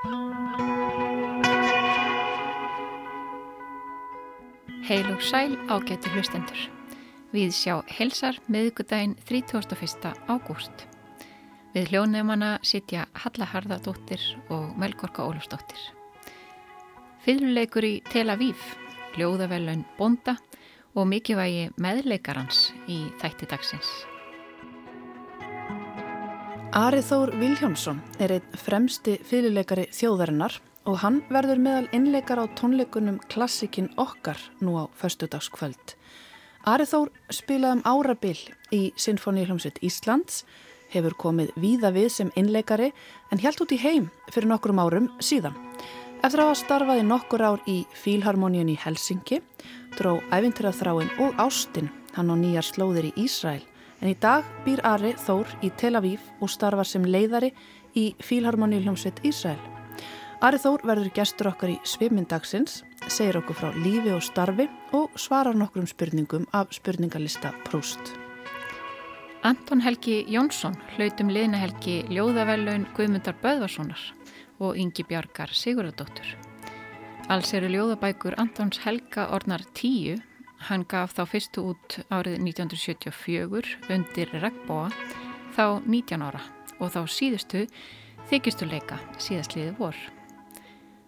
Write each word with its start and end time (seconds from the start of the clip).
Heil 0.00 0.16
og 5.12 5.20
sæl 5.20 5.52
ágæti 5.68 6.08
hlustendur. 6.14 6.56
Við 7.34 7.50
sjá 7.52 7.82
helsar 7.84 8.38
meðugudaginn 8.48 9.18
31. 9.28 10.08
ágúst. 10.24 10.72
Við 11.74 11.92
hljónefnana 11.92 12.64
sitja 12.64 13.12
Halla 13.12 13.44
Harðardóttir 13.52 14.24
og 14.48 14.72
Melgorka 14.80 15.28
Ólafsdóttir. 15.28 15.92
Fyrirleikur 17.20 17.84
í 17.84 18.00
Tel 18.08 18.32
Aviv, 18.32 18.56
hljóðavelun 19.18 19.84
Bonda 19.98 20.40
og 20.96 21.12
mikilvægi 21.12 21.76
meðleikarans 21.76 22.72
í 22.88 23.12
þætti 23.20 23.52
dagsins. 23.52 24.09
Ari 26.70 27.00
Þór 27.02 27.32
Viljónsson 27.34 27.96
er 28.22 28.30
einn 28.36 28.58
fremsti 28.62 29.16
fyrirleikari 29.26 29.88
þjóðarinnar 29.90 30.54
og 30.86 31.00
hann 31.02 31.16
verður 31.26 31.58
meðal 31.58 31.88
innleikar 31.96 32.38
á 32.38 32.46
tónleikunum 32.54 33.16
Klassikin 33.26 33.88
okkar 33.98 34.38
nú 34.62 34.76
á 34.78 34.86
förstudagskvöld. 34.94 35.96
Ari 36.70 36.86
Þór 36.86 37.10
spilaði 37.34 37.80
um 37.80 37.82
árabil 37.90 38.38
í 38.70 38.92
Sinfoníuljómsveit 38.94 39.80
Íslands, 39.82 40.44
hefur 40.94 41.18
komið 41.18 41.50
víða 41.58 41.90
við 41.90 42.06
sem 42.14 42.30
innleikari 42.38 42.92
en 43.34 43.42
helt 43.42 43.64
út 43.66 43.74
í 43.74 43.80
heim 43.82 44.06
fyrir 44.30 44.46
nokkrum 44.52 44.78
árum 44.78 45.10
síðan. 45.18 45.58
Eftir 46.22 46.44
að 46.44 46.52
hafa 46.52 46.60
starfaði 46.62 47.08
nokkur 47.08 47.46
ár 47.50 47.66
í 47.66 47.80
Fílharmoníun 47.98 48.70
í 48.70 48.78
Helsingi, 48.78 49.42
dró 49.98 50.20
æfintirraþráin 50.30 51.10
og 51.18 51.34
Ástin 51.34 51.90
hann 52.14 52.30
á 52.30 52.34
nýjar 52.38 52.70
slóðir 52.70 53.10
í 53.10 53.26
Ísræl 53.26 53.64
en 54.00 54.08
í 54.10 54.16
dag 54.20 54.46
býr 54.64 54.80
Ari 54.86 55.12
Þór 55.20 55.50
í 55.64 55.70
Tel 55.76 55.96
Aviv 55.98 56.24
og 56.40 56.50
starfar 56.52 56.88
sem 56.88 57.04
leiðari 57.04 57.52
í 57.96 58.10
Fílharmoníu 58.24 58.82
hljómsveit 58.84 59.20
Ísrael. 59.26 59.60
Ari 60.40 60.56
Þór 60.62 60.86
verður 60.88 61.12
gestur 61.18 61.50
okkar 61.50 61.74
í 61.74 61.78
svimmindagsins, 61.84 62.80
segir 63.12 63.36
okkur 63.42 63.58
frá 63.58 63.74
lífi 63.76 64.14
og 64.14 64.22
starfi 64.24 64.70
og 64.96 65.12
svarar 65.20 65.56
nokkrum 65.58 65.88
spurningum 65.90 66.46
af 66.56 66.72
spurningalista 66.72 67.52
Proust. 67.66 68.14
Anton 69.44 69.80
Helgi 69.80 70.22
Jónsson 70.28 70.74
hlautum 70.96 71.30
liðnahelgi 71.32 72.02
Ljóðavellaun 72.12 72.86
Guðmundar 72.96 73.36
Böðvarssonar 73.40 74.00
og 74.60 74.76
Ingi 74.76 75.04
Bjarkar 75.08 75.52
Sigurðardóttur. 75.56 76.34
Alls 77.32 77.52
eru 77.56 77.70
ljóðabækur 77.72 78.36
Antons 78.40 78.80
Helga 78.84 79.28
ornar 79.36 79.64
tíu 79.76 80.18
Hann 80.68 80.84
gaf 80.84 81.14
þá 81.16 81.22
fyrstu 81.30 81.62
út 81.72 81.96
árið 82.12 82.36
1974 82.44 83.92
undir 83.94 84.32
Regbóa 84.42 84.90
þá 85.56 85.80
19 85.86 86.24
ára 86.26 86.42
og 86.78 86.92
þá 86.92 87.00
síðustu 87.08 87.64
þykistuleika 88.28 88.98
síðastliði 89.18 89.72
vor. 89.78 89.96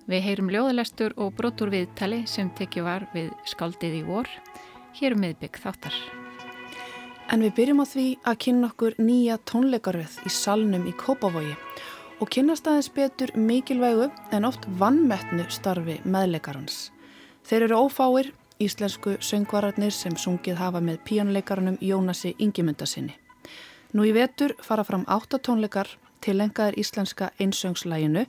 Við 0.09 0.25
heyrum 0.25 0.51
ljóðalestur 0.51 1.15
og 1.21 1.37
brotur 1.39 1.71
viðtali 1.71 2.25
sem 2.27 2.51
tekið 2.57 2.89
var 2.89 3.07
við 3.13 3.31
skaldið 3.53 4.01
í 4.01 4.03
vor, 4.09 4.29
hér 4.99 5.15
um 5.15 5.23
miðbygg 5.23 5.61
þáttar. 5.63 5.95
En 7.33 7.45
við 7.45 7.55
byrjum 7.61 7.85
á 7.85 7.87
því 7.87 8.07
að 8.29 8.41
kynna 8.45 8.73
okkur 8.73 8.99
nýja 8.99 9.39
tónleikaröð 9.49 10.19
í 10.27 10.33
salnum 10.33 10.89
í 10.91 10.97
Kópavogi 10.97 11.55
og 12.21 12.31
kynast 12.33 12.67
aðeins 12.67 12.91
betur 12.93 13.33
mikilvægu 13.39 14.11
en 14.35 14.49
oft 14.49 14.67
vannmettnu 14.81 15.47
starfi 15.53 16.01
meðleikarans. 16.05 16.91
Þeir 17.47 17.69
eru 17.69 17.85
ófáir 17.87 18.33
íslensku 18.61 19.17
söngvararnir 19.21 19.93
sem 19.93 20.17
sungið 20.17 20.59
hafa 20.61 20.81
með 20.81 21.01
píjónleikarunum 21.07 21.79
Jónasi 21.81 22.35
Ingimundasinni. 22.39 23.15
Nú 23.93 24.05
í 24.09 24.13
vetur 24.17 24.57
fara 24.65 24.85
fram 24.85 25.05
áttatónleikar 25.09 25.89
til 26.21 26.41
engaðir 26.41 26.79
íslenska 26.81 27.31
einsöngslæginu 27.41 28.27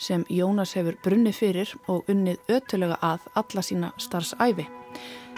sem 0.00 0.24
Jónas 0.30 0.74
hefur 0.78 0.96
brunni 1.04 1.32
fyrir 1.36 1.70
og 1.88 2.08
unnið 2.08 2.38
ötulega 2.48 2.96
að 3.04 3.26
alla 3.36 3.64
sína 3.64 3.92
starfsæfi. 4.00 4.66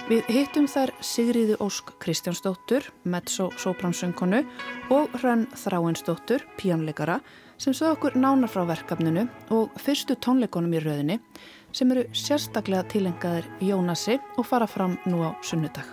Við 0.08 0.28
hittum 0.34 0.66
þær 0.66 0.90
Sigriði 1.04 1.56
Ósk 1.62 1.92
Kristjánsdóttur, 2.02 2.88
mezzo-sopransöngkonu 3.06 4.42
og 4.90 5.12
Hrönn 5.20 5.46
Þráinsdóttur, 5.54 6.42
píjónleikara 6.58 7.20
sem 7.62 7.74
sög 7.74 7.96
okkur 7.96 8.16
nánar 8.18 8.50
frá 8.50 8.64
verkefninu 8.66 9.28
og 9.54 9.74
fyrstu 9.78 10.16
tónleikonum 10.18 10.74
í 10.74 10.80
rauðinni 10.82 11.18
sem 11.72 11.90
eru 11.94 12.04
sérstaklega 12.12 12.84
tilengaðir 12.92 13.48
Jónasi 13.64 14.18
og 14.36 14.46
fara 14.46 14.68
fram 14.68 14.98
nú 15.08 15.24
á 15.24 15.32
sunnudag. 15.42 15.88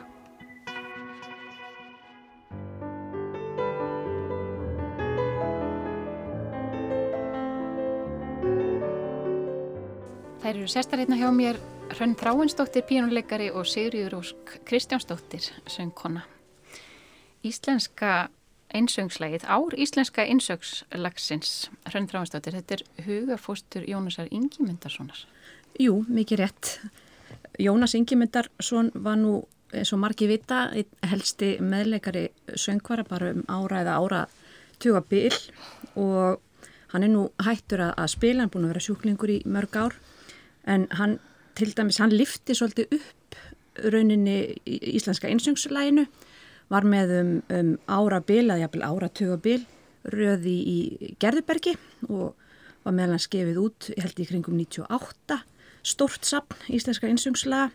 Þær 10.39 10.55
eru 10.55 10.67
sérstaklega 10.71 11.19
hjá 11.19 11.29
mér 11.35 11.59
Hrönn 11.89 12.15
Þráinsdóttir, 12.17 12.85
píjónuleikari 12.85 13.49
og 13.49 13.65
Sigriður 13.67 14.19
Ósk 14.19 14.59
Kristjánsdóttir, 14.65 15.47
söngkona. 15.69 16.23
Íslenska 17.45 18.29
einsöngslægið, 18.69 19.45
ár 19.49 19.73
íslenska 19.77 20.25
einsöngslagsins, 20.25 21.69
Hrönn 21.89 22.09
Þráinsdóttir, 22.09 22.57
þetta 22.59 22.77
er 22.77 23.05
hugafóstur 23.07 23.87
Jónasar 23.89 24.29
Ingimundarssonar. 24.29 25.25
Jú, 25.79 26.01
mikið 26.11 26.41
rétt. 26.41 26.69
Jónas 27.55 27.93
Ingemyndarsson 27.95 28.89
var 28.99 29.15
nú, 29.15 29.45
eins 29.71 29.93
og 29.95 30.01
margi 30.01 30.25
vita, 30.27 30.65
helsti 31.07 31.53
meðleikari 31.63 32.25
söngvara 32.59 33.05
bara 33.07 33.29
um 33.31 33.45
ára 33.47 33.79
eða 33.85 33.93
ára 33.95 34.19
tuga 34.83 34.99
bil 35.07 35.31
og 35.95 36.41
hann 36.91 37.05
er 37.05 37.11
nú 37.13 37.29
hættur 37.39 37.85
að 37.85 38.09
spila, 38.11 38.41
hann 38.41 38.49
er 38.49 38.51
búin 38.51 38.65
að 38.67 38.73
vera 38.73 38.83
sjúklingur 38.83 39.31
í 39.31 39.37
mörg 39.47 39.77
ár 39.79 39.95
en 40.67 40.83
hann, 40.99 41.13
til 41.55 41.71
dæmis, 41.71 42.01
hann 42.03 42.11
lifti 42.11 42.57
svolítið 42.57 42.97
upp 42.97 43.37
rauninni 43.79 44.35
í 44.67 44.79
íslenska 44.97 45.31
einsöngslæginu, 45.31 46.09
var 46.67 46.83
með 46.83 47.13
um, 47.21 47.31
um 47.55 47.69
ára 47.87 48.19
bil, 48.19 48.49
að 48.51 48.65
jáfnvel 48.65 48.83
ára 48.83 49.09
tuga 49.15 49.39
bil, 49.47 49.61
röði 50.03 50.57
í 50.59 51.13
Gerðubergi 51.23 51.77
og 52.09 52.35
var 52.83 52.97
meðal 52.97 53.15
hann 53.15 53.23
skefið 53.29 53.61
út, 53.63 53.89
held 53.95 54.19
í 54.19 54.27
kringum 54.27 54.59
98 54.59 55.39
stort 55.83 56.25
sapn 56.25 56.55
íslenska 56.69 57.07
einsöngslega 57.07 57.69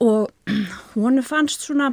og 0.00 0.30
honu 0.94 1.22
fannst 1.22 1.64
svona 1.64 1.92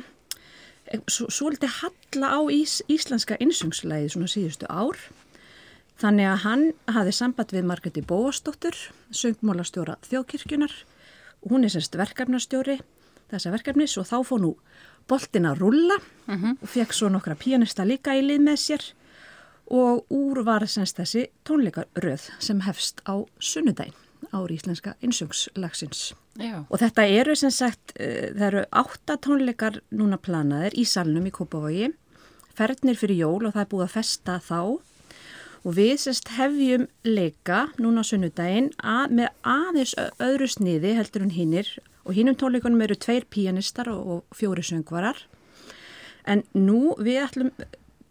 svolítið 1.08 1.72
halla 1.82 2.32
á 2.36 2.40
ís, 2.52 2.82
íslenska 2.92 3.38
einsöngslegi 3.40 4.12
svona 4.12 4.28
síðustu 4.28 4.68
ár. 4.68 4.98
Þannig 6.02 6.28
að 6.28 6.42
hann 6.44 6.64
hafði 6.90 7.14
samband 7.16 7.54
við 7.54 7.68
Margreti 7.70 8.02
Bóastóttur 8.02 8.76
söngmólastjóra 9.14 10.00
þjóðkirkjunar 10.10 10.74
og 11.42 11.54
hún 11.54 11.66
er 11.66 11.74
semst 11.74 11.96
verkefnastjóri 11.98 12.80
þessa 13.32 13.54
verkefnis 13.54 13.96
og 14.02 14.10
þá 14.10 14.18
fóð 14.28 14.42
nú 14.44 14.52
boltin 15.08 15.48
að 15.48 15.62
rulla 15.62 15.98
uh 15.98 16.34
mhm. 16.34 16.44
-huh. 16.44 16.58
og 16.62 16.70
fekk 16.70 16.94
svo 16.94 17.10
nokkra 17.10 17.36
pianista 17.36 17.86
líka 17.86 18.18
í 18.18 18.22
lið 18.22 18.42
með 18.42 18.58
sér. 18.58 18.84
Og 19.72 20.06
úr 20.10 20.44
var 20.44 20.68
semst 20.68 20.98
þessi 20.98 21.30
tónleikaröð 21.46 22.32
sem 22.40 22.60
hefst 22.62 23.02
á 23.08 23.24
sunnudagin 23.40 24.01
ári 24.36 24.58
íslenska 24.58 24.96
insöngslagsins. 25.04 26.12
Og 26.70 26.80
þetta 26.80 27.06
eru 27.12 27.36
sem 27.36 27.52
sagt, 27.54 27.94
uh, 27.98 28.32
það 28.38 28.46
eru 28.48 28.64
átta 28.84 29.18
tónleikar 29.20 29.82
núna 29.92 30.20
planaðir 30.22 30.78
í 30.80 30.86
salnum 30.88 31.28
í 31.28 31.34
Kópavogi, 31.36 31.92
fernir 32.56 33.00
fyrir 33.00 33.24
jól 33.24 33.46
og 33.48 33.56
það 33.56 33.64
er 33.64 33.72
búið 33.74 33.86
að 33.88 33.96
festa 33.98 34.40
þá. 34.44 34.62
Og 35.62 35.76
við 35.78 35.94
semst 36.02 36.32
hefjum 36.40 36.88
leika 37.06 37.68
núna 37.78 38.02
sunnudaginn 38.08 38.72
að, 38.82 39.18
með 39.20 39.28
aðeins 39.46 39.94
öðru 40.18 40.48
sniði 40.50 40.96
heldur 40.98 41.28
en 41.28 41.36
hinnir 41.36 41.70
og 42.02 42.16
hinnum 42.18 42.38
tónleikunum 42.40 42.82
eru 42.82 42.98
tveir 42.98 43.28
pianistar 43.30 43.92
og, 43.92 44.02
og 44.02 44.38
fjóri 44.38 44.66
söngvarar. 44.66 45.20
En 46.26 46.42
nú 46.58 46.96
við 46.98 47.22
ætlum 47.28 47.52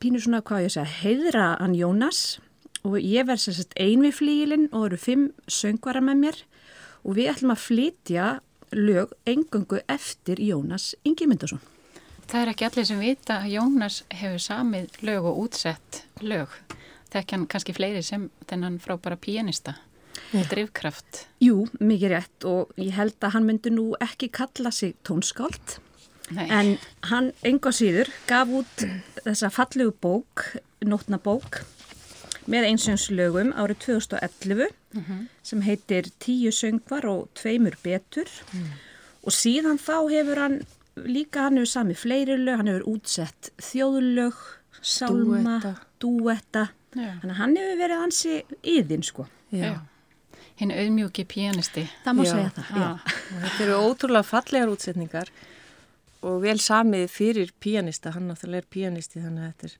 pínur 0.00 0.22
svona 0.22 0.44
hvað 0.46 0.68
ég 0.68 0.74
segja 0.76 1.00
heiðra 1.02 1.48
hann 1.58 1.74
Jónas 1.78 2.38
og 2.86 2.96
ég 3.00 3.26
verð 3.28 3.44
sérst 3.44 3.74
ein 3.80 4.04
við 4.04 4.16
flíilinn 4.20 4.68
og 4.72 4.88
eru 4.88 5.00
fimm 5.00 5.26
söngvara 5.50 6.02
með 6.04 6.22
mér 6.24 6.38
og 7.04 7.16
við 7.18 7.32
ætlum 7.32 7.54
að 7.54 7.64
flytja 7.64 8.28
lög 8.76 9.12
engungu 9.28 9.80
eftir 9.90 10.40
Jónas 10.40 10.94
Ingi 11.04 11.26
Myndarsson. 11.26 11.60
Það 12.30 12.40
er 12.40 12.50
ekki 12.52 12.66
allir 12.68 12.86
sem 12.86 13.00
vita 13.02 13.40
að 13.40 13.54
Jónas 13.56 14.02
hefur 14.14 14.42
samið 14.44 15.00
lög 15.02 15.26
og 15.26 15.40
útsett 15.46 16.04
lög. 16.22 16.52
Þekk 17.10 17.34
hann 17.34 17.46
kannski 17.50 17.74
fleiri 17.74 18.02
sem 18.06 18.28
þennan 18.46 18.78
frábara 18.82 19.18
pianista. 19.18 19.74
Drivkraft. 20.30 21.24
Jú, 21.42 21.64
mikið 21.82 22.12
rétt 22.14 22.46
og 22.46 22.70
ég 22.78 22.94
held 22.94 23.16
að 23.18 23.34
hann 23.34 23.48
myndi 23.48 23.72
nú 23.74 23.88
ekki 24.02 24.28
kalla 24.30 24.70
sig 24.74 24.94
tónskált 25.06 25.80
Nei. 26.30 26.46
en 26.46 26.70
hann 27.10 27.32
enga 27.46 27.72
síður 27.74 28.10
gaf 28.30 28.52
út 28.60 28.84
þessa 29.24 29.50
fallegu 29.50 29.94
bók, 29.98 30.44
nótnabók 30.86 31.64
með 32.50 32.68
einsöngslögum 32.70 33.52
árið 33.54 33.78
2011 33.86 34.68
mm 34.92 35.02
-hmm. 35.02 35.22
sem 35.42 35.62
heitir 35.62 36.10
Tíu 36.18 36.50
söngvar 36.50 37.06
og 37.06 37.28
tveimur 37.34 37.76
betur 37.82 38.28
mm. 38.52 38.66
og 39.22 39.32
síðan 39.32 39.78
þá 39.78 40.10
hefur 40.10 40.38
hann 40.38 40.60
líka, 40.96 41.46
hann 41.46 41.56
hefur 41.56 41.66
sami 41.66 41.94
fleiri 41.94 42.36
lög, 42.36 42.56
hann 42.56 42.66
hefur 42.66 42.88
útsett 42.88 43.52
þjóðlög, 43.58 44.34
sálma, 44.82 45.76
dúetta 46.00 46.68
Já. 46.90 47.12
Þannig 47.20 47.30
að 47.30 47.38
hann 47.38 47.56
hefur 47.58 47.78
verið 47.78 48.02
ansi 48.04 48.36
yðin 48.66 49.04
sko. 49.06 49.26
Já. 49.54 49.70
Hinn 50.58 50.72
auðmjúki 50.74 51.24
pianisti. 51.30 51.86
Það 52.04 52.16
má 52.18 52.24
Já. 52.24 52.30
segja 52.32 52.50
það. 52.56 52.72
Já. 52.80 52.88
Og 53.30 53.44
þetta 53.44 53.64
eru 53.66 53.76
ótrúlega 53.78 54.26
fallegar 54.26 54.72
útsetningar 54.72 55.30
og 56.26 56.40
vel 56.42 56.58
samið 56.60 57.06
fyrir 57.14 57.52
píanista, 57.62 58.12
hann 58.16 58.26
náttúrulega 58.28 58.64
er 58.64 58.72
píanisti 58.74 59.22
þannig 59.22 59.46
að 59.46 59.52
þetta 59.52 59.70
er 59.70 59.76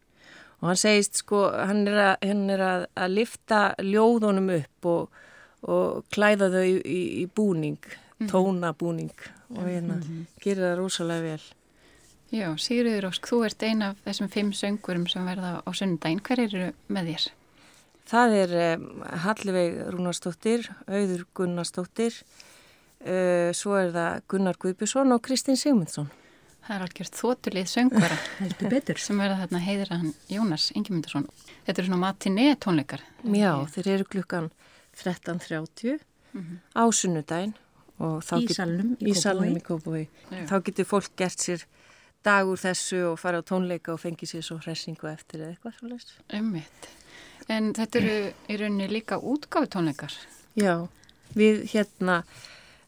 og 0.61 0.69
hann 0.69 0.81
segist 0.81 1.23
sko, 1.23 1.47
hann 1.57 1.87
er 1.89 1.99
að, 2.05 2.29
hann 2.29 2.45
er 2.53 2.65
að, 2.65 2.87
að 3.01 3.15
lifta 3.17 3.61
ljóðunum 3.85 4.51
upp 4.59 4.91
og, 4.91 5.23
og 5.65 6.05
klæða 6.13 6.51
þau 6.53 6.65
í, 6.65 6.77
í, 6.85 7.01
í 7.23 7.25
búning, 7.27 7.81
tónabúning 8.29 9.15
og 9.57 9.65
hérna 9.65 9.97
gerir 10.43 10.67
það 10.69 10.77
rosalega 10.83 11.33
vel. 11.33 11.49
Já, 12.31 12.47
Sigriður 12.63 13.09
Ósk, 13.09 13.27
þú 13.27 13.41
ert 13.49 13.65
ein 13.67 13.83
af 13.83 13.99
þessum 14.05 14.29
fimm 14.31 14.53
söngurum 14.55 15.09
sem 15.11 15.25
verða 15.27 15.57
á 15.67 15.71
sunnudaginn. 15.75 16.23
Hver 16.23 16.45
eru 16.45 16.69
með 16.87 17.11
þér? 17.11 17.25
Það 18.11 18.37
er 18.37 18.55
um, 18.61 18.87
Hallveig 19.25 19.81
Rúnarsdóttir, 19.95 20.69
Auður 20.87 21.25
Gunnarsdóttir, 21.35 22.21
uh, 23.03 23.51
svo 23.57 23.77
er 23.81 23.91
það 23.97 24.23
Gunnar 24.31 24.61
Guðbjörnsson 24.63 25.17
og 25.17 25.23
Kristinn 25.27 25.59
Sigmundsson. 25.59 26.11
Það 26.67 26.77
er 26.77 26.85
algjört 26.87 27.17
þótulið 27.19 27.71
söngvara 27.73 28.19
Heldur 28.43 28.71
betur. 28.71 29.01
sem 29.01 29.19
verða 29.19 29.41
þarna 29.45 29.63
heiðra 29.65 29.99
hann 30.03 30.13
Jónas 30.31 30.69
Ingemyndarsson. 30.77 31.27
Þetta 31.67 31.83
eru 31.83 31.91
svona 31.91 32.05
matiné 32.05 32.47
tónleikar. 32.61 33.03
Já, 33.25 33.53
þeir 33.75 33.91
eru 33.97 34.07
klukkan 34.13 34.51
13.30 35.01 35.99
á 36.77 36.85
sunnudaginn 36.95 37.57
og 38.01 38.23
þá 38.25 38.37
getur 40.65 40.87
fólk 40.89 41.11
gert 41.19 41.43
sér 41.43 41.65
dag 42.25 42.49
úr 42.49 42.61
þessu 42.61 43.01
og 43.11 43.19
fara 43.21 43.41
á 43.41 43.43
tónleika 43.47 43.95
og 43.95 44.01
fengi 44.03 44.29
sér 44.29 44.45
svo 44.45 44.59
hressingu 44.61 45.09
eftir 45.11 45.41
eða 45.41 45.55
eitthvað 45.55 45.77
svolítið. 45.79 46.17
Ummitt. 46.39 46.89
En 47.51 47.73
þetta 47.77 48.01
eru 48.01 48.17
í 48.53 48.59
rauninni 48.61 48.89
líka 48.93 49.19
útgáfi 49.19 49.71
tónleikar. 49.73 50.13
Já, 50.59 50.75
við 51.35 51.65
hérna 51.73 52.17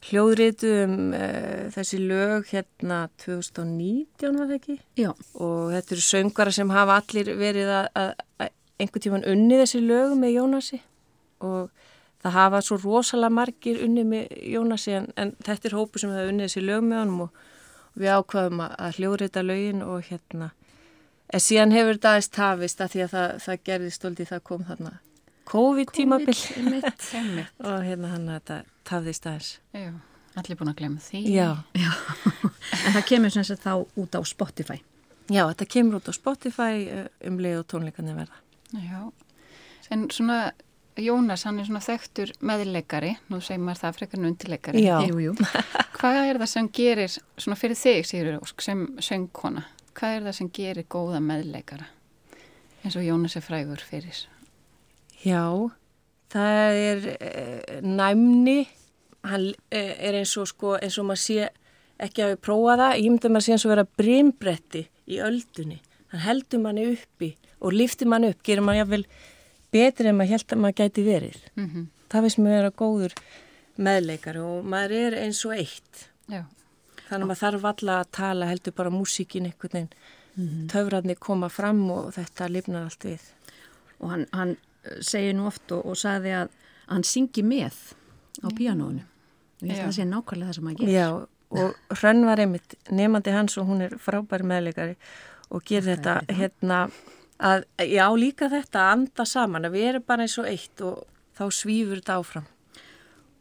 hljóðritum 0.09 1.13
uh, 1.15 1.69
þessi 1.75 2.01
lög 2.03 2.49
hérna 2.51 3.05
2019 3.23 4.39
var 4.39 4.49
það 4.51 4.57
ekki? 4.57 4.79
Já. 4.99 5.11
og 5.35 5.73
þetta 5.75 5.95
eru 5.97 6.07
söngara 6.07 6.55
sem 6.55 6.75
hafa 6.75 6.99
allir 7.03 7.33
verið 7.39 7.73
að, 7.77 8.15
einhvern 8.83 9.07
tíman 9.07 9.29
unni 9.29 9.61
þessi 9.63 9.83
lög 9.85 10.17
með 10.19 10.37
Jónasi. 10.39 10.81
Og 11.43 11.71
það 12.23 12.37
hafa 12.39 12.63
svo 12.63 12.79
rosalega 12.83 13.35
margir 13.35 13.83
unni 13.85 14.07
með 14.07 14.35
Jónasi 14.53 14.97
en, 14.99 15.09
en 15.19 15.37
þetta 15.43 15.71
er 15.71 15.79
hópu 15.79 16.03
sem 16.03 16.11
hafa 16.15 16.31
unni 16.31 16.49
þessi 16.49 16.65
lög 16.65 16.83
með 16.87 17.05
honum. 17.05 17.23
Og, 17.27 17.47
og 17.93 18.03
við 18.03 18.17
ákvaðum 18.17 18.67
að, 18.67 18.75
að 18.87 18.99
hljóðrita 18.99 19.47
lögin 19.47 19.87
og 19.87 20.05
hérna 20.09 20.53
en 21.33 21.41
síðan 21.41 21.73
hefur 21.75 21.97
þetta 21.97 22.13
aðeins 22.13 22.31
tafist 22.33 22.85
að 22.85 22.95
því 22.95 23.03
að 23.05 23.15
það, 23.15 23.35
það 23.45 23.65
gerðist 23.69 24.01
stolti 24.01 24.29
það 24.29 24.45
kom 24.49 24.65
þarna 24.69 24.93
COVID-tímabill 25.53 26.41
Einmitt. 26.57 27.05
Ummitt. 27.19 27.53
og 27.67 27.85
hérna 27.85 28.15
hann 28.15 28.31
að 28.31 28.39
þetta 28.39 28.57
tafðist 28.89 29.29
aðeins. 29.29 29.51
Já, 29.77 29.91
allir 30.41 30.59
búin 30.61 30.73
að 30.73 30.81
glemja 30.81 31.05
því. 31.11 31.23
Já. 31.35 31.51
En 32.83 32.95
það 32.97 33.05
kemur 33.11 33.33
sem 33.35 33.45
sagt 33.45 33.63
þá 33.67 33.85
út 34.01 34.17
á 34.17 34.21
Spotify. 34.27 34.79
Já, 35.31 35.45
þetta 35.45 35.67
kemur 35.71 35.99
út 36.01 36.09
á 36.09 36.13
Spotify 36.17 36.87
uh, 36.89 37.07
um 37.29 37.37
leið 37.43 37.61
og 37.61 37.67
tónleikarnir 37.71 38.17
verða. 38.17 38.41
Já. 38.81 39.03
En 39.93 40.07
svona 40.11 40.39
Jónas, 40.97 41.47
hann 41.49 41.61
er 41.61 41.65
svona 41.69 41.81
þekktur 41.81 42.35
meðleikari, 42.45 43.15
nú 43.33 43.39
segir 43.41 43.63
maður 43.65 43.81
það 43.81 43.95
frekar 43.97 44.21
en 44.21 44.29
undirleikari. 44.29 44.83
Já. 44.85 44.97
Jú, 45.09 45.21
jú. 45.25 45.37
Hvað 45.99 46.19
er 46.27 46.41
það 46.43 46.51
sem 46.53 46.69
gerir, 46.81 47.15
svona 47.41 47.57
fyrir 47.57 47.79
þig 47.81 48.09
Sigur 48.09 48.41
Ósk, 48.41 48.65
sem 48.65 48.83
söngkona, 49.01 49.63
hvað 49.97 50.17
er 50.17 50.27
það 50.27 50.37
sem 50.41 50.51
gerir 50.53 50.89
góða 50.91 51.23
meðleikara? 51.25 51.89
Eins 52.83 52.97
og 52.99 53.07
Jónas 53.07 53.39
er 53.39 53.45
frægur 53.47 53.85
fyrir. 53.87 54.25
Já, 55.23 55.71
það 56.33 56.79
er 56.83 57.09
uh, 57.13 57.81
næmni, 57.87 58.59
hann 59.29 59.49
uh, 59.53 59.77
er 59.79 60.19
eins 60.23 60.35
og 60.41 60.49
sko, 60.51 60.77
eins 60.79 60.99
og 60.99 61.09
maður 61.11 61.25
sé 61.25 61.51
ekki 62.03 62.25
að 62.25 62.35
við 62.35 62.43
prófa 62.49 62.79
það, 62.81 62.97
ég 62.99 63.11
myndi 63.13 63.29
að 63.29 63.35
maður 63.37 63.47
sé 63.47 63.55
eins 63.57 63.67
og 63.67 63.75
vera 63.75 63.87
brimbretti 64.01 64.87
í 65.07 65.21
öldunni. 65.23 65.79
Hann 66.13 66.25
heldur 66.27 66.65
manni 66.65 66.89
uppi 66.93 67.35
og 67.63 67.77
liftir 67.77 68.11
manni 68.11 68.33
upp, 68.33 68.43
gerir 68.45 68.67
manni 68.67 68.83
jáfnvel 68.83 69.05
betri 69.73 70.11
en 70.11 70.19
maður 70.19 70.35
held 70.35 70.57
að 70.57 70.65
maður 70.65 70.81
gæti 70.83 71.09
verið. 71.09 71.43
Mm 71.57 71.89
Það 72.13 72.25
veist 72.27 72.39
mér 72.45 72.53
vera 72.53 72.71
góður 72.77 73.15
meðleikari 73.81 74.41
og 74.45 74.67
maður 74.69 74.93
er 74.99 75.15
eins 75.23 75.39
og 75.49 75.55
eitt. 75.57 76.09
Já, 76.29 76.43
Þannig 77.13 77.27
að 77.27 77.31
maður 77.31 77.41
þarf 77.43 77.65
alla 77.71 77.95
að 78.01 78.11
tala 78.17 78.49
heldur 78.49 78.75
bara 78.77 78.93
músíkin 78.93 79.47
einhvern 79.49 79.73
veginn. 79.77 80.67
Töfrarnir 80.73 81.19
koma 81.21 81.49
fram 81.53 81.83
og 81.93 82.13
þetta 82.17 82.49
lifnar 82.49 82.87
allt 82.89 83.05
við. 83.05 83.25
Og 84.01 84.13
hann, 84.15 84.27
hann 84.33 84.55
eh, 84.57 84.72
segir 85.01 85.37
nú 85.39 85.47
oft 85.51 85.73
og, 85.75 85.85
og 85.87 85.99
sagði 85.99 86.35
að 86.43 86.55
hann 86.91 87.07
syngi 87.07 87.45
með 87.47 87.79
á 88.43 88.49
píanónu. 88.51 89.05
Og 89.63 89.69
ég 89.69 89.77
held 89.77 89.85
að 89.85 89.89
það 89.89 89.97
sé 89.99 90.09
nákvæmlega 90.09 90.51
það 90.51 90.59
sem 90.59 90.69
hann 90.71 90.79
gerir. 90.81 90.95
Já, 90.97 91.09
og 91.53 91.99
Hrönn 92.01 92.25
var 92.27 92.43
einmitt 92.43 92.77
nefandi 92.91 93.35
hans 93.35 93.59
og 93.61 93.69
hún 93.69 93.85
er 93.87 93.97
frábæri 94.01 94.49
meðleikari 94.49 94.97
og 95.53 95.65
gerir 95.69 95.93
þetta 95.93 96.17
hérna 96.33 96.79
að, 97.43 97.67
já 97.85 98.07
líka 98.17 98.49
þetta 98.53 98.87
að 98.87 98.95
anda 98.97 99.27
saman, 99.29 99.69
að 99.69 99.77
við 99.77 99.89
erum 99.91 100.07
bara 100.09 100.27
eins 100.27 100.39
og 100.41 100.49
eitt 100.49 100.83
og 100.87 101.05
þá 101.39 101.45
svífur 101.53 102.01
þetta 102.01 102.19
áfram. 102.21 102.49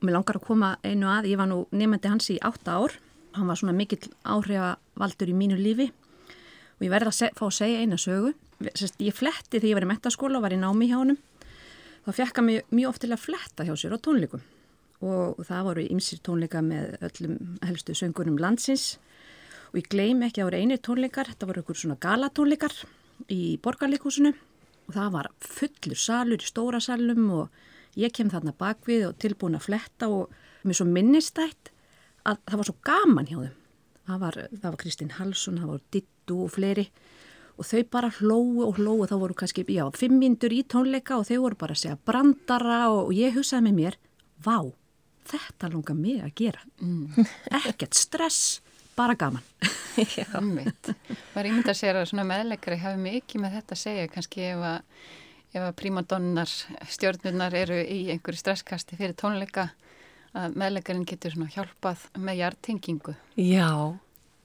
Mér 0.02 0.18
langar 0.18 0.40
að 0.40 0.46
koma 0.48 0.76
einu 0.84 1.10
að, 1.12 1.30
ég 1.30 1.40
var 1.40 1.50
nú 1.50 1.64
nefndi 1.72 2.10
hans 2.10 2.30
í 2.34 2.38
átta 2.42 2.78
ár. 2.82 2.96
Hann 3.38 3.48
var 3.48 3.60
svona 3.60 3.76
mikill 3.78 4.10
áhrifavaldur 4.28 5.30
í 5.32 5.36
mínu 5.38 5.60
lífi 5.60 5.92
og 5.92 6.88
ég 6.88 6.92
verði 6.92 7.12
að 7.12 7.36
fá 7.38 7.46
að 7.48 7.58
segja 7.60 7.84
eina 7.84 8.00
sögu. 8.02 8.34
Sest, 8.76 8.98
ég 9.02 9.16
fletti 9.16 9.60
þegar 9.60 9.70
ég 9.70 9.78
var 9.78 9.86
í 9.86 9.92
metaskóla 9.92 10.40
og 10.40 10.46
var 10.46 10.56
í 10.56 10.60
námi 10.60 10.90
hjá 10.90 10.98
honum. 10.98 11.20
Þá 12.02 12.12
fekk 12.18 12.40
hann 12.40 12.50
mjög 12.50 12.90
oft 12.90 13.04
til 13.04 13.12
að 13.14 13.24
fletta 13.28 13.66
hjá 13.68 13.76
sér 13.78 13.94
á 13.94 14.00
tónleikum. 14.02 14.44
Og 15.02 15.42
það 15.46 15.68
voru 15.68 15.88
ymsir 15.94 16.22
tónleika 16.26 16.62
með 16.66 16.96
öllum 17.08 17.58
helstu 17.66 17.96
söngunum 17.98 18.40
landsins. 18.42 18.96
Og 19.72 19.82
ég 19.82 19.90
gleym 19.90 20.24
ekki 20.26 20.42
að 20.42 20.44
það 20.44 20.50
voru 20.50 20.62
einir 20.62 20.82
tónleikar, 20.86 21.30
þetta 21.32 21.50
voru 21.50 21.64
ykkur 21.64 21.80
svona 21.82 22.00
galatónleikar 22.02 22.76
í 23.32 23.42
borgarleikúsinu 23.62 24.34
og 24.88 24.96
það 24.96 25.14
var 25.14 25.30
fullur 25.46 26.00
salur 26.00 26.42
í 26.42 26.48
stóra 26.48 26.82
salum 26.84 27.28
og 27.38 27.62
ég 28.00 28.14
kem 28.16 28.32
þarna 28.32 28.54
bakvið 28.58 29.08
og 29.10 29.18
tilbúin 29.22 29.56
að 29.60 29.68
fletta 29.70 30.10
og 30.12 30.34
mér 30.66 30.78
svo 30.78 30.88
minnistætt 30.90 31.72
að 32.28 32.42
það 32.50 32.62
var 32.62 32.70
svo 32.70 32.78
gaman 32.86 33.30
hjá 33.30 33.38
þeim. 33.38 33.58
Það 34.10 34.22
var, 34.26 34.38
var 34.64 34.78
Kristinn 34.82 35.16
Halsson, 35.16 35.62
það 35.62 35.72
var 35.72 35.84
Dittu 35.94 36.38
og 36.46 36.54
fleiri 36.56 36.88
og 37.58 37.68
þau 37.68 37.82
bara 37.92 38.12
hlóu 38.20 38.66
og 38.68 38.80
hlóu, 38.80 39.06
þá 39.10 39.16
voru 39.22 39.38
kannski, 39.38 39.66
já, 39.70 39.86
fimm 39.98 40.20
myndur 40.22 40.54
í 40.56 40.62
tónleika 40.70 41.20
og 41.20 41.28
þau 41.30 41.42
voru 41.46 41.60
bara 41.60 41.76
að 41.78 41.84
segja 41.84 42.00
brandara 42.08 42.84
og, 42.92 43.10
og 43.10 43.16
ég 43.18 43.36
hugsaði 43.36 43.68
með 43.68 43.78
mér, 43.80 43.98
vá, 44.46 44.58
þetta 45.32 45.72
langar 45.72 45.98
mig 45.98 46.22
að 46.24 46.36
gera. 46.42 46.66
Mm. 46.82 47.28
Ekkert 47.62 47.98
stress, 47.98 48.60
bara 48.98 49.16
gaman. 49.20 49.44
ummitt. 50.40 50.94
Var 51.34 51.50
ímyndað 51.50 51.78
sér 51.80 52.02
að 52.02 52.12
svona 52.12 52.28
meðleikari 52.30 52.80
hafi 52.82 53.02
mikið 53.02 53.44
með 53.44 53.58
þetta 53.60 53.78
að 53.78 53.84
segja, 53.84 54.12
kannski 54.12 54.46
ef 54.52 54.66
að, 54.72 55.02
ef 55.52 55.66
að 55.66 55.76
prímadonnar, 55.82 56.56
stjórnurnar 56.96 57.58
eru 57.62 57.80
í 57.82 58.02
einhverju 58.14 58.42
stresskasti 58.42 59.00
fyrir 59.00 59.18
tónleika, 59.20 59.70
að 60.38 60.56
meðleikarinn 60.60 61.08
getur 61.08 61.36
svona 61.36 61.52
hjálpað 61.52 62.08
með 62.24 62.40
hjartengingu. 62.40 63.16
Já, 63.36 63.68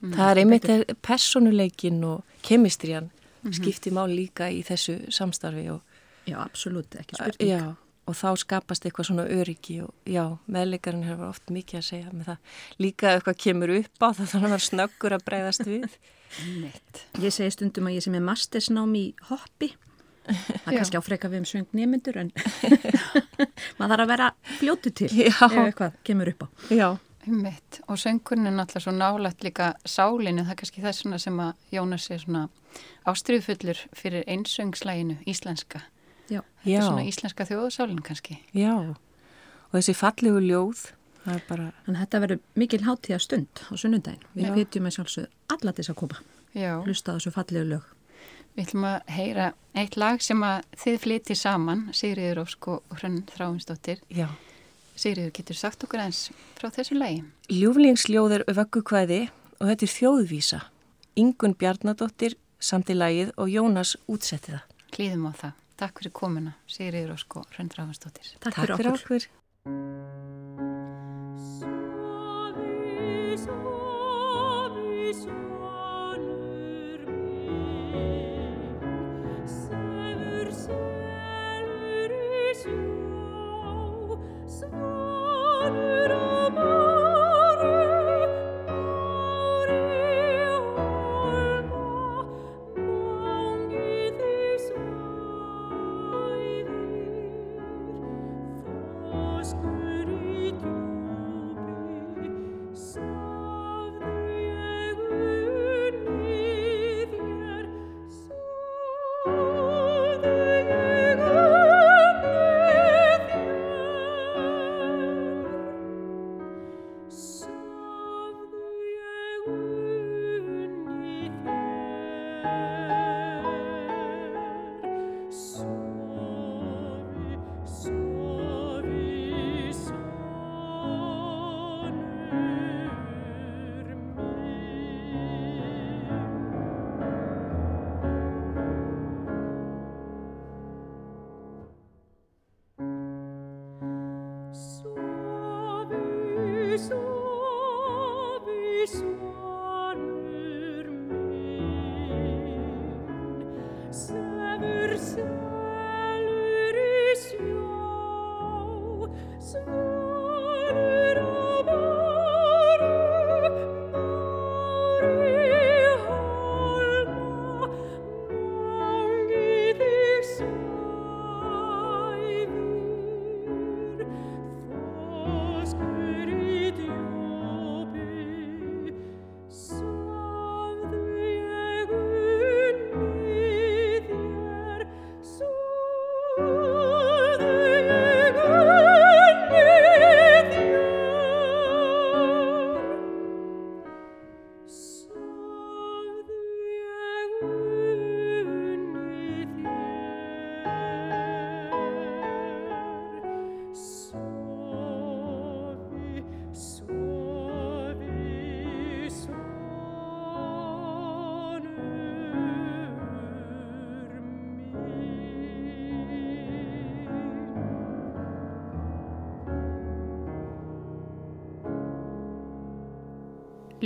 það 0.01 0.29
er 0.31 0.41
einmitt 0.43 0.67
personuleikin 1.05 2.03
og 2.07 2.39
kemistrian 2.45 3.09
skipti 3.53 3.91
mál 3.95 4.09
líka 4.11 4.49
í 4.51 4.63
þessu 4.67 4.99
samstarfi 5.13 5.69
og, 5.71 5.81
Já, 6.27 6.41
absolutt, 6.43 6.95
ekki 6.99 7.15
spurning. 7.15 7.47
já, 7.49 7.75
og 8.07 8.15
þá 8.19 8.27
skapast 8.41 8.83
eitthvað 8.85 9.07
svona 9.07 9.23
öryggi 9.31 9.77
og 9.85 9.93
já, 10.07 10.25
meðleikarinn 10.51 11.05
hefur 11.07 11.29
oft 11.29 11.49
mikið 11.55 11.79
að 11.79 11.85
segja 11.87 12.11
með 12.11 12.25
það. 12.33 12.37
Líka 12.83 13.13
eitthvað 13.13 13.37
kemur 13.45 13.73
upp 13.77 14.03
á 14.03 14.07
það 14.11 14.31
þannig 14.33 14.47
að 14.47 14.51
maður 14.51 14.65
snöggur 14.67 15.15
að 15.15 15.25
breyðast 15.29 15.65
við. 15.67 15.97
Ummitt. 16.43 17.03
Ég 17.23 17.35
segi 17.37 17.55
stundum 17.55 17.87
að 17.87 17.95
ég 17.97 18.03
sem 18.03 18.17
er 18.19 18.25
mastersnám 18.27 18.95
í 18.99 19.05
hoppi. 19.29 19.71
Það 20.27 20.67
er 20.73 20.77
kannski 20.81 20.99
áfreka 20.99 21.29
við 21.31 21.39
um 21.39 21.47
söng 21.47 21.67
nemyndur 21.71 22.17
en 22.19 22.33
maður 23.79 23.93
þarf 23.93 24.03
að 24.03 24.11
vera 24.11 24.29
fljótu 24.59 24.91
til 24.91 25.07
ef 25.29 25.39
eitthvað 25.47 25.95
kemur 26.03 26.33
upp 26.33 26.43
á. 26.43 26.47
Já, 26.75 26.89
Ummitt. 27.27 27.81
Og 27.87 27.97
söngurinn 27.99 28.47
er 28.47 28.53
náttúrulega 28.55 28.83
svo 28.85 28.91
nálægt 28.95 29.43
líka 29.43 29.73
sálinu, 29.85 30.43
það 30.45 30.51
er 30.53 30.59
kannski 30.61 30.81
þess 30.81 31.23
sem 31.23 31.39
að 31.43 31.53
Jónas 31.75 32.09
er 32.11 32.19
svona 32.23 32.45
ástriðufullur 33.05 33.79
fyrir 33.95 34.23
einsöngslæginu 34.27 35.17
íslenska. 35.27 35.81
Já. 36.29 36.41
Þetta 36.63 36.71
Já. 36.71 36.77
er 36.77 36.85
svona 36.87 37.05
íslenska 37.07 37.45
þjóðsálin 37.47 38.01
kannski. 38.03 38.39
já. 38.53 38.95
Og 39.67 39.73
þessi 39.75 39.93
fallegu 39.95 40.39
ljóð, 40.39 40.85
það 41.25 41.35
er 41.35 41.41
bara, 41.49 41.71
að 41.87 41.95
þetta 41.99 42.19
verður 42.23 42.39
mikil 42.55 42.79
hátíða 42.87 43.19
stund 43.19 43.61
á 43.67 43.73
sunnundaginn. 43.75 44.23
Við 44.35 44.51
hvetjum 44.55 44.85
að 44.87 44.95
sjálfsögðu 44.95 45.27
alla 45.51 45.71
til 45.73 45.83
þess 45.83 45.89
að 45.91 45.95
koma. 45.99 46.19
Já. 46.55 46.73
Hlusta 46.85 47.11
á 47.11 47.15
þessu 47.17 47.31
fallegu 47.35 47.65
lög. 47.67 47.83
Við 48.55 48.63
ætlum 48.65 48.85
að 48.89 49.01
heyra 49.13 49.49
eitt 49.75 49.97
lag 49.97 50.21
sem 50.23 50.39
að 50.43 50.63
þið 50.81 50.95
flytið 51.03 51.37
saman, 51.37 51.83
Sigriður 51.93 52.39
Ósk 52.45 52.67
og 52.67 52.83
Hrönn 52.95 53.19
Þráinsdóttir. 53.27 53.99
já. 54.09 54.27
Sigriður, 54.97 55.29
getur 55.37 55.57
sagt 55.57 55.83
okkur 55.85 56.01
eins 56.01 56.23
frá 56.57 56.71
þessu 56.73 56.97
lagi? 56.97 57.21
Ljúflingsljóð 57.53 58.39
er 58.39 58.43
vöggukvæði 58.49 59.21
og 59.59 59.69
þetta 59.69 59.85
er 59.85 59.93
þjóðvísa. 59.93 60.59
Ingun 61.21 61.53
Bjarnadóttir 61.57 62.37
samt 62.57 62.89
í 62.89 62.97
lagið 62.97 63.33
og 63.37 63.53
Jónas 63.53 63.95
útsetti 64.09 64.55
það. 64.55 64.63
Hlýðum 64.97 65.29
á 65.29 65.33
það. 65.43 65.53
Takk 65.77 66.01
fyrir 66.01 66.15
komuna, 66.17 66.55
Sigriður 66.65 67.13
Ósko, 67.13 67.45
Röndráfansdóttir. 67.53 68.33
Takk, 68.41 68.57
Takk 68.57 68.73
fyrir 68.73 68.95
okkur. 68.95 69.29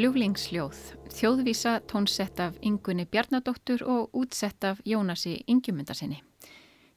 Ljúflingsljóð, 0.02 0.78
þjóðvísa 1.14 1.72
tónsett 1.86 2.40
af 2.42 2.56
Ingunni 2.66 3.04
Bjarnadóttur 3.06 3.84
og 3.86 4.16
útsett 4.18 4.66
af 4.66 4.80
Jónasi 4.82 5.36
Ingjumyndarsinni. 5.46 6.24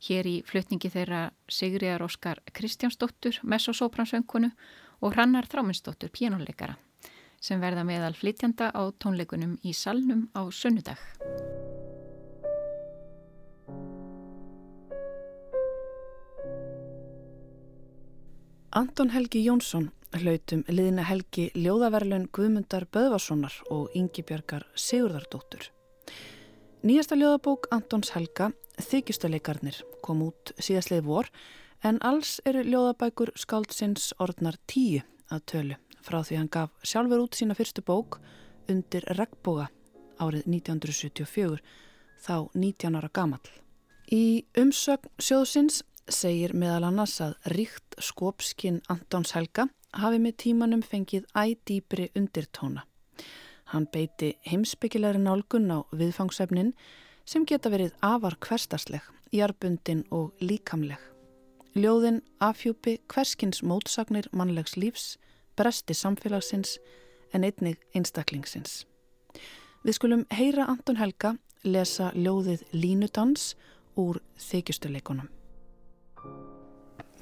Hér 0.07 0.29
í 0.31 0.33
flutningi 0.49 0.89
þeirra 0.89 1.19
Sigriðar 1.53 2.07
Óskar 2.07 2.41
Kristjánsdóttur, 2.57 3.43
messosópransöngkonu 3.45 4.49
og 5.05 5.13
Hrannar 5.13 5.45
Þráminsdóttur, 5.53 6.09
pjánuleikara, 6.17 6.79
sem 7.45 7.61
verða 7.61 7.85
meðal 7.85 8.17
flytjanda 8.17 8.71
á 8.73 8.89
tónleikunum 8.97 9.59
í 9.61 9.75
Salnum 9.77 10.31
á 10.33 10.49
sunnudag. 10.49 10.97
Anton 18.73 19.13
Helgi 19.13 19.45
Jónsson 19.45 19.93
hlautum 20.21 20.63
liðina 20.69 21.05
helgi 21.09 21.49
ljóðaverlun 21.59 22.29
Guðmundar 22.35 22.87
Böðvarssonar 22.95 23.55
og 23.75 23.95
Yngibjörgar 23.99 24.67
Sigurðardóttur. 24.79 25.71
Nýjasta 26.85 27.17
ljóðabók 27.19 27.67
Antons 27.75 28.13
Helga, 28.15 28.51
Þykjustaleikarnir, 28.79 29.81
kom 30.05 30.23
út 30.27 30.53
síðastlið 30.59 31.07
vor 31.07 31.31
en 31.85 31.99
alls 32.05 32.37
eru 32.47 32.63
ljóðabækur 32.67 33.33
skáldsins 33.39 34.13
orðnar 34.23 34.59
tíu 34.71 35.03
að 35.33 35.47
tölu 35.51 35.79
frá 36.05 36.21
því 36.21 36.41
hann 36.41 36.53
gaf 36.53 36.75
sjálfur 36.85 37.25
út 37.25 37.39
sína 37.39 37.57
fyrstu 37.57 37.85
bók 37.85 38.19
undir 38.69 39.07
regnboga 39.17 39.71
árið 40.21 40.47
1974, 40.47 41.59
þá 42.21 42.37
19 42.55 42.99
ára 42.99 43.11
gamal. 43.13 43.43
Í 44.13 44.45
umsögn 44.61 45.11
sjóðsins 45.19 45.83
segir 46.09 46.53
meðal 46.55 46.91
annars 46.91 47.17
að 47.25 47.39
ríkt 47.55 47.97
skópskinn 47.99 48.83
Antons 48.93 49.33
Helga 49.35 49.67
hafi 50.01 50.21
með 50.21 50.37
tímanum 50.43 50.83
fengið 50.83 51.27
ædýpri 51.37 52.11
undirtóna. 52.19 52.85
Hann 53.73 53.87
beiti 53.93 54.35
heimsbyggilegri 54.47 55.23
nálgun 55.23 55.71
á 55.73 55.79
viðfangsefnin 55.95 56.75
sem 57.25 57.47
geta 57.49 57.73
verið 57.73 57.95
afar 58.05 58.37
hverstasleg, 58.45 59.03
jarbundin 59.33 60.05
og 60.11 60.33
líkamleg. 60.41 61.01
Ljóðin 61.75 62.21
afhjúpi 62.39 63.01
hverskins 63.11 63.65
mótsagnir 63.67 64.29
mannlegs 64.33 64.77
lífs, 64.77 65.17
bresti 65.57 65.95
samfélagsins 65.95 66.77
en 67.35 67.43
einnig 67.43 67.81
einstaklingsins. 67.95 68.85
Við 69.83 69.99
skulum 69.99 70.23
heyra 70.31 70.69
Anton 70.71 71.01
Helga 71.01 71.35
lesa 71.65 72.13
ljóðið 72.15 72.63
Línudans 72.73 73.55
úr 73.99 74.21
þykjustuleikonum. 74.39 75.29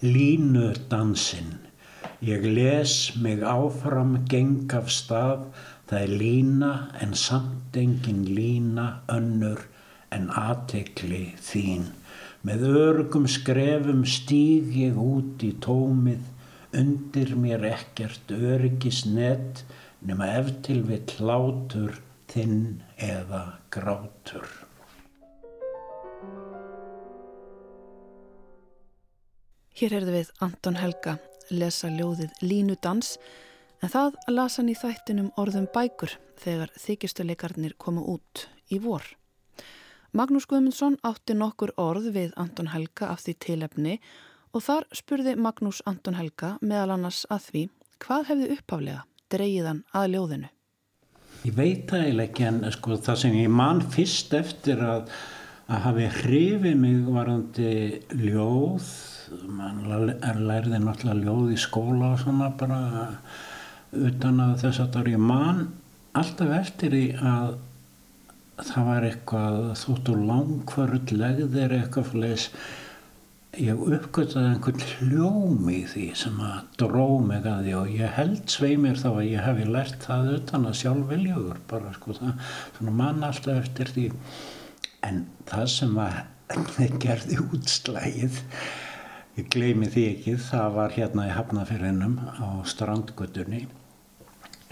Línudansinn 0.02 1.71
Ég 2.22 2.44
les 2.46 3.16
mig 3.18 3.40
áfram 3.42 4.12
geng 4.30 4.70
af 4.78 4.92
stað, 4.94 5.40
það 5.90 6.02
er 6.04 6.10
lína 6.20 6.68
en 7.02 7.16
samt 7.18 7.74
engin 7.74 8.20
lína 8.36 8.84
önnur 9.10 9.64
en 10.14 10.28
aðtekli 10.30 11.32
þín. 11.42 11.88
Með 12.46 12.62
örgum 12.68 13.26
skrefum 13.26 14.04
stíg 14.06 14.70
ég 14.84 15.00
út 15.02 15.42
í 15.42 15.50
tómið, 15.66 16.22
undir 16.78 17.34
mér 17.42 17.66
ekkert 17.72 18.30
örgisnett 18.30 19.64
nema 20.06 20.30
eftir 20.36 20.78
við 20.86 21.02
klátur 21.16 21.98
þinn 22.30 22.84
eða 23.02 23.42
grátur. 23.74 24.46
Hér 29.74 29.98
erðu 29.98 30.18
við 30.20 30.34
Anton 30.38 30.78
Helga 30.78 31.18
lesa 31.50 31.90
ljóðið 31.90 32.32
Línudans 32.44 33.16
en 33.82 33.90
það 33.90 34.18
las 34.30 34.58
hann 34.60 34.70
í 34.70 34.76
þættinum 34.78 35.32
orðum 35.40 35.66
bækur 35.74 36.14
þegar 36.42 36.70
þykistuleikarnir 36.78 37.74
komu 37.78 38.04
út 38.14 38.46
í 38.70 38.78
vor. 38.82 39.02
Magnús 40.12 40.46
Guðmundsson 40.46 40.98
átti 41.08 41.34
nokkur 41.34 41.72
orð 41.80 42.10
við 42.14 42.32
Anton 42.36 42.70
Helga 42.72 43.10
af 43.14 43.24
því 43.24 43.36
tilefni 43.46 43.98
og 44.52 44.66
þar 44.66 44.88
spurði 44.92 45.36
Magnús 45.40 45.82
Anton 45.88 46.18
Helga 46.20 46.56
meðal 46.60 46.98
annars 46.98 47.24
að 47.32 47.46
því 47.50 47.66
hvað 48.04 48.26
hefði 48.30 48.50
uppáflega 48.56 49.04
dreyjiðan 49.32 49.84
að 49.96 50.10
ljóðinu. 50.16 50.50
Ég 51.42 51.54
veit 51.56 51.86
það 51.90 52.04
eiginlega 52.06 52.28
ekki 52.28 52.48
en 52.50 52.66
sko, 52.70 52.98
það 53.02 53.22
sem 53.22 53.38
ég 53.40 53.54
man 53.62 53.80
fyrst 53.94 54.34
eftir 54.36 54.82
að 54.84 55.08
að 55.72 55.84
hafi 55.86 56.08
hrifið 56.18 56.78
mig 56.78 57.08
varandi 57.08 57.72
ljóð 58.18 58.88
mann 59.48 59.82
lærði 59.86 60.78
náttúrulega 60.82 61.20
ljóð 61.26 61.52
í 61.54 61.58
skóla 61.60 62.12
og 62.14 62.22
svona 62.22 62.52
bara 62.58 62.80
utan 63.92 64.40
að 64.40 64.54
þess 64.64 64.82
að 64.84 64.94
það 64.94 65.02
er 65.02 65.12
ég 65.12 65.26
man 65.32 65.66
alltaf 66.18 66.54
eftir 66.60 66.96
því 66.96 67.04
að 67.32 67.58
það 68.62 68.88
var 68.88 69.08
eitthvað 69.08 69.58
þóttu 69.80 70.16
langkvörð 70.28 71.12
legðir 71.16 71.76
eitthvað 71.78 72.10
fleis 72.12 72.48
ég 73.60 73.80
uppgöttaði 73.84 74.48
einhvern 74.48 74.84
hljóm 74.96 75.66
í 75.68 75.82
því 75.88 76.06
sem 76.16 76.38
að 76.40 76.60
dró 76.80 77.18
mig 77.20 77.44
að 77.44 77.66
því 77.66 77.74
og 77.76 77.90
ég 77.92 78.14
held 78.16 78.44
svei 78.48 78.78
mér 78.80 79.00
þá 79.00 79.08
að 79.10 79.26
ég 79.28 79.44
hef 79.44 79.60
lært 79.68 80.06
það 80.06 80.30
utan 80.38 80.68
að 80.70 80.78
sjálf 80.80 81.10
viljögur 81.10 81.58
bara 81.68 81.92
sko 81.98 82.16
það, 82.16 82.54
svona 82.78 82.94
mann 83.02 83.26
alltaf 83.28 83.60
eftir 83.60 83.92
því. 83.92 84.06
En 85.04 85.26
það 85.50 85.66
sem 85.74 86.00
að 86.00 86.16
gerði 87.04 87.38
útslægið 87.42 88.40
ég 89.38 89.52
gleymi 89.52 89.88
því 89.92 90.08
ekki 90.14 90.38
það 90.48 90.74
var 90.80 90.96
hérna 90.96 91.28
í 91.28 91.36
Hafnafyrinnum 91.36 92.18
á 92.40 92.48
strandgötunni 92.68 93.66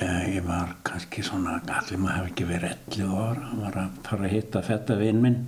Eh, 0.00 0.34
ég 0.36 0.44
var 0.48 0.70
kannski 0.80 1.20
svona, 1.20 1.58
allir 1.76 1.98
maður 2.00 2.22
hef 2.22 2.28
ekki 2.30 2.44
verið 2.48 2.70
11 2.94 3.10
ára, 3.20 3.48
var 3.60 3.74
að 3.82 3.98
fara 4.06 4.24
að 4.24 4.32
hitta 4.32 4.62
fetta 4.64 4.94
vinn 4.96 5.18
minn 5.20 5.42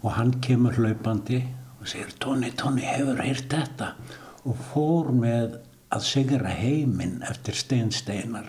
og 0.00 0.14
hann 0.16 0.32
kemur 0.46 0.78
hlaupandi 0.78 1.42
og 1.76 1.90
segir 1.90 2.14
Tóni, 2.24 2.54
Tóni, 2.56 2.86
hefur 2.88 3.20
hýrt 3.20 3.52
þetta? 3.52 3.90
Og 4.48 4.64
fór 4.70 5.12
með 5.12 5.58
að 5.92 6.06
sigra 6.08 6.54
heiminn 6.56 7.20
eftir 7.28 7.60
steinsteinar 7.60 8.48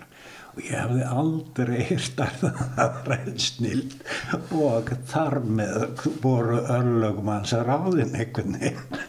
og 0.53 0.63
ég 0.63 0.79
hefði 0.79 1.12
aldrei 1.19 1.83
hýrt 1.89 2.24
að 2.24 2.39
það 2.45 2.97
var 3.09 3.29
snill 3.50 3.85
og 4.62 4.95
þar 5.12 5.41
með 5.59 6.05
voru 6.24 6.63
örlögum 6.63 7.35
hans 7.35 7.51
að 7.57 7.67
ráðin 7.74 8.15
einhvern 8.15 8.62
veginn. 8.63 9.01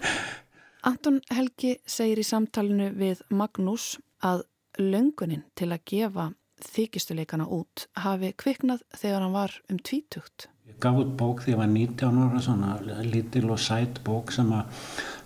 Anton 0.87 1.17
Helgi 1.35 1.73
segir 1.83 2.21
í 2.23 2.25
samtalenu 2.27 2.93
við 2.95 3.25
Magnús 3.35 3.97
að 4.23 4.45
löngunin 4.79 5.43
til 5.59 5.73
að 5.75 5.83
gefa 5.91 6.27
þykistuleikana 6.63 7.49
út 7.51 7.89
hafi 7.99 8.31
kviknað 8.39 8.85
þegar 8.95 9.25
hann 9.25 9.35
var 9.35 9.57
um 9.73 9.81
tvítugt. 9.83 10.47
Ég 10.71 10.79
gaf 10.83 11.01
út 11.01 11.11
bók 11.19 11.43
þegar 11.43 11.57
ég 11.57 11.61
var 11.63 11.73
19 11.73 12.21
ára, 12.23 12.43
svona 12.45 13.03
lítil 13.03 13.51
og 13.51 13.59
sætt 13.63 13.99
bók 14.07 14.31
sem 14.37 14.53
að, 14.55 14.79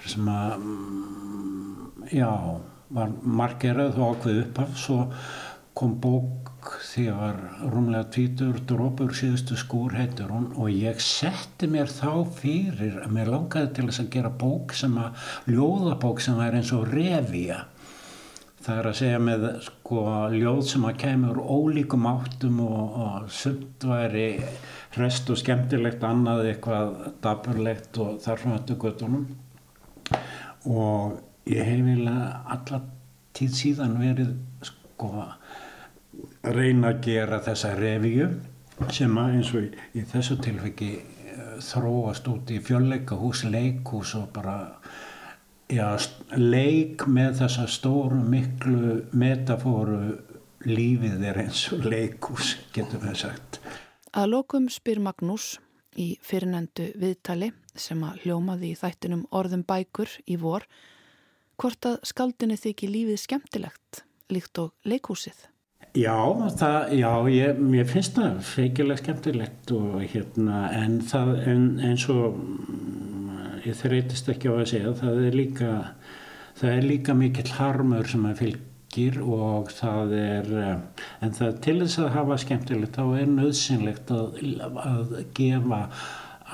sem 0.09 0.33
að, 0.33 0.65
mm, 0.65 2.09
já, 2.17 2.33
var 2.97 3.13
margerað 3.21 4.01
og 4.01 4.17
ákveð 4.17 4.43
upphaf, 4.47 4.75
svo 4.81 5.03
kom 5.77 5.99
bók 6.01 6.50
því 6.85 7.05
að 7.11 7.19
var 7.21 7.37
rúmlega 7.73 8.09
tvítur 8.15 8.61
drópur 8.69 9.13
síðustu 9.17 9.57
skúr 9.59 9.95
heitur 9.99 10.33
hún 10.35 10.49
og 10.57 10.71
ég 10.73 11.01
setti 11.05 11.69
mér 11.71 11.91
þá 11.93 12.27
fyrir 12.37 12.99
að 13.05 13.15
mér 13.17 13.31
langaði 13.33 13.71
til 13.77 13.87
þess 13.89 14.03
að 14.05 14.11
gera 14.17 14.33
bók 14.43 14.75
sem 14.77 14.97
að, 15.01 15.29
ljóðabók 15.51 16.23
sem 16.25 16.41
er 16.45 16.59
eins 16.59 16.73
og 16.77 16.89
revía. 16.91 17.63
Það 18.61 18.79
er 18.79 18.89
að 18.91 18.99
segja 18.99 19.21
með 19.25 19.47
sko 19.65 20.05
ljóð 20.35 20.63
sem 20.69 20.85
að 20.85 20.99
kemur 21.01 21.41
ólíkum 21.41 22.09
áttum 22.11 22.61
og, 22.67 22.99
og 23.07 23.31
sumt 23.33 23.89
væri 23.89 24.29
rest 25.01 25.31
og 25.33 25.41
skemmtilegt 25.41 26.05
annað 26.05 26.51
eitthvað 26.51 26.97
daburlegt 27.25 28.01
og 28.05 28.21
þarfum 28.21 28.57
þetta 28.59 28.79
göttunum 28.85 29.29
og 30.69 31.21
ég 31.49 31.65
hef 31.65 31.85
vilja 31.87 32.17
alla 32.53 32.83
tíð 33.37 33.55
síðan 33.57 33.97
verið 34.03 34.35
sko 34.67 35.15
að 35.23 35.40
reyna 36.43 36.95
að 36.95 37.01
gera 37.05 37.41
þessa 37.45 37.75
revíu 37.77 38.29
sem 38.91 39.17
að 39.21 39.37
eins 39.37 39.53
og 39.55 39.65
í, 39.67 39.71
í 40.01 40.05
þessu 40.09 40.39
tilfengi 40.41 40.91
eh, 40.97 41.55
þróast 41.61 42.29
út 42.33 42.51
í 42.51 42.61
fjölleikahús, 42.65 43.45
leikhús 43.53 44.15
og 44.17 44.31
bara 44.35 44.57
já, 45.71 45.87
leik 46.37 47.07
með 47.07 47.43
þessa 47.43 47.67
stóru 47.71 48.21
miklu 48.25 49.01
metafóru 49.13 50.01
lífið 50.67 51.25
er 51.25 51.43
eins 51.45 51.65
og 51.73 51.87
leikus, 51.89 52.57
getur 52.75 53.01
við 53.05 53.21
sagt. 53.23 53.61
Að 54.13 54.33
lokum 54.35 54.69
spyr 54.73 55.01
Magnús 55.01 55.55
í 56.01 56.15
fyrirnendu 56.25 56.91
viðtali 57.01 57.53
sem 57.79 58.01
að 58.05 58.25
hljómaði 58.25 58.73
í 58.73 58.79
þættinum 58.79 59.27
orðum 59.31 59.63
bækur 59.69 60.13
í 60.27 60.37
vor 60.41 60.67
hvort 61.61 61.87
að 61.87 62.01
skaldinni 62.09 62.57
þykir 62.61 62.93
lífið 62.93 63.23
skemmtilegt 63.25 64.05
líkt 64.31 64.61
og 64.63 64.73
leikúsið. 64.87 65.37
Já, 65.99 66.15
það, 66.55 66.93
já, 67.01 67.11
ég, 67.35 67.61
ég 67.75 67.89
finnst 67.91 68.15
það 68.15 68.37
feikilega 68.47 69.01
skemmtilegt 69.01 69.73
og 69.75 69.97
hérna 70.13 70.69
en 70.79 71.01
það 71.03 71.31
en, 71.51 71.65
eins 71.83 72.05
og 72.13 72.37
ég 73.67 73.75
þreytist 73.75 74.31
ekki 74.31 74.53
á 74.53 74.55
að 74.55 74.69
segja 74.71 74.93
það 75.01 75.19
er 75.27 75.39
líka, 75.41 75.71
það 76.61 76.77
er 76.77 76.87
líka 76.87 77.17
mikill 77.19 77.51
harmur 77.57 78.07
sem 78.07 78.29
að 78.31 78.39
fylgir 78.45 79.19
og 79.25 79.73
það 79.75 80.15
er 80.21 80.53
en 80.61 81.35
það 81.41 81.59
til 81.67 81.77
þess 81.83 82.03
að 82.05 82.15
hafa 82.21 82.39
skemmtilegt 82.45 83.01
þá 83.01 83.05
er 83.25 83.35
nöðsynlegt 83.35 84.15
að, 84.15 84.39
að 84.85 85.17
gefa 85.41 85.83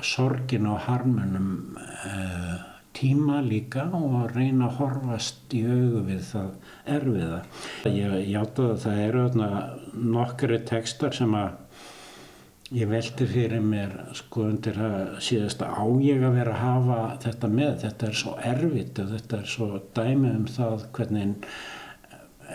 sorgin 0.04 0.70
og 0.72 0.80
harmunum 0.88 1.76
uh, 1.76 2.56
tíma 2.96 3.42
líka 3.44 3.86
og 3.92 4.16
að 4.22 4.34
reyna 4.38 4.70
að 4.70 4.80
horfast 4.80 5.52
í 5.56 5.62
augu 5.68 6.06
við 6.08 6.24
það 6.32 6.65
erfiða. 6.86 7.42
Ég 7.90 8.16
hjáta 8.30 8.70
að 8.72 8.82
það 8.84 9.04
eru 9.04 9.24
nokkru 10.16 10.60
tekstar 10.68 11.16
sem 11.16 11.34
að 11.36 11.54
ég 12.74 12.88
veldi 12.90 13.26
fyrir 13.30 13.62
mér 13.62 13.92
sko 14.18 14.48
undir 14.50 14.78
að 14.82 15.18
síðasta 15.22 15.68
á 15.70 15.86
ég 16.02 16.22
að 16.26 16.38
vera 16.40 16.54
að 16.54 16.62
hafa 16.64 16.98
þetta 17.22 17.50
með 17.52 17.76
þetta 17.84 18.08
er 18.08 18.16
svo 18.20 18.32
erfitt 18.50 19.00
og 19.02 19.12
þetta 19.12 19.38
er 19.38 19.52
svo 19.52 19.68
dæmi 19.94 20.32
um 20.32 20.48
það 20.50 20.86
hvernig 20.96 21.46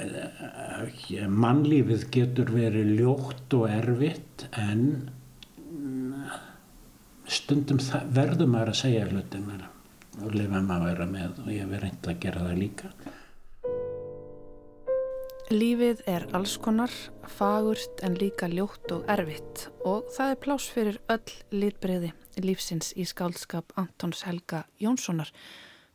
eh, 0.02 1.28
mannlífið 1.46 2.06
getur 2.12 2.52
verið 2.52 2.91
ljótt 3.00 3.56
og 3.56 3.70
erfitt 3.72 4.48
en 4.52 4.84
stundum 7.32 7.80
verður 8.12 8.52
maður 8.52 8.74
að 8.74 8.82
segja 8.82 9.08
hlutin 9.08 9.48
og 10.22 10.36
lifa 10.36 10.60
maður 10.60 10.76
að 10.76 10.88
vera 10.89 11.10
með 11.15 11.44
og 11.46 11.52
ég 11.56 11.72
verði 11.72 11.86
reynd 11.86 12.12
að 12.12 12.24
gera 12.26 12.48
það 12.50 12.63
líka 12.65 12.91
Lífið 15.52 16.06
er 16.08 16.24
alls 16.32 16.54
konar, 16.64 16.92
fagurt 17.28 18.00
en 18.08 18.14
líka 18.16 18.48
ljótt 18.48 18.88
og 18.96 19.10
erfitt 19.12 19.66
og 19.84 20.06
það 20.16 20.30
er 20.32 20.38
plás 20.46 20.68
fyrir 20.72 21.00
öll 21.12 21.34
litbreyði 21.52 22.12
lífsins 22.40 22.94
í 22.96 23.04
skálskap 23.10 23.74
Antons 23.76 24.22
Helga 24.24 24.62
Jónssonar. 24.80 25.28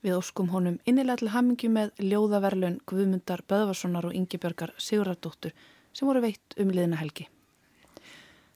Við 0.04 0.18
óskum 0.18 0.50
honum 0.52 0.76
innilega 0.84 1.22
til 1.22 1.30
hamingi 1.32 1.70
með 1.72 1.94
ljóðaverlun 2.04 2.82
Guðmundar 2.84 3.46
Böðvarssonar 3.48 4.10
og 4.10 4.18
Yngibjörgar 4.18 4.74
Sigurðardóttur 4.76 5.56
sem 5.96 6.10
voru 6.10 6.26
veitt 6.26 6.58
um 6.60 6.74
liðna 6.76 7.00
helgi. 7.00 7.24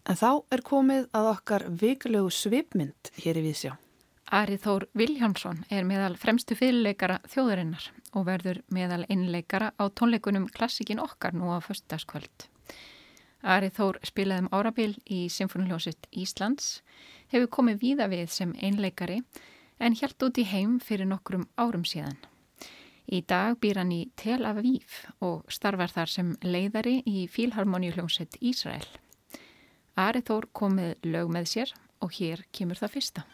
En 0.04 0.20
þá 0.20 0.44
er 0.52 0.64
komið 0.68 1.08
að 1.16 1.30
okkar 1.32 1.64
vikulegu 1.80 2.28
svipmynd 2.28 3.14
hér 3.22 3.40
í 3.40 3.46
Vísjá. 3.48 3.78
Ari 4.28 4.60
Þór 4.60 4.90
Viljánsson 4.92 5.64
er 5.72 5.88
meðal 5.88 6.18
fremstu 6.20 6.60
fyrirleikara 6.60 7.22
þjóðurinnar 7.24 7.88
og 8.14 8.26
verður 8.26 8.62
meðal 8.72 9.04
innleikara 9.08 9.72
á 9.78 9.84
tónleikunum 9.88 10.48
Klassikin 10.54 11.02
okkar 11.02 11.34
nú 11.36 11.50
á 11.52 11.58
föstaskvöld. 11.62 12.48
Ari 13.40 13.70
Þór 13.72 14.00
spilaði 14.04 14.44
um 14.44 14.50
árabil 14.52 14.92
í 15.08 15.28
Sinfoniljósitt 15.32 16.10
Íslands, 16.12 16.82
hefur 17.32 17.48
komið 17.48 17.80
víða 17.80 18.10
við 18.12 18.28
sem 18.34 18.52
einleikari 18.60 19.22
en 19.80 19.96
helt 19.96 20.22
út 20.22 20.38
í 20.38 20.44
heim 20.44 20.76
fyrir 20.84 21.08
nokkrum 21.08 21.48
árum 21.56 21.86
síðan. 21.88 22.18
Í 23.10 23.24
dag 23.26 23.56
býr 23.58 23.80
hann 23.80 23.90
í 23.96 24.04
Tel 24.14 24.44
Aviv 24.46 25.00
og 25.24 25.48
starfar 25.50 25.90
þar 25.90 26.12
sem 26.12 26.34
leiðari 26.44 27.00
í 27.08 27.26
Fílharmoníuljósitt 27.32 28.38
Ísrael. 28.44 28.86
Ari 29.96 30.22
Þór 30.22 30.50
komið 30.52 31.08
lög 31.08 31.32
með 31.32 31.52
sér 31.54 31.74
og 32.04 32.14
hér 32.20 32.44
kemur 32.52 32.78
það 32.78 32.98
fyrsta. 32.98 33.24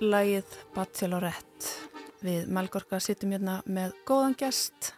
Og 0.00 0.06
lægið 0.08 0.54
Bachelorette. 0.72 1.72
Við 2.24 2.48
Melgorka 2.52 3.00
sittum 3.00 3.32
hérna 3.34 3.58
með 3.68 3.92
góðan 4.08 4.36
gest, 4.38 4.94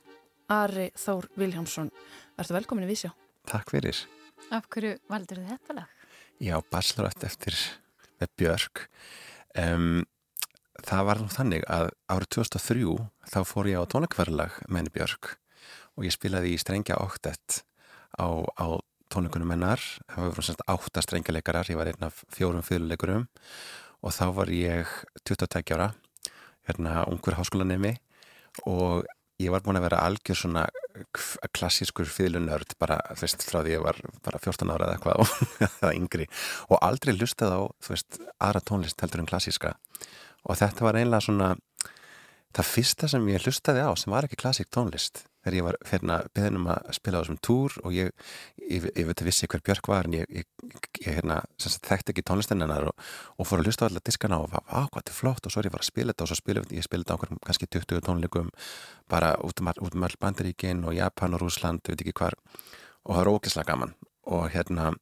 Ari 0.50 0.90
Þór 0.98 1.26
Viljámsson. 1.38 1.90
Verður 2.38 2.58
velkomin 2.60 2.86
í 2.86 2.90
Vísjá. 2.90 3.10
Takk 3.50 3.72
fyrir. 3.74 3.98
Af 4.54 4.68
hverju 4.70 4.94
valdur 5.10 5.40
þið 5.40 5.50
þetta 5.50 5.76
lag? 5.80 6.06
Já, 6.42 6.54
Bachelorette 6.70 7.26
eftir 7.26 7.58
með 8.20 8.32
Björk. 8.38 8.84
Um, 9.58 10.04
það 10.82 11.04
var 11.10 11.22
nú 11.22 11.28
þannig 11.34 11.66
að 11.66 11.90
árið 12.06 12.32
2003 12.38 12.94
þá 13.34 13.40
fór 13.48 13.70
ég 13.72 13.82
á 13.82 13.90
tónleikverðlag 13.90 14.62
með 14.68 14.82
henni 14.82 14.96
Björk 14.98 15.34
og 15.98 16.06
ég 16.06 16.14
spilaði 16.14 16.54
í 16.54 16.62
strengja 16.62 17.00
óttett 17.02 17.62
á, 18.18 18.26
á 18.54 18.78
tónleikunum 19.12 19.50
hennar. 19.50 19.82
Það 20.14 20.30
var 20.30 20.46
svona 20.46 20.74
átta 20.76 21.02
strengjaleikarar, 21.04 21.70
ég 21.74 21.80
var 21.80 21.90
einn 21.90 22.06
af 22.06 22.22
fjórum 22.32 22.62
fyrirleikurum 22.66 23.26
og 24.02 24.14
þá 24.14 24.24
var 24.36 24.52
ég 24.52 24.92
22 25.28 25.76
ára, 25.76 25.92
hérna 26.68 27.02
ungur 27.10 27.36
háskólanemi. 27.38 27.94
Og 28.68 29.06
ég 29.40 29.50
var 29.54 29.62
búin 29.64 29.78
að 29.78 29.86
vera 29.88 30.02
algjör 30.06 30.38
svona 30.38 30.66
klassískur 31.56 32.06
fyrirlunörd 32.10 32.74
bara 32.82 32.98
veist 33.18 33.42
frá 33.46 33.62
því 33.62 33.76
ég 33.78 33.84
var 33.84 33.98
bara 34.24 34.40
14 34.42 34.70
ára 34.74 34.90
eða 34.90 34.98
eitthvað 34.98 35.22
og 35.22 35.94
yngri. 36.00 36.28
Og 36.68 36.78
aldrei 36.82 37.14
lustið 37.16 37.54
á 37.54 37.60
þú 37.82 37.94
veist 37.94 38.20
aðra 38.36 38.64
tónlist 38.68 39.02
heldur 39.02 39.24
en 39.24 39.30
klassíska. 39.30 39.74
Og 40.44 40.58
þetta 40.58 40.86
var 40.86 40.98
einlega 40.98 41.24
svona 41.24 41.52
það 42.52 42.72
fyrsta 42.74 43.08
sem 43.08 43.28
ég 43.32 43.46
lustaði 43.46 43.84
á 43.86 43.90
sem 43.96 44.12
var 44.12 44.28
ekki 44.28 44.40
klassík 44.42 44.70
tónlist 44.74 45.24
þegar 45.42 45.56
ég 45.58 45.66
var 45.66 45.78
hérna 45.90 46.18
beðinum 46.36 46.68
að 46.72 46.90
spila 46.96 47.18
á 47.18 47.22
þessum 47.22 47.38
túr 47.42 47.76
og 47.82 47.94
ég, 47.96 48.10
ég, 48.62 48.86
ég 48.94 49.08
veit 49.08 49.22
að 49.22 49.28
vissi 49.28 49.48
hver 49.50 49.62
Björk 49.66 49.90
var 49.90 50.08
en 50.08 50.16
ég, 50.16 50.30
ég 50.30 51.02
hérna, 51.06 51.40
þekkti 51.58 52.14
ekki 52.14 52.24
tónlistinnar 52.28 52.88
og, 52.90 53.06
og 53.36 53.48
fór 53.48 53.62
að 53.62 53.70
lusta 53.70 53.86
á 53.86 53.88
alla 53.90 54.04
diskana 54.04 54.40
og 54.42 54.52
var 54.52 54.66
hvað 54.68 55.00
þetta 55.00 55.14
er 55.14 55.18
flott. 55.18 55.46
Og 55.46 55.54
svo 55.54 55.62
er 55.62 55.70
ég 55.70 55.74
var 55.74 55.84
að 55.84 55.90
spila 55.90 56.14
þetta 56.14 56.26
og 56.26 56.32
svo 56.32 56.38
spila 56.38 56.64
ég 56.70 56.86
spila 56.86 57.04
þetta 57.04 57.14
á 57.14 57.18
okkur 57.18 57.34
kannski 57.48 57.70
20 57.78 58.04
tónleikum 58.06 58.52
bara 59.10 59.34
út 59.42 59.62
um, 59.62 59.72
út 59.72 59.98
um 59.98 60.06
all 60.06 60.18
bandaríkin 60.20 60.86
og 60.86 60.96
Japan 60.96 61.34
og 61.36 61.42
Rúsland, 61.42 61.82
veit 61.88 62.04
ekki 62.04 62.16
hvar. 62.22 62.38
Og 63.02 63.16
það 63.16 63.24
var 63.24 63.32
ógislega 63.34 63.72
gaman. 63.72 63.96
Og 64.30 64.46
hérna 64.54 64.92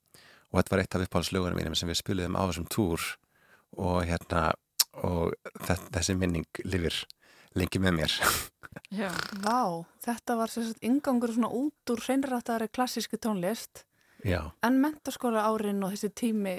og 0.50 0.58
þetta 0.58 0.74
var 0.74 0.82
eitt 0.82 0.96
af 0.96 1.04
uppáhaldslögunum 1.06 1.60
mínum 1.60 1.76
sem 1.78 1.90
við 1.90 2.00
spiliðum 2.00 2.38
á 2.38 2.42
þessum 2.48 2.66
túr 2.72 3.04
og 3.78 4.00
hérna 4.08 4.48
og 5.06 5.36
þessi 5.62 6.16
minning 6.18 6.62
lifir 6.66 7.04
lengi 7.54 7.82
með 7.82 8.00
mér. 8.00 8.16
Vá, 9.42 9.82
þetta 10.04 10.36
var 10.38 10.50
sérstaklega 10.52 10.86
yngangur 10.92 11.32
svona 11.34 11.48
út 11.50 11.90
úr 11.90 12.02
hreinrættari 12.04 12.68
klassísku 12.70 13.18
tónlist 13.18 13.84
Já. 14.20 14.52
en 14.62 14.76
mentaskóla 14.82 15.46
árin 15.48 15.80
og 15.82 15.94
þessi 15.94 16.10
tími 16.12 16.52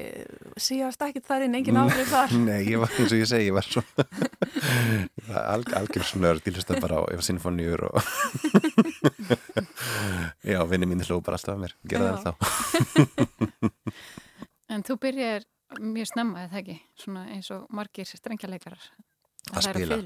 síðast 0.57 1.03
ekki 1.05 1.21
þar 1.21 1.45
inn, 1.45 1.55
engin 1.59 1.77
árið 1.77 2.09
þar. 2.15 2.33
Nei, 2.41 2.63
ég 2.71 2.81
var 2.81 2.89
eins 2.97 3.13
og 3.13 3.19
ég 3.21 3.29
segi, 3.29 3.51
ég 3.51 3.55
var 3.55 3.67
svo 3.67 3.83
Al, 5.53 5.61
algjör 5.77 6.07
snörd 6.09 6.47
ég 6.49 6.57
hlusta 6.57 6.79
bara 6.81 7.03
á 7.05 7.21
Sinfonjur 7.21 7.85
og 7.91 8.01
Já, 10.51 10.59
vinni 10.67 10.89
mín 10.89 11.05
hló 11.05 11.21
bara 11.21 11.37
alltaf 11.37 11.53
að 11.55 11.63
mér, 11.67 11.77
gera 11.85 12.09
það 12.09 12.33
alltaf 12.33 12.39
En 14.71 14.83
þú 14.87 14.97
byrjar 15.05 15.45
mjög 15.79 16.09
snemma, 16.11 16.47
eða 16.47 16.59
ekki? 16.63 16.79
Svona 16.99 17.27
eins 17.35 17.51
og 17.53 17.69
margir 17.75 18.09
strengjarleikarar 18.09 18.89
að 19.53 19.69
spila 19.69 20.01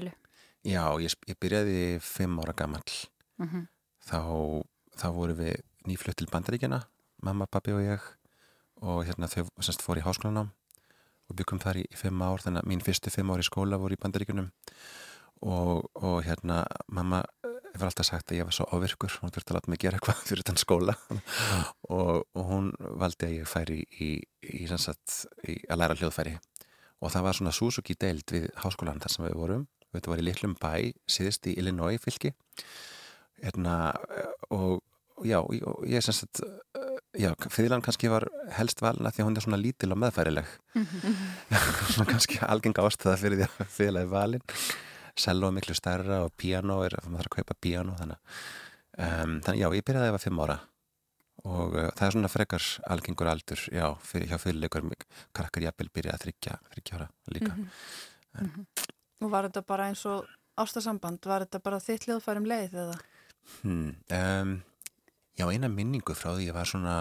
Já, 0.66 0.82
ég, 0.98 1.14
ég 1.30 1.38
byrjaði 1.38 1.80
fimm 2.02 2.40
ára 2.42 2.54
gammal 2.56 2.82
mm 3.38 3.46
-hmm. 3.46 3.66
þá, 4.02 4.20
þá 4.98 5.08
voru 5.14 5.34
við 5.38 5.62
nýflutt 5.86 6.18
til 6.18 6.26
bandaríkjana 6.32 6.82
mamma, 7.22 7.46
pappi 7.46 7.74
og 7.74 7.82
ég 7.84 8.02
og 8.84 9.04
hérna 9.06 9.28
þau 9.30 9.46
semst 9.60 9.82
fór 9.84 10.00
í 10.00 10.04
háskólanám. 10.04 10.52
Og 11.26 11.36
byggum 11.38 11.58
þar 11.62 11.80
í, 11.80 11.84
í 11.90 11.98
fimm 11.98 12.22
ár 12.22 12.42
þannig 12.42 12.62
að 12.62 12.70
mín 12.70 12.82
fyrstu 12.84 13.10
fimm 13.10 13.32
ár 13.34 13.42
í 13.42 13.46
skóla 13.46 13.80
voru 13.82 13.96
í 13.96 14.00
bandaríkunum 14.02 14.50
og, 15.42 15.88
og 15.98 16.20
hérna 16.24 16.62
mamma 16.86 17.24
hefur 17.72 17.88
alltaf 17.88 18.06
sagt 18.06 18.30
að 18.30 18.38
ég 18.38 18.46
var 18.48 18.54
svo 18.56 18.68
ofirkur 18.72 19.16
hún 19.20 19.32
þurfti 19.34 19.52
að 19.52 19.56
láta 19.58 19.72
mig 19.72 19.80
gera 19.82 19.98
eitthvað 19.98 20.22
fyrir 20.28 20.46
þann 20.46 20.60
skóla. 20.62 20.94
Og, 21.90 22.22
og 22.22 22.44
hún 22.50 22.70
valdi 22.78 23.26
að 23.26 23.34
ég 23.40 23.50
færi 23.50 23.80
í, 24.00 24.10
í, 24.42 24.66
sagt, 24.78 25.26
í 25.46 25.58
að 25.68 25.82
læra 25.82 25.98
hljóðfæri. 25.98 26.36
Og 27.02 27.12
það 27.12 27.26
var 27.26 27.38
svona 27.38 27.52
Suzuki 27.52 27.96
deild 27.98 28.30
við 28.32 28.46
háskólan 28.62 29.02
þar 29.02 29.12
sem 29.12 29.26
við 29.26 29.36
vorum 29.40 29.66
þetta 29.98 30.12
var 30.12 30.22
í 30.22 30.26
litlum 30.26 30.56
bæ 30.60 30.72
síðust 31.10 31.48
í 31.50 31.56
Illinois 31.60 32.00
fylki. 32.02 32.32
Hérna 33.42 33.76
og, 34.54 34.80
já, 35.24 35.40
og 35.42 35.84
ég 35.84 35.98
er 36.00 36.06
semst 36.06 36.40
já, 37.16 37.30
fyrirlan 37.52 37.84
kannski 37.84 38.10
var 38.12 38.28
helst 38.56 38.82
valna 38.84 39.12
því 39.12 39.22
að 39.22 39.28
hún 39.28 39.38
er 39.38 39.46
svona 39.46 39.60
lítil 39.60 39.92
og 39.92 40.00
meðfærileg. 40.02 40.52
Svona 41.92 42.10
kannski 42.10 42.40
algeng 42.44 42.76
ástöða 42.80 43.16
fyrir 43.20 43.40
því 43.40 43.48
að 43.48 43.72
fyrirlega 43.72 44.06
er 44.08 44.12
valin 44.12 44.46
er 45.16 45.52
miklu 45.52 45.74
stærra 45.74 46.24
og 46.26 46.32
piano 46.36 46.82
er, 46.84 46.96
maður 47.06 47.24
þarf 47.24 47.30
að 47.30 47.36
kaupa 47.36 47.54
piano 47.60 47.94
þannig 47.96 48.18
um, 48.98 49.36
þannig 49.44 49.60
já, 49.62 49.68
ég 49.72 49.84
byrjaði 49.86 50.02
að 50.02 50.08
það 50.08 50.16
var 50.16 50.24
fimm 50.24 50.42
ára. 50.44 50.58
Og 51.46 51.76
uh, 51.76 51.88
það 51.96 52.06
er 52.06 52.16
svona 52.16 52.32
frekar 52.32 52.66
algengur 52.90 53.30
aldur, 53.30 53.62
já, 53.72 53.86
fyrir, 54.04 54.28
hjá 54.30 54.40
fyrirleikur 54.42 54.88
krakkar 55.36 55.66
jafnvel 55.66 55.90
byrjaði 55.94 56.16
að 56.16 56.24
þryggja 56.26 56.58
þryggja 56.74 56.98
ára 56.98 57.08
líka. 57.32 57.54
Mm 57.54 57.64
-hmm. 57.64 58.66
en, 58.66 58.85
Og 59.24 59.32
var 59.32 59.48
þetta 59.48 59.62
bara 59.66 59.88
eins 59.90 60.04
og 60.08 60.26
ástasamband, 60.60 61.24
var 61.28 61.46
þetta 61.46 61.62
bara 61.64 61.82
þitt 61.82 62.08
hljóðfærum 62.08 62.48
leið 62.48 62.78
eða? 62.84 62.96
Hmm, 63.60 63.92
um, 64.12 64.56
já, 65.38 65.46
eina 65.46 65.70
minningu 65.72 66.16
frá 66.16 66.32
því 66.34 66.48
ég 66.48 66.56
var 66.56 66.68
svona 66.68 66.96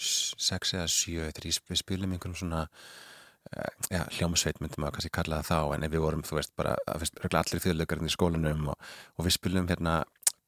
6 0.00 0.74
eða 0.78 0.88
7 0.90 1.30
þegar 1.30 1.46
við 1.70 1.80
spilum 1.80 2.14
einhverjum 2.14 2.38
svona 2.42 2.62
uh, 2.66 3.70
já, 3.90 4.04
hljómsveit 4.18 4.60
myndum 4.62 4.86
að 4.86 4.96
kannski 4.96 5.12
kalla 5.16 5.40
það 5.42 5.50
þá 5.50 5.76
en 5.76 5.90
við 5.92 6.04
vorum, 6.04 6.24
þú 6.26 6.40
veist, 6.40 6.54
bara 6.58 6.76
allir 6.86 7.64
þjóðlökarinn 7.64 8.10
í 8.10 8.14
skólanum 8.14 8.72
og, 8.74 8.90
og 9.16 9.28
við 9.28 9.36
spilum 9.38 9.70
hérna 9.70 10.00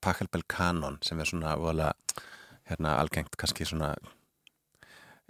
Pachelbel 0.03 0.43
Canon 0.51 0.99
sem 1.07 1.21
er 1.23 1.31
svona 1.31 1.55
hérna 2.69 2.97
algengt 2.99 3.37
kannski 3.39 3.67
svona 3.69 3.95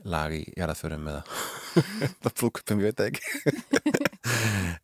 lag 0.08 0.34
í 0.34 0.42
jarðaförum 0.56 1.08
eða 1.12 1.22
það 2.22 2.34
flúkupum, 2.40 2.82
ég 2.82 2.92
veit 2.92 3.06
ekki. 3.08 4.02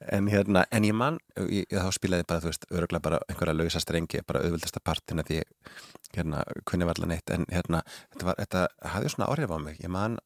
En 0.08 0.26
hérna, 0.30 0.64
en 0.74 0.86
ég 0.86 0.94
mann 0.96 1.18
þá 1.36 1.90
spilaði 1.94 2.24
bara, 2.28 2.42
þú 2.42 2.48
veist, 2.50 2.64
öruglega 2.72 3.04
bara 3.04 3.18
einhverja 3.28 3.54
lausa 3.54 3.80
strengi, 3.82 4.22
bara 4.26 4.40
auðvildasta 4.42 4.80
partina 4.82 5.22
því 5.26 5.42
hérna, 6.16 6.40
kunni 6.66 6.88
var 6.88 6.98
alveg 6.98 7.12
neitt. 7.12 7.32
En 7.34 7.44
hérna, 7.52 7.82
þetta 8.14 8.28
var, 8.30 8.38
þetta 8.40 8.64
hafði 8.94 9.12
svona 9.12 9.28
áhrif 9.28 9.52
á 9.54 9.58
mig, 9.62 9.78
ég 9.84 9.92
mann 9.94 10.16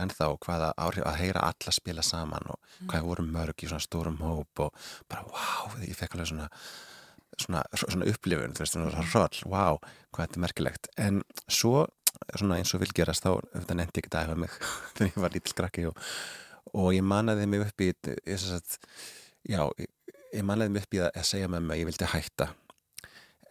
en 0.00 0.14
þá 0.14 0.24
hvaða 0.46 0.70
áhrif 0.80 1.06
að 1.06 1.20
heyra 1.20 1.44
alla 1.50 1.74
spila 1.74 2.04
saman 2.06 2.48
og 2.54 2.56
mm. 2.56 2.88
hvað 2.92 3.08
voru 3.10 3.26
mörg 3.26 3.66
í 3.66 3.68
svona 3.70 3.84
stórum 3.84 4.22
hóp 4.24 4.64
og 4.64 4.88
bara, 5.10 5.26
wow, 5.28 5.76
ég 5.82 5.98
fekk 5.98 6.16
alveg 6.16 6.32
svona 6.32 6.48
svona, 7.40 7.62
svona 7.74 8.08
upplifun, 8.10 8.54
þú 8.54 8.64
veist, 8.64 8.76
svona 8.76 9.04
roll, 9.14 9.42
wow, 9.50 9.78
hvað 10.14 10.28
þetta 10.28 10.38
er 10.38 10.44
merkilegt. 10.46 10.90
En 11.00 11.22
svo 11.50 11.86
svona 12.34 12.58
eins 12.60 12.72
og 12.76 12.82
vil 12.82 12.92
gerast 12.96 13.24
þá 13.26 13.36
þetta 13.52 13.76
nefndi 13.78 14.02
ekki 14.02 14.12
það 14.14 14.32
ef 14.32 14.40
mig 14.44 14.58
þegar 14.96 15.10
ég 15.10 15.22
var 15.24 15.34
lítil 15.34 15.54
skrakki 15.54 15.86
og, 15.90 16.02
og 16.72 16.90
ég 16.96 17.06
mannaði 17.06 17.48
mig 17.50 17.64
upp 17.66 17.84
í 17.84 17.90
ég, 17.90 18.36
sagt, 18.42 18.78
já, 19.46 19.62
ég, 19.80 19.90
ég 20.34 20.46
mannaði 20.46 20.74
mig 20.74 20.86
upp 20.86 20.98
í 20.98 21.02
að 21.06 21.26
segja 21.30 21.50
með 21.50 21.66
mig 21.66 21.76
að 21.76 21.82
ég 21.82 21.90
vildi 21.90 22.12
hætta. 22.14 22.50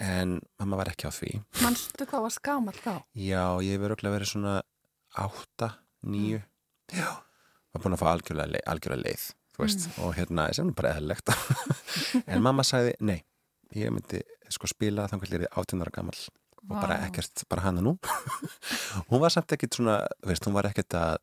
En 0.04 0.40
mamma 0.60 0.80
var 0.80 0.90
ekki 0.92 1.08
á 1.08 1.12
því. 1.14 1.36
Manstu 1.62 2.08
hvað 2.10 2.26
var 2.26 2.34
skamal 2.34 2.74
þá? 2.76 2.96
Já, 3.16 3.44
ég 3.64 3.78
hefur 3.78 3.94
örgulega 3.94 4.18
verið 4.18 4.32
svona 4.34 4.56
átta, 5.22 5.70
nýju 6.10 6.42
mm. 6.42 6.98
já, 6.98 7.12
var 7.72 7.84
búin 7.84 7.96
að 7.96 8.02
fá 8.02 8.08
algjörlega 8.10 8.56
leið, 8.56 8.66
algjörlega 8.74 9.06
leið 9.06 9.28
veist, 9.62 9.86
mm. 9.86 10.00
og 10.02 10.16
hérna, 10.18 10.48
sem 10.58 10.72
er 10.72 10.78
bara 10.80 10.96
eðlilegt. 10.98 11.30
En 12.34 12.42
mamma 12.46 12.66
sagði, 12.66 12.98
nei 13.06 13.20
ég 13.78 13.94
myndi 13.94 14.22
sko 14.54 14.70
spila 14.70 15.08
þannig 15.10 15.30
að 15.30 15.36
ég 15.36 15.46
er 15.48 15.60
áttunar 15.60 15.92
gammal 15.94 16.18
og 16.70 16.76
bara 16.78 17.00
ekkert, 17.08 17.44
bara 17.50 17.66
hana 17.68 17.82
nú. 17.84 17.98
Hún 19.10 19.22
var 19.24 19.34
samt 19.34 19.52
ekkert 19.56 19.76
svona 19.78 20.00
veist, 20.26 20.46
hún 20.48 20.56
var 20.56 20.70
ekkert 20.70 20.96
að 20.98 21.18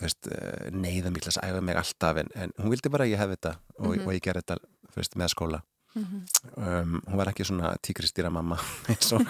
veist, 0.00 0.28
eh, 0.32 0.70
neyða 0.72 1.12
miklas 1.12 1.40
æfa 1.42 1.60
mig 1.64 1.76
alltaf 1.76 2.20
en, 2.22 2.30
en 2.34 2.54
hún 2.58 2.72
vildi 2.72 2.92
bara 2.92 3.04
að 3.04 3.12
ég 3.12 3.20
hef 3.20 3.34
þetta 3.34 3.52
og, 3.78 3.86
mm 3.86 3.92
-hmm. 3.92 4.06
og 4.06 4.14
ég 4.14 4.22
ger 4.24 4.40
þetta 4.40 4.56
veist, 4.96 5.16
með 5.16 5.28
skóla. 5.34 5.62
Mm 5.94 6.04
-hmm. 6.04 6.82
um, 6.82 7.02
hún 7.06 7.16
var 7.16 7.28
ekki 7.28 7.44
svona 7.44 7.76
tíkristýra 7.82 8.30
mamma 8.30 8.56
eins 8.88 9.12
og 9.12 9.26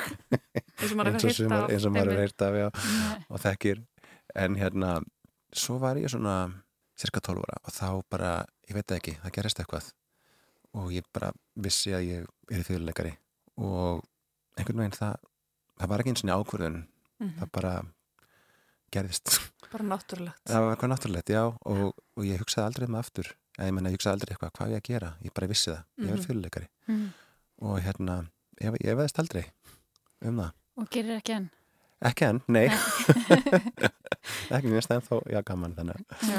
eins 1.71 1.85
og 1.85 1.93
maður 1.93 2.19
heyrt 2.21 2.43
af 2.43 2.55
já, 2.55 2.69
og 3.29 3.41
þekkir. 3.41 3.83
En 4.35 4.57
hérna, 4.57 5.03
svo 5.53 5.79
var 5.79 5.97
ég 5.97 6.09
svona 6.09 6.53
cirka 6.97 7.21
12 7.21 7.39
ára 7.39 7.57
og 7.65 7.73
þá 7.73 8.03
bara 8.11 8.47
ég 8.69 8.75
veit 8.75 8.91
ekki, 8.91 9.19
það 9.23 9.33
gerist 9.33 9.59
eitthvað. 9.59 9.93
Og 10.73 10.93
ég 10.93 11.05
bara 11.13 11.33
vissi 11.57 11.91
að 11.91 12.03
ég 12.03 12.27
er 12.51 12.63
fyrirleikari 12.63 13.17
og 13.57 14.05
einhvern 14.57 14.79
veginn 14.79 14.99
það 15.01 15.17
það 15.81 15.93
var 15.93 16.03
ekki 16.03 16.15
eins 16.15 16.25
og 16.25 16.31
ákvörðun 16.45 16.79
mm 16.81 16.87
-hmm. 17.27 17.35
það 17.41 17.53
bara 17.57 17.75
gerðist 18.93 19.37
bara 19.73 19.85
náttúrulegt 19.85 20.43
það 20.45 20.65
var 20.65 20.73
eitthvað 20.75 20.93
náttúrulegt, 20.95 21.31
já 21.31 21.45
og, 21.47 21.95
og 22.17 22.25
ég 22.25 22.43
hugsaði 22.43 22.67
aldrei 22.67 22.89
um 22.89 23.01
aftur 23.01 23.37
ég 23.59 23.73
menna, 23.73 23.91
ég 23.91 23.99
hugsaði 23.99 24.15
aldrei 24.15 24.35
eitthvað, 24.35 24.53
hvað 24.57 24.67
er 24.67 24.73
ég 24.73 24.83
að 24.83 24.89
gera 24.93 25.15
ég 25.21 25.35
bara 25.35 25.47
vissi 25.47 25.71
það, 25.71 25.85
ég 25.99 26.11
er 26.11 26.17
mhm. 26.17 26.27
fyrirleikari 26.27 26.69
mm 26.87 26.97
-hmm. 26.97 27.11
og 27.69 27.81
hérna, 27.81 28.27
ég, 28.61 28.77
ég 28.85 28.97
veðist 28.97 29.19
aldrei 29.19 29.45
um 30.21 30.37
það 30.37 30.53
og 30.77 30.91
gerir 30.91 31.17
ekki 31.21 31.33
enn? 31.33 31.51
Ekki 32.01 32.25
enn, 32.25 32.39
nei. 32.49 32.69
ekki 34.55 34.71
mjög 34.73 34.87
stæðan 34.87 35.05
þó, 35.05 35.17
já, 35.29 35.43
gaman 35.45 35.75
þannig. 35.77 35.99
Já, 36.25 36.39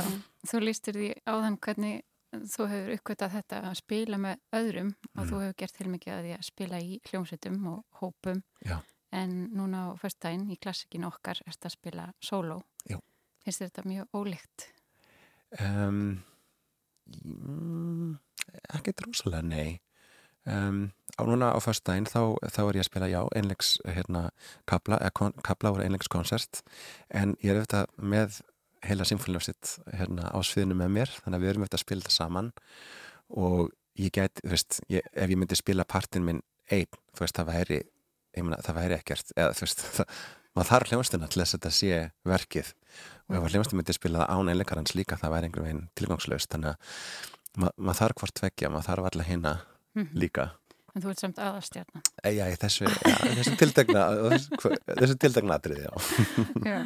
þú 0.50 0.62
lístir 0.64 0.98
því 0.98 1.10
áðan 1.30 1.58
hvernig 1.62 2.02
þú 2.32 2.68
hefur 2.72 2.94
uppkvitað 2.96 3.34
þetta 3.36 3.60
að 3.68 3.76
spila 3.82 4.20
með 4.22 4.42
öðrum 4.56 4.92
og 5.12 5.20
mm. 5.20 5.30
þú 5.30 5.42
hefur 5.44 5.58
gert 5.62 5.78
til 5.78 5.90
mikið 5.92 6.14
að 6.16 6.24
því 6.26 6.34
að 6.38 6.48
spila 6.48 6.80
í 6.80 6.98
hljómsveitum 7.10 7.58
og 7.74 8.02
hópum 8.02 8.42
Já. 8.64 8.78
En 9.12 9.38
núna 9.56 9.90
á 9.92 10.00
fyrstæðin 10.00 10.50
í 10.54 10.58
klassikinu 10.62 11.10
okkar 11.12 11.42
erst 11.48 11.66
að 11.68 11.76
spila 11.76 12.10
solo. 12.24 12.62
Já. 12.88 12.98
Finnst 13.44 13.64
þetta 13.64 13.86
mjög 13.90 14.18
ólíkt? 14.18 14.68
Um, 15.60 16.22
ekki 18.72 18.94
drúsalega, 18.96 19.44
nei. 19.44 19.82
Um, 20.48 20.88
á 21.20 21.22
núna 21.28 21.52
á 21.54 21.60
fyrstæðin 21.62 22.08
þá, 22.10 22.34
þá 22.50 22.62
er 22.64 22.80
ég 22.80 22.86
að 22.86 22.88
spila, 22.88 23.10
já, 23.12 23.22
einlegs 23.38 23.76
hérna, 23.86 24.24
kabla, 24.70 24.98
kabla 25.14 25.74
úr 25.76 25.84
einlegs 25.84 26.10
koncert 26.10 26.64
en 27.14 27.36
ég 27.44 27.54
er 27.54 27.60
auðvitað 27.60 27.92
með 28.02 28.40
heila 28.88 29.06
symfóniljósitt 29.06 29.76
hérna, 29.94 30.32
á 30.34 30.40
sviðinu 30.42 30.80
með 30.80 30.96
mér 30.96 31.14
þannig 31.20 31.38
að 31.38 31.44
við 31.44 31.52
erum 31.52 31.66
eftir 31.68 31.78
að 31.78 31.84
spila 31.84 32.06
þetta 32.06 32.16
saman 32.16 32.50
og 33.38 33.70
ég 34.02 34.14
get, 34.16 34.42
þú 34.42 34.54
veist, 34.56 34.80
ég, 34.90 35.06
ef 35.14 35.30
ég 35.30 35.38
myndi 35.38 35.60
spila 35.60 35.86
partin 35.86 36.26
minn 36.26 36.42
einn, 36.72 36.90
þú 37.14 37.26
veist, 37.26 37.38
það 37.38 37.52
væri 37.52 37.80
mena, 38.38 38.62
það 38.64 38.80
væri 38.80 38.98
ekkert, 38.98 39.34
eða 39.36 39.58
þú 39.58 39.66
veist 39.66 39.84
það, 39.98 40.22
maður 40.56 40.72
þarf 40.72 40.92
hljómsduna 40.92 41.32
til 41.32 41.42
þess 41.42 41.56
að 41.56 41.60
þetta 41.60 41.74
sé 41.80 42.00
verkið 42.28 42.72
og 43.28 43.36
ef 43.38 43.52
hljómsduna 43.52 43.82
myndi 43.82 43.98
spila 43.98 44.24
það 44.24 44.32
án 44.36 44.54
einleikarans 44.54 44.96
líka, 44.96 45.20
það 45.20 45.36
væri 45.36 45.50
einhvern 45.50 45.68
veginn 45.68 45.86
tilgangslaust, 46.00 46.52
þannig 46.52 46.74
að 46.74 47.62
ma 47.62 47.70
maður 47.76 48.02
þarf 48.02 48.22
hvort 48.22 48.44
vekja, 48.46 48.72
maður 48.72 48.90
þarf 48.90 49.12
alla 49.12 49.28
hérna 49.28 49.54
mm 49.60 50.04
-hmm. 50.04 50.20
líka 50.24 50.52
En 50.92 51.04
þú 51.04 51.14
ert 51.14 51.22
samt 51.24 51.38
aðastjarnan. 51.40 52.04
Já, 52.36 52.44
þessu, 52.60 52.84
já, 52.84 53.14
þessu 53.38 53.54
tiltegna, 53.60 54.02
þessu 54.90 55.16
tiltegna 55.24 55.56
atriði, 55.56 55.86
já. 55.86 55.94
já. 56.72 56.80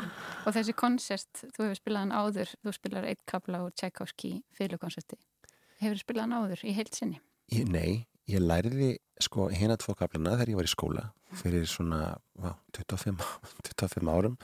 Og 0.45 0.53
þessi 0.53 0.75
koncert, 0.77 1.41
þú 1.55 1.63
hefur 1.65 1.79
spilað 1.79 2.03
hann 2.03 2.13
áður, 2.13 2.51
þú 2.62 2.73
spilar 2.75 3.08
eitt 3.10 3.23
kabla 3.29 3.63
úr 3.65 3.73
Tchaikovsky 3.73 4.36
fyrirkoncerti. 4.58 5.17
Hefur 5.81 5.97
þú 5.97 6.03
spilað 6.03 6.27
hann 6.27 6.38
áður 6.38 6.62
í 6.69 6.75
heilt 6.77 6.93
sinni? 6.93 7.17
Ég, 7.55 7.65
nei, 7.65 8.05
ég 8.29 8.45
læriði 8.45 8.91
sko 9.23 9.49
hérna 9.51 9.78
tvo 9.80 9.95
kablana 9.97 10.36
þegar 10.36 10.51
ég 10.51 10.60
var 10.60 10.67
í 10.67 10.71
skóla 10.71 11.06
fyrir 11.36 11.67
svona 11.69 12.15
vá, 12.39 12.56
25, 12.75 13.23
25 13.71 14.12
árum. 14.15 14.38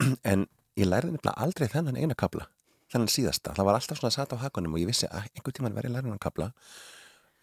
En 0.30 0.44
ég 0.76 0.88
læriði 0.88 1.16
nefnilega 1.16 1.40
aldrei 1.40 1.70
þennan 1.72 1.96
eina 1.96 2.16
kabla, 2.18 2.50
þennan 2.92 3.08
síðasta. 3.08 3.54
Það 3.56 3.68
var 3.68 3.78
alltaf 3.78 4.00
svona 4.00 4.12
að 4.12 4.18
sata 4.18 4.36
á 4.36 4.44
hakunum 4.44 4.76
og 4.76 4.82
ég 4.82 4.90
vissi 4.90 5.08
að 5.08 5.30
einhver 5.32 5.56
tíman 5.56 5.76
verið 5.76 5.96
læriðan 5.96 6.20
kabla 6.20 6.50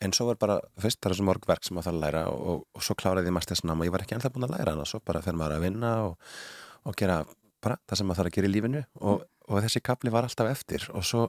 en 0.03 0.13
svo 0.15 0.27
var 0.29 0.39
bara, 0.41 0.57
fyrst 0.81 0.99
það 1.01 1.13
er 1.13 1.17
svo 1.19 1.27
morg 1.27 1.47
verk 1.47 1.65
sem 1.65 1.77
maður 1.77 1.87
þarf 1.87 1.95
að 1.97 2.03
læra 2.03 2.23
og, 2.33 2.63
og 2.75 2.83
svo 2.85 2.95
kláraði 2.99 3.29
ég 3.29 3.35
mastersnám 3.37 3.79
og 3.79 3.87
ég 3.87 3.93
var 3.93 4.03
ekki 4.03 4.17
alltaf 4.17 4.33
búin 4.35 4.47
að 4.47 4.55
læra 4.57 4.73
hana 4.73 4.83
og 4.85 4.89
svo 4.89 4.99
bara 5.05 5.21
fer 5.23 5.37
maður 5.39 5.57
að 5.57 5.65
vinna 5.67 5.91
og, 6.09 6.33
og 6.83 6.97
gera 6.99 7.21
bara 7.63 7.79
það 7.87 7.99
sem 7.99 8.09
maður 8.09 8.21
þarf 8.21 8.31
að 8.31 8.37
gera 8.37 8.49
í 8.49 8.53
lífinu 8.53 8.83
og, 8.99 9.25
og 9.47 9.61
þessi 9.65 9.83
kapli 9.85 10.13
var 10.13 10.27
alltaf 10.27 10.49
eftir 10.51 10.87
og 10.91 11.05
svo 11.07 11.27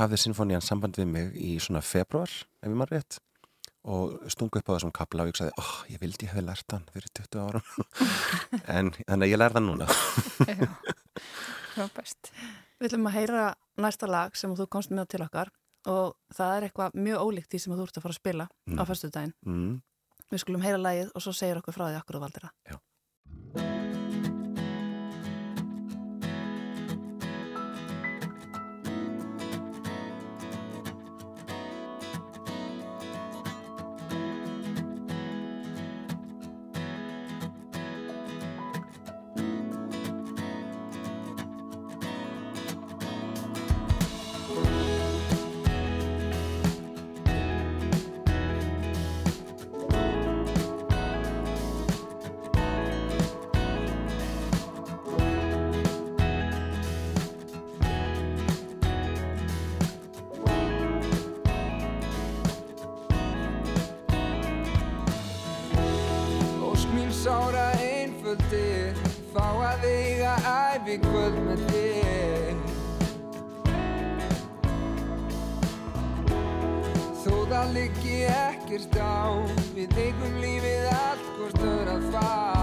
hafði 0.00 0.20
Sinfonían 0.22 0.64
samband 0.64 0.98
við 0.98 1.10
mig 1.10 1.34
í 1.38 1.56
svona 1.62 1.82
februar, 1.82 2.30
ef 2.62 2.70
ég 2.70 2.78
maður 2.78 2.98
rétt 2.98 3.20
og 3.88 4.18
stungu 4.32 4.60
upp 4.60 4.68
á 4.68 4.74
þessum 4.76 4.92
kapla 4.92 5.24
og 5.24 5.30
ég 5.30 5.38
sagði, 5.38 5.54
oh, 5.56 5.74
ég 5.88 6.02
vildi 6.02 6.28
hefði 6.28 6.46
lært 6.46 6.74
hann 6.74 6.88
fyrir 6.92 7.12
20 7.16 7.40
árum 7.46 7.70
en 8.76 8.92
þannig 8.98 9.24
að 9.24 9.32
ég 9.32 9.40
lærði 9.40 9.60
hann 9.60 9.70
núna 9.70 9.88
Já, 10.44 10.68
frábært 11.74 12.32
Við 12.80 12.88
ætlum 12.88 13.08
að 13.10 13.16
heyra 13.18 13.40
næsta 13.80 14.08
lag 14.08 14.36
sem 14.38 14.52
þú 14.56 14.66
komst 14.72 14.92
með 14.94 15.10
til 15.12 15.24
okkar 15.24 15.50
og 15.90 16.14
það 16.32 16.54
er 16.54 16.66
eitthvað 16.66 16.96
mjög 16.96 17.24
ólíkt 17.26 17.52
því 17.52 17.60
sem 17.60 17.74
þú 17.74 17.84
ert 17.84 17.98
að 17.98 18.04
fara 18.06 18.14
að 18.14 18.20
spila 18.20 18.46
mm. 18.48 18.78
á 18.80 18.82
fyrstu 18.88 19.10
daginn. 19.12 19.34
Mm. 19.44 19.74
Við 20.30 20.42
skulum 20.42 20.64
heyra 20.64 20.78
lægið 20.80 21.10
og 21.12 21.24
svo 21.24 21.34
segir 21.36 21.60
okkur 21.60 21.76
frá 21.76 21.84
því 21.90 21.98
okkur 22.00 22.16
þú 22.16 22.22
valdir 22.24 22.46
það. 22.46 22.80
Já. 67.50 67.80
í 70.90 70.96
kvöld 71.02 71.36
með 71.46 71.60
þig 71.70 72.56
Þó 77.20 77.34
það 77.52 77.74
liggi 77.76 78.16
ekkert 78.34 78.98
á 78.98 79.22
Við 79.76 80.00
eigum 80.06 80.40
lífið 80.42 80.88
allt 80.96 81.28
hvort 81.36 81.62
öður 81.68 81.92
að 81.94 82.08
fá 82.16 82.59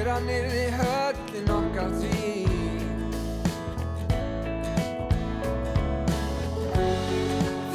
Hér 0.00 0.08
að 0.08 0.22
nyrði 0.24 0.60
höllin 0.78 1.48
okkar 1.52 1.90
því 2.00 2.28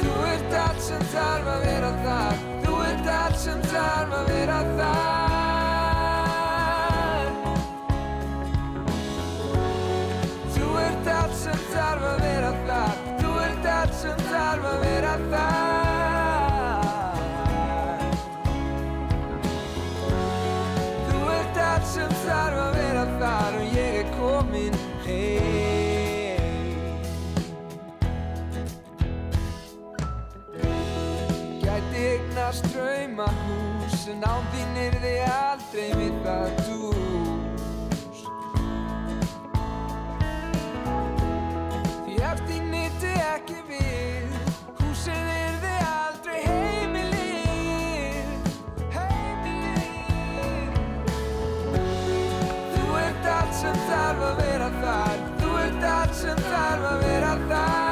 Þú 0.00 0.14
ert 0.32 0.56
allt 0.58 0.80
sem 0.82 1.04
þarf 1.12 1.50
að 1.52 1.66
vera 1.68 1.90
þar. 2.00 2.40
Þú 2.64 2.72
ert 2.88 3.06
allt 3.18 3.38
sem 3.44 3.60
þarf 3.70 4.16
að 4.18 4.32
vera 4.32 4.56
þar. 4.80 6.10
Þú 10.56 10.72
ert 10.82 11.12
allt 11.20 11.38
sem 11.44 11.62
þarf 11.76 12.10
að 12.10 12.18
vera 12.26 12.50
þar. 12.66 12.98
Þú 13.22 13.38
ert 13.44 13.70
allt 13.76 13.96
sem 14.02 14.26
þarf 14.26 14.68
að 14.72 14.84
vera 14.88 15.14
þar 15.30 15.65
sem 21.96 22.10
þarf 22.26 22.58
að 22.60 22.74
vera 22.76 23.02
þar 23.16 23.54
og 23.56 23.70
ég 23.72 23.94
er 24.02 24.08
komin 24.18 24.74
heim 25.06 26.42
Gæti 31.62 32.02
eignar 32.02 32.52
ströyma 32.58 33.28
hús 33.38 34.04
en 34.12 34.20
þín 34.52 34.76
er 34.82 34.98
þið 35.06 35.22
aldrei 35.30 35.88
mitt 36.02 36.28
að 36.34 36.50
dús 36.66 38.20
Því 42.02 42.14
ef 42.32 42.38
þín 42.50 42.64
nýtti 42.74 43.12
ekki 43.30 43.58
við 43.70 43.75
þarf 56.66 56.86
að 56.90 57.02
vera 57.06 57.34
þar 57.48 57.85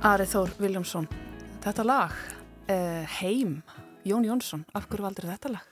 Ari 0.00 0.24
Þór 0.24 0.54
Viljámsson, 0.56 1.04
þetta 1.60 1.84
lag, 1.84 2.12
uh, 2.72 3.02
Heim, 3.18 3.58
Jón 4.08 4.24
Jónsson, 4.24 4.62
af 4.72 4.86
hverju 4.88 5.04
valdur 5.04 5.26
þetta 5.28 5.52
lag? 5.52 5.66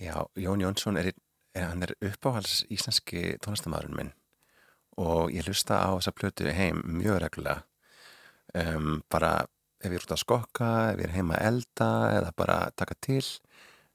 Já, 0.00 0.14
Jón 0.40 0.64
Jónsson 0.64 0.96
er, 0.96 1.10
er, 1.52 1.84
er 1.84 1.92
uppáhals 2.08 2.62
íslenski 2.72 3.36
tónlistamæðurinn 3.44 3.98
minn 3.98 4.14
og 4.96 5.36
ég 5.36 5.44
hlusta 5.44 5.82
á 5.84 5.92
þessa 5.92 6.16
plötu 6.16 6.48
heim 6.48 6.80
mjög 6.96 7.20
reglulega. 7.26 7.60
Um, 8.56 9.02
bara 9.12 9.44
ef 9.84 9.90
ég 9.90 10.00
er 10.00 10.08
út 10.08 10.16
að 10.16 10.24
skokka, 10.24 10.72
ef 10.94 11.04
ég 11.04 11.10
er 11.10 11.16
heima 11.18 11.36
að 11.36 11.52
elda 11.52 11.92
eða 12.16 12.34
bara 12.40 12.58
taka 12.72 12.96
til, 13.04 13.22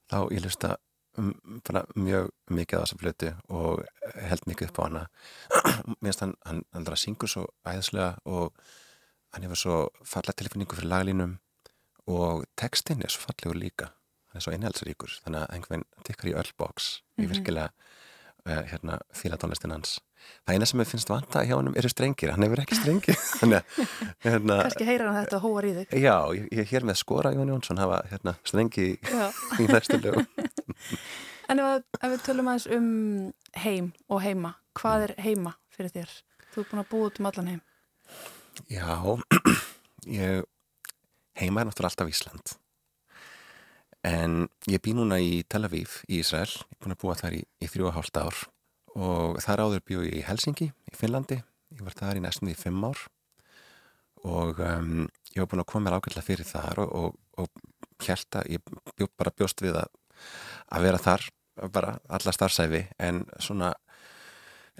þá 0.05 0.19
ég 0.37 0.45
hlusta 0.45 0.75
um, 1.17 1.33
mjög 1.97 2.29
mikið 2.53 2.77
á 2.77 2.81
þessa 2.85 3.01
plötu 3.01 3.37
og 3.49 3.87
held 4.21 4.51
mikið 4.53 4.69
upp 4.69 4.81
á 4.81 4.85
hana. 4.85 5.07
Mér 5.97 6.11
finnst 6.11 6.27
hann, 6.27 6.41
hann, 6.45 6.67
hann 6.77 6.93
syngur 6.93 7.33
svo 7.39 7.49
æðslega 7.65 8.19
og 8.29 8.53
hann 9.37 9.45
hefur 9.45 9.59
svo 9.61 9.75
fallega 10.01 10.33
tilfinningu 10.41 10.73
fyrir 10.79 10.89
laglínum 10.89 11.37
og 12.09 12.47
textin 12.57 13.03
er 13.05 13.13
svo 13.13 13.27
fallegur 13.27 13.59
líka. 13.59 13.91
Hann 14.31 14.39
er 14.39 14.45
svo 14.45 14.53
einheldsríkur 14.55 15.13
þannig 15.21 15.43
að 15.43 15.53
einhvern 15.53 15.83
veginn 15.83 16.05
tikkar 16.07 16.29
í 16.31 16.35
öll 16.41 16.51
box 16.57 16.87
ég 17.21 17.29
virkilega 17.29 17.69
uh, 17.69 18.63
hérna, 18.71 18.97
fíla 19.13 19.37
tónlistin 19.37 19.75
hans. 19.75 19.99
Það 20.47 20.57
eina 20.57 20.67
sem 20.67 20.81
ég 20.81 20.89
finnst 20.89 21.11
vanta 21.11 21.43
hjá 21.45 21.53
hann 21.53 21.69
eru 21.77 21.91
strengir. 21.91 22.33
Hann 22.33 22.47
hefur 22.47 22.63
ekki 22.63 22.79
að 22.81 23.59
hérna, 24.25 24.57
Kanski 24.65 24.87
heyra 24.87 25.11
hann 25.11 25.19
þetta 25.21 25.41
hóar 25.43 25.67
í 25.69 25.75
þig. 25.77 25.93
já, 26.01 26.15
ég, 26.33 26.49
ég 26.49 26.63
er 26.63 26.71
hér 26.71 26.87
með 26.89 26.99
skora 27.03 27.33
Jón 27.35 27.53
Jónsson 27.53 27.81
hafa 27.83 28.01
hérna, 28.09 28.33
strengi 28.47 28.87
í, 28.95 28.97
í 29.61 29.69
næstu 29.69 30.01
lögum. 30.01 30.25
En 31.47 31.61
ef, 31.63 31.85
ef 32.03 32.09
við 32.11 32.23
tölum 32.25 32.49
aðeins 32.51 32.65
um 32.75 32.87
heim 33.63 33.85
og 34.11 34.19
heima, 34.19 34.49
hvað 34.75 35.05
er 35.05 35.13
heima 35.23 35.53
fyrir 35.71 35.93
þér? 35.93 36.17
Þú 36.51 36.59
er 36.59 36.67
búin 36.67 36.81
að 36.81 36.89
búa 36.91 37.07
út 37.07 37.21
um 37.21 37.29
allan 37.29 37.47
heim. 37.53 37.61
Já, 38.65 38.97
ég 40.09 40.45
heima 41.37 41.61
er 41.61 41.67
náttúrulega 41.69 41.91
alltaf 41.91 42.09
Ísland. 42.09 42.53
En 44.07 44.47
ég 44.69 44.81
bý 44.81 44.93
núna 44.97 45.19
í 45.21 45.43
Tel 45.49 45.67
Aviv 45.67 45.99
í 46.07 46.21
Ísrael, 46.21 46.49
ég 46.49 46.73
er 46.73 46.81
búin 46.81 46.95
að 46.95 47.01
búa 47.03 47.17
þar 47.19 47.37
í, 47.37 47.43
í 47.61 47.69
þrjú 47.69 47.89
og 47.89 47.95
hálft 47.97 48.17
ár. 48.17 48.41
Og 48.97 49.37
þar 49.45 49.65
áður 49.67 49.85
bjó 49.85 50.03
ég 50.07 50.17
í 50.21 50.25
Helsingi 50.25 50.71
í 50.71 50.97
Finnlandi, 50.97 51.37
ég 51.75 51.85
var 51.85 51.97
þar 51.97 52.17
í 52.17 52.23
næstum 52.25 52.49
því 52.49 52.57
fimm 52.57 52.85
ár. 52.87 53.03
Og 54.25 54.61
um, 54.63 55.07
ég 55.33 55.41
var 55.43 55.49
búin 55.51 55.63
að 55.63 55.69
koma 55.71 55.87
mér 55.87 55.99
ágætlega 55.99 56.25
fyrir 56.25 56.49
þar 56.49 56.81
og, 56.85 56.95
og, 56.97 57.43
og 57.43 58.07
að 58.07 58.53
ég 58.55 58.63
bjó, 58.97 59.09
bara 59.17 59.35
bjóst 59.37 59.61
við 59.61 59.77
að, 59.83 59.91
að 60.73 60.87
vera 60.87 61.01
þar 61.01 61.29
bara 61.73 61.97
alla 62.13 62.33
starfsæfi 62.33 62.83
en 63.01 63.23
svona 63.41 63.71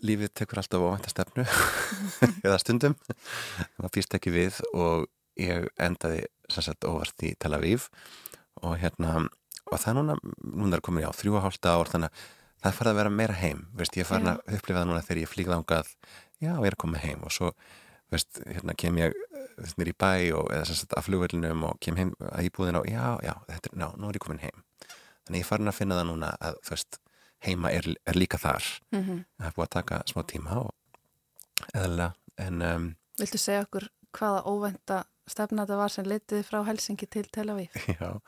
lífið 0.06 0.34
tekur 0.38 0.62
alltaf 0.62 0.84
óvænta 0.84 1.12
stefnu 1.12 1.45
eða 2.45 2.60
stundum. 2.62 2.98
Maður 3.78 3.93
býst 3.98 4.18
ekki 4.18 4.34
við 4.36 4.62
og 4.74 5.08
ég 5.39 5.68
endaði 5.82 6.26
sagt 6.52 6.88
óvart 6.88 7.26
í 7.26 7.34
Tel 7.39 7.54
Aviv 7.58 7.89
og 8.66 8.78
hérna 8.82 9.28
og 9.68 9.82
það 9.82 10.00
núna, 10.00 10.16
núna 10.41 10.78
er 10.78 10.84
komin 10.86 11.08
á 11.08 11.12
þrjú 11.16 11.38
og 11.38 11.43
hálfta 11.45 11.76
ár 11.76 11.91
þannig 11.91 12.14
að 12.14 12.64
það 12.64 12.78
farið 12.78 12.91
að 12.91 13.00
vera 13.02 13.14
meira 13.14 13.36
heim 13.38 13.66
veist, 13.78 13.98
ég 14.00 14.08
farin 14.08 14.32
að 14.32 14.39
upplifa 14.58 14.80
það 14.80 14.88
núna 14.89 15.04
þegar 15.04 15.22
ég 15.22 15.32
flík 15.32 15.52
þangað 15.52 15.91
já, 16.41 16.54
ég 16.54 16.70
er 16.70 16.78
koma 16.80 17.02
heim 17.02 17.26
og 17.28 17.34
svo 17.36 17.52
veist, 18.14 18.39
hérna 18.48 18.76
kem 18.78 19.00
ég 19.02 19.18
veist, 19.58 19.78
nýr 19.78 19.91
í 19.91 19.95
bæ 19.98 20.14
og 20.38 20.52
eða 20.56 20.70
sem 20.70 20.80
sagt 20.80 20.95
að 20.98 21.10
flugvöldunum 21.10 21.66
og 21.70 21.82
kem 21.84 22.00
heim 22.00 22.14
að 22.32 22.48
íbúðina 22.50 22.82
og 22.82 22.89
já, 22.89 23.04
já, 23.26 23.34
þetta 23.50 23.72
er, 23.72 23.78
ná, 23.82 23.88
nú 23.98 24.10
er 24.10 24.20
ég 24.20 24.24
komin 24.24 24.43
heim. 24.43 24.64
Þannig 25.28 25.43
ég 25.43 25.50
farin 25.50 25.72
að 25.72 25.78
finna 25.82 26.00
það 26.00 26.10
núna 26.12 26.32
að 26.39 26.60
þú 26.64 26.76
veist, 26.76 27.00
heima 27.46 27.72
er, 27.72 27.88
er 28.06 28.18
líka 28.18 28.40
þar. 28.42 28.64
Mm 28.92 29.24
það 29.38 29.48
er 29.48 29.56
búið 29.56 29.68
að 29.68 29.76
taka 29.76 30.02
smá 30.10 30.24
tíma 30.28 30.62
en 32.38 32.62
um, 32.62 32.96
Viltu 33.18 33.40
segja 33.42 33.66
okkur 33.66 33.88
hvaða 34.14 34.44
óvænta 34.46 35.04
stefna 35.28 35.66
þetta 35.66 35.78
var 35.80 35.94
sem 35.94 36.08
litiði 36.08 36.46
frá 36.46 36.62
Helsingi 36.68 37.08
til 37.10 37.28
Tel 37.34 37.50
Aviv? 37.50 37.74
já. 38.00 38.20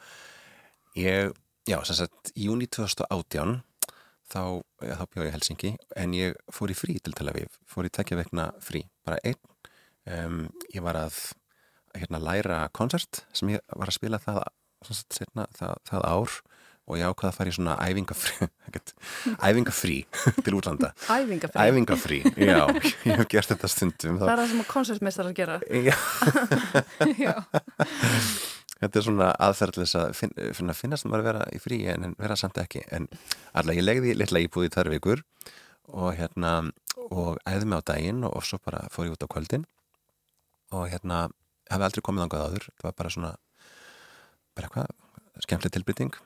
Ég, 0.97 1.34
já, 1.70 1.78
sem 1.86 1.95
sagt 1.95 2.32
í 2.36 2.49
júni 2.49 2.68
2018 2.68 3.60
þá, 4.30 4.41
já, 4.82 4.95
þá 4.97 5.05
bjóð 5.14 5.28
ég 5.28 5.36
Helsingi 5.38 5.74
en 5.95 6.16
ég 6.18 6.39
fór 6.53 6.74
í 6.74 6.78
frí 6.78 6.97
til 6.97 7.16
Tel 7.18 7.30
Aviv. 7.32 7.53
Fór 7.70 7.88
í 7.88 7.93
tekja 7.93 8.18
vegna 8.20 8.49
frí, 8.64 8.84
bara 9.05 9.22
einn. 9.24 9.39
Um, 10.10 10.47
ég 10.74 10.82
var 10.82 10.97
að 10.97 11.20
hérna 11.95 12.22
læra 12.22 12.64
koncert 12.74 13.24
sem 13.36 13.53
ég 13.53 13.64
var 13.76 13.89
að 13.89 13.99
spila 13.99 14.20
það, 14.22 14.41
sagt, 14.88 15.20
setna, 15.22 15.45
það, 15.57 15.76
það 15.89 16.07
ár 16.10 16.39
og 16.89 16.97
ég 16.97 17.05
ákvaða 17.05 17.29
að 17.31 17.37
fara 17.37 17.51
í 17.51 17.55
svona 17.55 17.75
æfingafrí 17.85 18.49
æfingafrí 19.49 19.97
til 20.45 20.55
útlanda 20.57 20.89
Æfingafri. 21.05 21.61
æfingafrí, 21.69 22.19
já, 22.33 22.63
ég 23.07 23.19
hef 23.21 23.27
gert 23.31 23.51
þetta 23.53 23.69
stundum 23.71 24.17
Það 24.21 24.31
er 24.33 24.41
það 24.43 24.51
sem 24.53 24.63
að 24.63 24.69
konsertmeistarar 24.73 25.35
gera. 25.37 25.59
Já, 25.69 25.95
Já. 27.19 27.33
þetta 28.79 28.99
er 29.01 29.05
svona 29.05 29.29
aðferðlis 29.43 29.93
að 29.99 30.13
finn, 30.17 30.33
finna, 30.55 30.75
finnast 30.77 31.07
maður 31.09 31.23
að 31.23 31.27
vera 31.29 31.47
í 31.55 31.59
frí 31.63 31.79
en, 31.91 32.13
vera 32.19 32.37
samt 32.39 32.59
ekki 32.61 32.83
en 32.95 33.09
allavega 33.53 33.81
ég 33.81 33.87
legði 33.89 34.15
litla 34.17 34.43
íbúð 34.45 34.69
í 34.69 34.71
þar 34.75 34.91
vikur 34.93 35.23
og 35.89 36.13
hérna 36.19 36.53
og 37.09 37.39
æði 37.49 37.65
mig 37.67 37.81
á 37.81 37.87
daginn 37.91 38.23
og, 38.27 38.39
svo 38.45 38.59
bara 38.63 38.85
fór 38.93 39.07
ég 39.09 39.15
út 39.17 39.25
á 39.25 39.31
kvöldin 39.31 39.65
og 40.75 40.87
hérna 40.91 41.27
hafi 41.69 41.85
aldrei 41.87 42.03
komið 42.05 42.25
ángað 42.27 42.45
áður 42.47 42.67
það 42.79 42.87
var 42.89 42.97
bara 43.01 43.13
svona 43.13 43.31
bara 44.57 44.69
eitthvað 44.69 45.43
skemmtileg 45.45 45.75
tilbytting 45.77 46.17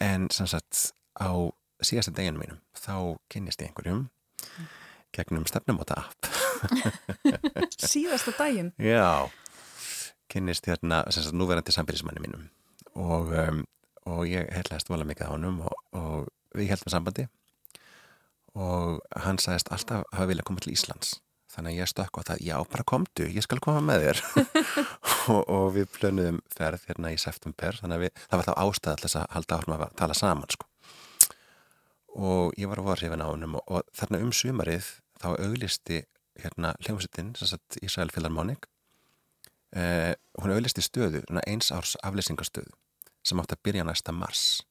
en 0.00 0.28
sem 0.32 0.48
sagt 0.50 0.90
á 1.20 1.30
síðasta 1.84 2.12
deginu 2.16 2.40
mínum 2.40 2.60
þá 2.76 3.16
kynnist 3.32 3.62
ég 3.62 3.70
einhverjum 3.70 4.06
gegnum 5.16 5.46
stefnumóta 5.48 5.96
app. 6.04 6.28
Síðasta 7.92 8.34
daginn. 8.38 8.72
Já, 8.78 9.26
kynnist 10.30 10.68
hérna 10.70 11.02
sagt 11.10 11.34
núverandi 11.34 11.74
sambyrðismanni 11.74 12.22
mínum. 12.22 12.46
Og, 12.94 13.32
um, 13.34 13.64
og 14.06 14.22
ég 14.30 14.50
heitlaðist 14.54 14.90
vola 14.90 15.06
mikið 15.08 15.30
á 15.30 15.34
honum 15.34 15.60
og, 15.66 15.74
og 15.96 16.30
við 16.54 16.70
heldum 16.74 16.94
sambandi. 16.94 17.26
Og 18.54 19.00
hann 19.24 19.40
sagðist 19.42 19.70
alltaf 19.74 20.06
hafa 20.14 20.30
viljað 20.30 20.46
koma 20.50 20.62
til 20.62 20.74
Íslands 20.74 21.18
þannig 21.60 21.76
að 21.76 21.80
ég 21.82 21.90
stökk 21.90 22.16
á 22.16 22.20
það, 22.30 22.42
já 22.46 22.54
bara 22.72 22.86
komdu 22.88 23.26
ég 23.28 23.44
skal 23.44 23.60
koma 23.60 23.82
með 23.84 24.06
þér 24.06 24.20
og, 25.34 25.40
og 25.44 25.66
við 25.76 25.90
plönuðum 25.92 26.40
ferð 26.54 26.86
hérna 26.88 27.12
í 27.12 27.18
september 27.20 27.76
þannig 27.76 27.98
að 27.98 28.04
við, 28.06 28.22
það 28.24 28.40
var 28.40 28.48
þá 28.48 28.54
ástæð 28.64 28.92
alltaf 28.94 29.16
að 29.20 29.26
halda 29.34 29.58
áhrifum 29.58 29.76
að 29.76 29.94
tala 30.00 30.16
saman 30.16 30.54
sko. 30.54 30.68
og 32.16 32.56
ég 32.56 32.70
var 32.70 32.80
að 32.80 32.88
voru 32.88 33.04
séfin 33.04 33.24
á 33.24 33.28
honum 33.28 33.58
og, 33.60 33.64
og 33.68 33.94
þarna 34.00 34.22
um 34.24 34.32
sumarið 34.32 34.88
þá 35.20 35.28
auglisti 35.36 36.02
hérna 36.40 36.72
hljómsittin, 36.80 37.34
Ísrael 37.84 38.08
Philharmonic 38.14 38.64
eh, 39.76 40.16
hún 40.40 40.54
auðlisti 40.54 40.84
stöðu, 40.86 41.26
eins 41.44 41.68
árs 41.76 41.98
aflýsingastöðu 42.00 42.72
sem 43.20 43.40
átti 43.42 43.58
að 43.58 43.64
byrja 43.68 43.84
næsta 43.84 44.16
mars 44.16 44.62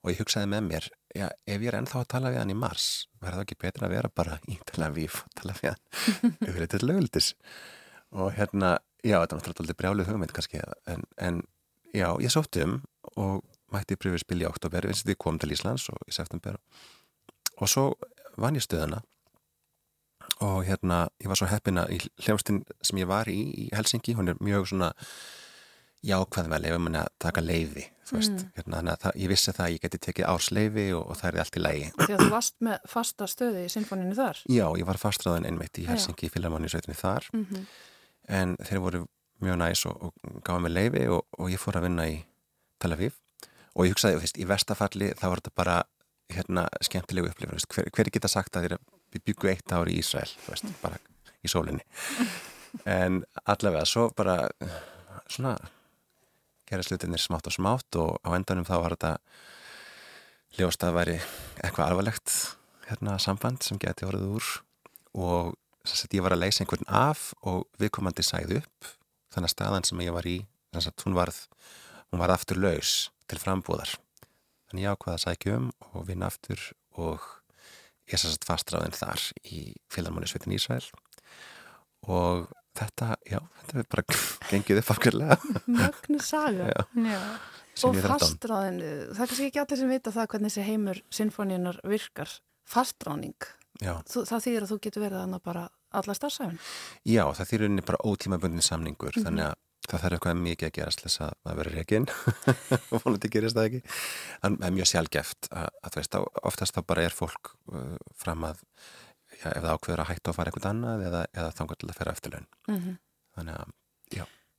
og 0.00 0.12
ég 0.12 0.22
hugsaði 0.22 0.48
með 0.52 0.66
mér 0.68 0.88
já, 1.16 1.26
ef 1.28 1.60
ég 1.60 1.68
er 1.70 1.78
ennþá 1.80 2.02
að 2.02 2.10
tala 2.14 2.32
við 2.32 2.40
hann 2.42 2.54
í 2.54 2.58
mars 2.58 2.86
verður 3.20 3.40
það 3.40 3.46
ekki 3.46 3.60
betur 3.64 3.86
að 3.86 3.94
vera 3.96 4.12
bara 4.20 4.38
í 4.48 4.56
Tel 4.70 4.84
Aviv 4.86 5.20
og 5.24 5.34
tala 5.40 5.56
við 5.58 5.74
hann 5.74 6.36
yfir 6.48 6.66
til 6.72 6.82
lögildis 6.86 7.30
og 8.10 8.32
hérna, 8.34 8.78
já, 9.04 9.20
þetta 9.20 9.36
er 9.36 9.40
náttúrulega 9.40 9.78
brjálið 9.78 10.10
hugmynd 10.10 10.34
kannski, 10.34 10.62
en, 10.90 11.04
en 11.22 11.42
já, 11.94 12.08
ég 12.22 12.32
sótti 12.32 12.64
um 12.66 12.80
og 13.16 13.44
mætti 13.70 13.98
pröfið 13.98 14.24
spil 14.24 14.42
í 14.42 14.48
oktober, 14.48 14.86
eins 14.86 15.04
og 15.04 15.10
því 15.10 15.16
kom 15.22 15.38
til 15.38 15.52
Íslands 15.54 15.86
og 15.92 16.00
í 16.10 16.14
september. 16.14 16.58
Og 17.62 17.70
svo 17.70 17.84
vann 18.40 18.58
ég 18.58 18.64
stöðuna 18.64 19.02
og 20.42 20.64
hérna, 20.66 21.04
ég 21.20 21.30
var 21.30 21.38
svo 21.38 21.48
heppina 21.50 21.86
í 21.92 22.00
hljómsdyn 22.24 22.62
sem 22.82 23.00
ég 23.02 23.10
var 23.10 23.30
í 23.30 23.38
í 23.66 23.68
Helsingi, 23.74 24.16
hún 24.18 24.32
er 24.32 24.42
mjög 24.42 24.70
svona 24.72 24.92
jákvæð 26.06 26.50
með 26.50 26.56
að 26.56 26.64
leifa 26.66 26.82
manni 26.84 27.00
að 27.00 27.10
taka 27.20 27.42
leiði 27.44 27.84
veist, 28.10 28.46
hérna, 28.56 28.96
það, 28.98 29.18
ég 29.22 29.30
vissi 29.30 29.52
það 29.54 29.66
að 29.66 29.74
ég 29.74 29.82
geti 29.84 29.98
tekið 30.06 30.28
árs 30.32 30.48
leiði 30.50 30.86
og, 30.96 31.04
og 31.12 31.18
það 31.20 31.28
er 31.28 31.42
allt 31.44 31.58
í 31.60 31.62
lægi 31.62 31.90
Því 32.00 32.14
að 32.16 32.24
þú 32.24 32.30
varst 32.32 32.56
með 32.66 32.88
fasta 32.90 33.28
stöði 33.30 33.62
í 33.66 33.70
sinfoninu 33.70 34.16
þar. 34.18 34.40
Já, 34.50 34.64
ég 34.80 34.88
var 34.88 34.98
fastræðan 34.98 35.46
einmitt 35.46 35.78
í 35.78 35.86
Helsingi 35.86 36.26
í 36.26 36.32
Fylharmoníusveitinni 36.32 36.98
þar. 36.98 37.28
Mm 37.36 37.68
en 38.30 38.56
þeir 38.62 38.82
voru 38.84 39.00
mjög 39.40 39.58
næs 39.60 39.84
og, 39.88 40.10
og 40.10 40.42
gáði 40.46 40.64
mig 40.66 40.74
leiði 40.74 41.06
og, 41.14 41.24
og 41.38 41.50
ég 41.52 41.60
fór 41.60 41.80
að 41.80 41.88
vinna 41.88 42.06
í 42.10 42.20
Tel 42.80 42.92
Aviv. 42.94 43.16
Og 43.74 43.86
ég 43.86 43.94
hugsaði, 43.94 44.20
veist, 44.20 44.38
í 44.40 44.46
vestafalli 44.48 45.12
þá 45.18 45.26
var 45.28 45.42
þetta 45.42 45.56
bara 45.56 45.76
hérna, 46.30 46.66
skemmtilegu 46.84 47.30
upplifun, 47.30 47.62
hver, 47.74 47.90
hver 47.94 48.10
geta 48.12 48.30
sagt 48.30 48.58
að 48.58 48.76
við 49.10 49.24
byggu 49.26 49.50
eitt 49.50 49.74
ár 49.74 49.90
í 49.90 49.98
Ísrael 49.98 50.30
veist, 50.46 50.68
bara 50.82 51.00
í 51.42 51.50
sólinni. 51.50 51.84
En 52.86 53.24
allavega 53.50 53.82
svo 53.82 54.04
bara 54.14 54.44
svona 55.26 55.56
gera 56.70 56.86
slutinir 56.86 57.22
smátt 57.22 57.48
og 57.50 57.56
smátt 57.56 57.98
og 57.98 58.18
á 58.22 58.30
endanum 58.36 58.66
þá 58.68 58.76
var 58.78 58.94
þetta 58.94 59.12
ljóst 60.58 60.84
að 60.86 60.96
væri 60.96 61.16
eitthvað 61.62 61.90
alvarlegt 61.90 62.34
hérna 62.88 63.16
samband 63.22 63.62
sem 63.66 63.78
geti 63.82 64.06
orðið 64.06 64.36
úr. 64.38 64.50
Og 65.18 65.54
að 65.86 66.14
ég 66.14 66.24
var 66.24 66.34
að 66.36 66.44
leysa 66.44 66.62
einhvern 66.64 66.86
af 66.86 67.30
og 67.46 67.66
viðkomandi 67.80 68.24
sæði 68.26 68.60
upp 68.60 68.90
þannig 69.34 69.50
að 69.50 69.54
staðan 69.54 69.88
sem 69.88 70.04
ég 70.04 70.14
var 70.14 70.26
í. 70.26 70.38
Að 70.70 70.90
hún 71.02 71.16
varð, 71.18 71.38
hún 72.10 72.22
varð 72.22 72.36
aftur 72.36 72.60
laus 72.62 73.10
til 73.30 73.40
frambúðar. 73.42 73.96
Þannig 74.70 74.86
ég 74.86 74.94
ákvaða 74.94 75.16
að 75.18 75.24
sækja 75.24 75.56
um 75.58 75.70
og 75.90 76.06
vinna 76.06 76.28
aftur 76.30 76.62
og 76.94 77.26
ég 78.10 78.20
sérst 78.22 78.46
fastráðin 78.46 78.94
þar 78.94 79.24
í 79.50 79.72
félagmánisvitin 79.90 80.54
Ísrael. 80.54 80.86
Og 82.06 82.46
þetta, 82.78 83.08
já, 83.26 83.40
þetta 83.60 83.78
er 83.82 83.88
bara 83.94 84.04
gengið 84.50 84.82
upp 84.82 84.92
afgjörlega 84.94 85.38
Mögnu 85.66 86.20
saga. 86.24 86.68
Já. 86.70 86.84
Já. 87.06 87.20
og 87.80 87.96
2013. 87.96 88.10
fastráðinu, 88.12 88.92
það 89.14 89.24
er 89.24 89.32
kannski 89.32 89.48
ekki 89.48 89.62
allir 89.64 89.82
sem 89.82 89.94
vita 89.94 90.14
það 90.14 90.30
hvernig 90.34 90.52
þessi 90.52 90.68
heimur 90.68 91.02
sinfoníunar 91.20 91.80
virkar. 91.88 92.36
Fastráðning, 92.70 93.48
það 93.80 94.44
þýðir 94.44 94.66
að 94.66 94.72
þú 94.74 94.80
getur 94.84 95.02
verið 95.06 95.22
þannig 95.24 95.44
bara 95.48 95.66
alla 95.90 96.14
starfsæfin 96.14 96.60
já 97.08 97.24
það 97.34 97.48
þýr 97.50 97.64
unni 97.66 97.82
bara 97.82 97.98
ótímabundin 98.06 98.62
samningur 98.62 99.16
þannig 99.16 99.48
að 99.48 99.56
það 99.90 100.02
þarf 100.04 100.16
eitthvað 100.16 100.40
mikið 100.44 100.68
að 100.68 100.74
gerast 100.76 101.04
þess 101.04 101.22
að 101.24 101.32
það 101.40 101.58
verður 101.60 101.76
reygin 101.78 102.08
og 102.12 103.00
vonandi 103.04 103.30
gerist 103.32 103.58
það 103.58 103.68
ekki. 103.70 103.80
En 104.46 104.58
það 104.58 104.66
er 104.68 104.74
mjög 104.76 104.90
sjálfgeft 104.90 105.48
að, 105.50 105.68
að 105.88 105.96
veist, 105.98 106.18
oftast 106.50 106.76
þá 106.76 106.80
bara 106.92 107.06
er 107.06 107.16
fólk 107.16 107.52
uh, 107.72 107.96
fram 108.20 108.46
að 108.46 108.62
já, 109.40 109.48
ef 109.54 109.62
það 109.64 109.72
ákveður 109.76 110.02
að 110.04 110.10
hætta 110.12 110.30
að 110.32 110.36
fara 110.38 110.50
eitthvað 110.52 110.70
annað 110.70 111.04
eða, 111.08 111.22
eða 111.34 111.50
þangar 111.58 111.80
til 111.80 111.88
að 111.90 111.98
fara 112.02 112.12
eftir 112.16 112.36
laun. 112.36 112.46
Mm 112.68 112.98
þannig 113.38 113.56
að, 113.60 113.76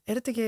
Er 0.10 0.18
þetta 0.18 0.32
ekki, 0.32 0.46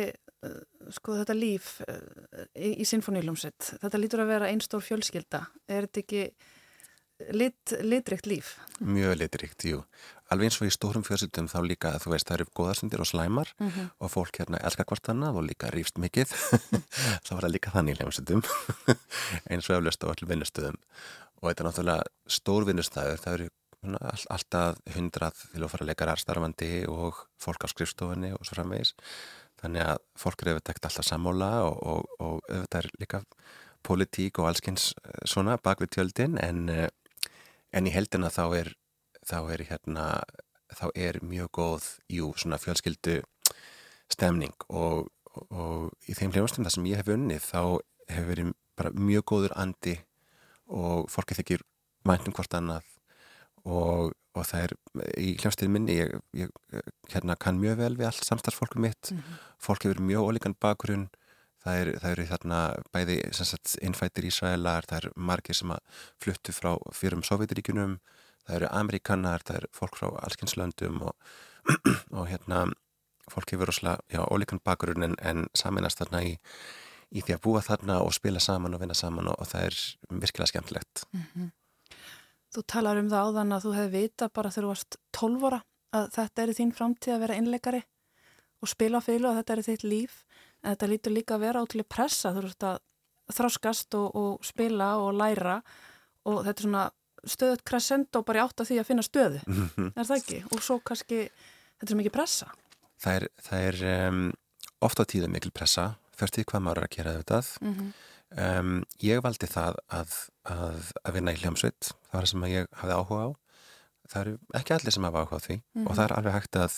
uh, 0.48 0.90
sko 0.96 1.14
þetta 1.20 1.34
líf 1.38 1.68
uh, 1.86 2.46
í, 2.58 2.72
í 2.82 2.86
sinfoníljómsveit, 2.90 3.68
þetta 3.84 4.00
lítur 4.02 4.24
að 4.24 4.32
vera 4.34 4.48
einn 4.50 4.60
stór 4.66 4.82
fjölskylda, 4.84 5.44
er 5.70 5.86
þetta 5.86 6.02
ekki 6.02 6.24
lit, 7.38 7.74
litrikt 7.86 8.26
líf? 8.28 8.56
mjög 8.82 9.14
litrikt, 9.22 9.64
jú. 9.70 9.84
Alveg 10.34 10.50
eins 10.50 10.58
og 10.60 10.68
í 10.68 10.74
stórum 10.74 11.06
fjölsýttum 11.06 11.48
þá 11.52 11.60
líka 11.70 11.92
þú 12.02 12.12
veist, 12.16 12.26
það 12.28 12.40
eru 12.40 12.48
góðarstundir 12.58 13.04
og 13.06 13.08
slæmar 13.12 13.52
Mhm. 13.62 13.92
og 14.02 14.12
fólk 14.12 14.40
hérna 14.42 14.60
elskar 14.66 14.86
hvort 14.90 15.10
annað 15.14 15.38
og 15.38 15.46
líka 15.48 15.70
rífst 15.72 16.00
mikið. 16.02 16.34
Þá 17.24 17.30
var 17.36 17.44
það 17.46 17.54
líka 17.54 17.72
þannig 17.76 17.94
í 17.94 18.00
hljómsveitum. 18.02 18.42
Eins 19.54 19.70
og 19.70 19.78
eflaust 19.78 20.04
á 20.04 20.10
öllum 20.10 20.32
vinnustöðum. 20.34 20.80
Og 21.44 21.52
þetta 21.52 21.62
er 21.64 21.70
náttúrulega 21.70 22.04
stór 22.28 22.66
vinnustæður 22.66 23.22
það 23.22 23.34
eru 23.38 23.50
alltaf 23.84 24.80
hundrað 24.96 25.40
þjóðfæraleikarar 25.54 26.22
starfandi 26.22 26.86
og 26.92 27.26
fólk 27.42 27.66
á 27.66 27.72
skrifstofunni 27.72 28.32
og 28.36 28.46
svo 28.46 28.58
framvegis. 28.58 28.94
Þannig 29.60 29.88
að 29.94 30.00
fólk 30.20 30.44
eru 30.44 30.56
auðvitað 30.56 30.88
alltaf 30.90 31.08
sammála 31.08 31.52
og, 31.68 31.78
og, 31.84 32.16
og 32.20 32.40
auðvitað 32.50 32.80
er 32.80 32.90
líka 33.00 33.22
pólitík 33.84 34.40
og 34.40 34.50
allskins 34.50 34.92
eh, 35.04 35.26
svona 35.28 35.58
bak 35.62 35.84
við 35.84 35.94
tjöldin 35.98 36.40
en, 36.42 36.70
eh, 36.72 36.90
en 37.74 37.88
í 37.88 37.94
heldina 37.94 38.32
þá 38.32 38.46
er 38.62 38.72
þá 39.24 39.38
er 39.56 39.66
hérna 39.70 40.08
þá 40.74 40.88
er 40.96 41.20
mjög 41.24 41.52
góð, 41.54 41.90
jú, 42.10 42.32
svona 42.40 42.60
fjölskyldu 42.60 43.20
stemning 44.12 44.56
og, 44.70 45.10
og, 45.50 45.92
í 46.10 46.16
þeim 46.18 46.34
hljóðastum 46.34 46.66
þar 46.66 46.76
sem 46.76 46.90
ég 46.90 47.02
hef 47.02 47.12
unnið 47.14 47.46
þá 47.46 47.62
hefur 48.10 48.30
verið 48.32 48.54
bara 48.80 48.94
mjög 48.98 49.26
góður 49.30 49.56
andi 49.60 49.98
og 50.74 51.10
fólkið 51.14 51.42
þykir 51.42 51.66
væntum 52.08 52.36
hvort 52.36 52.58
annað 52.58 52.90
og, 53.64 54.14
og 54.36 54.48
það 54.50 54.66
er 54.68 54.76
í 55.20 55.34
hljóðstil 55.40 55.70
minni 55.72 55.98
ég, 56.00 56.16
ég 56.38 56.54
hérna, 57.14 57.38
kann 57.40 57.62
mjög 57.62 57.80
vel 57.82 57.94
við 58.00 58.10
allt 58.10 58.28
samstarfsfólkum 58.28 58.86
mitt. 58.88 59.14
Fólk 59.62 59.88
hefur 59.88 60.02
mjög 60.04 60.32
ólíkan 60.32 60.58
bakgrunn. 60.60 61.10
Það 61.64 61.80
eru 61.80 61.94
er 62.10 62.26
þarna 62.28 62.58
bæði 62.92 63.22
innfættir 63.88 64.26
Ísraelar, 64.28 64.84
það 64.84 64.98
eru 64.98 65.12
margir 65.16 65.56
sem 65.56 65.72
að 65.72 66.02
fluttu 66.20 66.52
frá 66.52 66.74
fyrrum 66.92 67.24
Sovjetiríkunum 67.24 68.02
það 68.48 68.60
eru 68.60 68.70
Amerikanar, 68.76 69.44
það 69.46 69.60
eru 69.62 69.72
fólk 69.78 70.00
frá 70.00 70.10
allskynslöndum 70.28 71.02
og, 71.08 71.34
og 72.18 72.30
hérna 72.32 72.66
fólk 73.32 73.56
hefur 73.56 73.72
rosalega, 73.72 74.04
já, 74.12 74.22
ólíkan 74.28 74.62
bakgrunn 74.64 75.08
en, 75.08 75.18
en 75.24 75.46
saminast 75.58 76.02
þarna 76.02 76.24
í, 76.28 76.34
í 77.16 77.24
því 77.24 77.38
að 77.38 77.44
búa 77.46 77.64
þarna 77.64 78.02
og 78.04 78.16
spila 78.16 78.42
saman 78.44 78.76
og 78.76 78.84
vinna 78.84 78.98
saman 78.98 79.32
og, 79.32 79.40
og 79.40 79.52
það 79.54 79.70
er 79.70 79.82
virkilega 80.26 80.52
skemmtilegt. 80.52 81.06
Þú 82.54 82.64
talar 82.70 83.00
um 83.02 83.10
það 83.12 83.28
áðan 83.28 83.56
að 83.56 83.66
þú 83.66 83.74
hefði 83.78 84.02
vita 84.04 84.30
bara 84.30 84.52
þegar 84.54 84.66
þú 84.66 84.72
varst 84.74 84.98
12 85.18 85.46
ára 85.50 85.60
að 85.94 86.08
þetta 86.18 86.44
er 86.44 86.54
þín 86.58 86.74
framtíð 86.78 87.16
að 87.16 87.24
vera 87.26 87.38
innleikari 87.42 87.84
og 88.64 88.72
spila 88.72 89.02
fylgu 89.04 89.30
og 89.30 89.38
þetta 89.40 89.54
er 89.54 89.64
þitt 89.68 89.86
líf 89.86 90.18
en 90.64 90.74
þetta 90.74 90.90
lítur 90.90 91.16
líka 91.18 91.38
að 91.38 91.46
vera 91.48 91.64
átileg 91.64 91.90
pressa 91.90 92.34
þú 92.34 92.46
ert 92.48 92.68
að 92.70 92.82
þroskast 93.34 93.98
og, 93.98 94.08
og 94.16 94.46
spila 94.46 94.96
og 95.02 95.14
læra 95.18 95.60
og 96.30 96.44
þetta 96.46 96.60
er 96.60 96.68
svona 96.68 96.84
stöðut 97.24 97.64
crescendo 97.66 98.24
bara 98.24 98.42
í 98.42 98.44
átt 98.44 98.64
að 98.64 98.70
því 98.72 98.80
að 98.82 98.90
finna 98.90 99.06
stöðu 99.06 99.42
er 99.96 100.08
það 100.08 100.18
ekki? 100.18 100.44
Og 100.52 100.64
svo 100.64 100.80
kannski 100.84 101.24
þetta 101.30 101.92
er 101.94 102.00
mikið 102.02 102.16
pressa 102.16 102.52
Það 103.04 103.20
er, 103.20 103.28
það 103.44 103.68
er 103.68 103.84
um, 104.08 104.24
ofta 104.84 105.04
á 105.04 105.10
tíðu 105.12 105.30
mikil 105.32 105.52
pressa, 105.56 105.94
fyrst 106.16 106.38
því 106.38 106.48
hvað 106.52 106.66
maður 106.66 106.82
er 106.82 106.88
að 106.88 106.96
gera 106.96 107.14
auðvitað. 107.14 107.54
mm 107.62 107.74
-hmm. 107.74 107.94
Um, 108.34 108.82
ég 109.04 109.22
valdi 109.22 109.46
það 109.50 109.78
að, 109.94 110.14
að, 110.50 110.92
að 111.06 111.18
vinna 111.18 111.34
í 111.36 111.40
hljómsveit, 111.42 111.92
það 112.10 112.16
var 112.16 112.26
það 112.26 112.32
sem 112.32 112.46
ég 112.50 112.70
hafði 112.82 112.98
áhuga 112.98 113.26
á. 113.30 113.30
Það 114.10 114.22
eru 114.24 114.34
ekki 114.60 114.76
allir 114.76 114.96
sem 114.96 115.08
hafa 115.08 115.24
áhuga 115.24 115.40
á 115.40 115.46
því. 115.46 115.58
Og 115.84 115.92
það 115.92 116.06
er 116.06 116.16
alveg 116.18 116.38
hægt 116.38 116.60
að, 116.60 116.78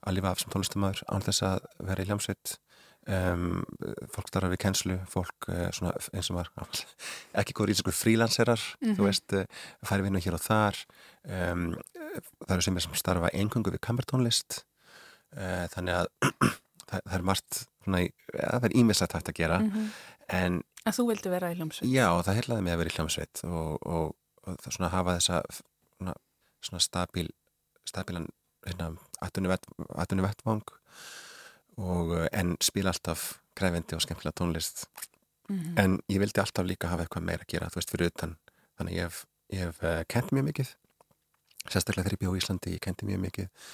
að 0.00 0.16
lifa 0.16 0.30
af 0.30 0.40
sem 0.40 0.54
tónlistamæður 0.54 1.02
án 1.12 1.26
þess 1.26 1.44
að 1.50 1.66
vera 1.90 2.04
í 2.04 2.08
hljómsveit. 2.08 2.54
Um, 3.04 3.66
fólk 4.14 4.30
starfa 4.30 4.48
við 4.48 4.62
kennslu, 4.62 4.94
fólk 5.12 5.48
uh, 5.52 5.66
svona, 5.76 5.92
eins 6.16 6.30
og 6.32 6.38
var 6.38 6.48
ekki 7.42 7.52
góður 7.52 7.74
í 7.74 7.76
þessu 7.76 7.92
frílanserar, 7.92 8.62
þú 8.80 9.04
veist, 9.04 9.34
uh, 9.36 9.44
færi 9.84 10.06
vinnu 10.06 10.22
hér 10.24 10.38
og 10.38 10.40
þar. 10.40 10.80
Um, 11.28 11.66
það 12.46 12.54
eru 12.56 12.64
sem 12.64 12.80
er 12.80 12.86
sem 12.86 12.96
starfa 12.96 13.32
einhverju 13.36 13.76
við 13.76 13.82
kamertónlist, 13.84 14.62
uh, 15.36 15.66
þannig 15.74 15.98
að 15.98 16.08
það, 16.88 16.96
það 16.96 17.18
er 17.18 17.26
margt, 17.28 17.60
svona, 17.84 18.00
ja, 18.08 18.54
það 18.54 18.70
er 18.70 19.16
hægt 19.18 19.34
að 19.34 19.38
gera, 19.42 19.60
en 20.32 20.62
En 20.84 20.92
þú 20.92 21.06
vildi 21.08 21.32
vera 21.32 21.50
í 21.52 21.56
hljómsveit. 21.58 21.88
Já, 21.88 22.08
það 22.26 22.38
hellaði 22.40 22.64
mig 22.66 22.74
að 22.74 22.80
vera 22.82 22.92
í 22.92 22.96
hljómsveit 22.98 23.42
og, 23.48 23.86
og, 23.88 24.14
og 24.44 24.58
það 24.60 24.76
svona 24.76 24.92
hafa 24.92 25.16
þessa 25.18 25.40
svona, 25.54 26.16
svona 26.60 26.82
stabíl 26.84 27.30
stabílan 27.88 28.28
hérna, 28.64 28.90
attunni 29.24 30.24
vettvang 30.24 30.64
og 31.80 32.14
eh, 32.18 32.28
en 32.32 32.54
spila 32.64 32.92
alltaf 32.92 33.34
kræfindi 33.58 33.96
og 33.96 34.04
skemmtilega 34.04 34.36
tónlist. 34.40 34.86
En 35.78 35.98
ég 36.08 36.20
vildi 36.22 36.40
alltaf 36.40 36.66
líka 36.66 36.88
hafa 36.88 37.04
eitthvað 37.04 37.26
meira 37.28 37.44
að 37.44 37.50
gera, 37.52 37.68
þú 37.68 37.80
veist, 37.80 37.90
fyrir 37.92 38.08
utan. 38.08 38.30
Þannig 38.78 38.96
ég 38.96 39.08
hef, 39.08 39.18
hef 39.52 39.82
uh, 39.84 39.98
kent 40.08 40.32
mjög 40.32 40.46
mikið. 40.48 40.70
Sérstaklega 41.68 42.06
þegar 42.06 42.16
ég 42.16 42.22
bjó 42.22 42.32
í 42.32 42.40
Íslandi 42.40 42.72
ég 42.74 42.84
kenti 42.84 43.08
mjög 43.08 43.20
mikið 43.24 43.68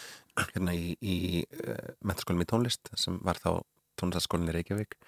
hérna 0.54 0.74
í, 0.74 0.96
í 0.98 1.16
uh, 1.62 1.92
mentarskólum 2.06 2.42
í 2.44 2.48
tónlist 2.50 2.90
sem 2.98 3.16
var 3.26 3.38
þá 3.42 3.62
tónlistaskólinni 3.98 4.54
Reykjavík 4.54 4.98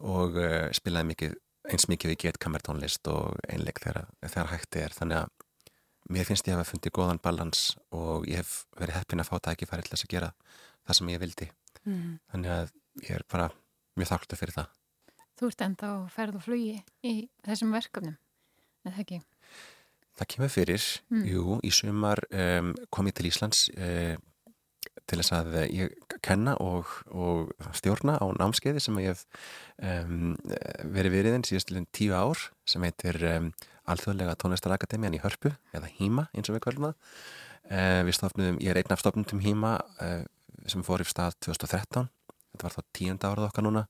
og 0.00 0.38
uh, 0.38 0.68
spilaði 0.76 1.10
mikið, 1.12 1.36
eins 1.72 1.88
mikið 1.90 2.12
við 2.12 2.18
get 2.24 2.40
kamertónlist 2.42 3.08
og 3.10 3.36
einleik 3.48 3.80
þegar, 3.82 4.08
þegar 4.24 4.50
hægt 4.54 4.78
er 4.80 4.94
þannig 4.96 5.22
að 5.24 5.46
mér 6.08 6.24
finnst 6.28 6.48
ég 6.48 6.54
að 6.56 6.62
hafa 6.62 6.72
fundið 6.72 6.94
góðan 6.96 7.22
balans 7.22 7.62
og 7.92 8.28
ég 8.30 8.40
hef 8.40 8.62
verið 8.78 8.96
heppin 8.96 9.20
að 9.20 9.28
fá 9.28 9.36
tækifæri 9.44 9.84
til 9.84 9.92
þess 9.92 10.06
að 10.06 10.12
gera 10.14 10.30
það 10.86 10.98
sem 11.00 11.10
ég 11.12 11.20
vildi 11.20 11.48
mm. 11.84 12.12
þannig 12.32 12.54
að 12.54 12.70
ég 13.04 13.10
er 13.18 13.24
bara 13.28 13.50
mjög 13.98 14.12
þáttu 14.14 14.38
fyrir 14.40 14.56
það 14.56 14.74
Þú 15.38 15.48
ert 15.52 15.60
enda 15.62 15.88
á 15.94 15.96
ferð 16.10 16.38
og 16.40 16.42
flugi 16.42 16.78
í 17.06 17.12
þessum 17.46 17.70
verkefnum, 17.70 18.16
en 18.82 18.90
það 18.90 19.02
ekki? 19.04 19.18
Það 20.18 20.28
kemur 20.32 20.50
fyrir, 20.50 20.86
Mm. 21.14 21.26
jú, 21.30 21.58
í 21.62 21.70
sumar 21.70 22.24
um, 22.34 22.72
kom 22.90 23.06
ég 23.06 23.14
til 23.14 23.28
Íslands 23.28 23.68
uh, 23.76 24.16
til 25.06 25.20
þess 25.20 25.36
að 25.36 25.60
ég 25.70 25.94
kenna 26.24 26.54
og, 26.62 26.88
og 27.10 27.50
stjórna 27.76 28.16
á 28.18 28.26
námskeiði 28.38 28.82
sem 28.82 28.98
ég 29.02 29.12
hef 29.12 29.24
um, 29.80 30.36
verið 30.94 31.14
veriðin 31.14 31.46
síðastilinn 31.46 31.88
tíu 31.94 32.14
ár 32.16 32.48
sem 32.68 32.84
heitir 32.86 33.20
um, 33.30 33.52
Alþjóðlega 33.88 34.36
tónlistarakademian 34.36 35.16
í 35.16 35.22
Hörpu 35.22 35.54
eða 35.72 35.88
HÍMA 35.96 36.26
eins 36.36 36.50
og 36.50 36.58
við 36.58 36.64
kvöldum 36.66 36.88
það. 36.90 37.14
Uh, 37.68 38.00
við 38.08 38.16
stofnum, 38.18 38.58
ég 38.64 38.72
er 38.72 38.80
einn 38.80 38.94
af 38.94 39.00
stofnundum 39.00 39.40
HÍMA 39.44 39.74
uh, 40.04 40.22
sem 40.68 40.84
fór 40.84 41.04
í 41.04 41.08
stað 41.08 41.38
2013, 41.46 42.10
þetta 42.52 42.66
var 42.66 42.76
þá 42.76 42.82
tíunda 42.96 43.32
árað 43.32 43.48
okkar 43.48 43.64
núna 43.64 43.86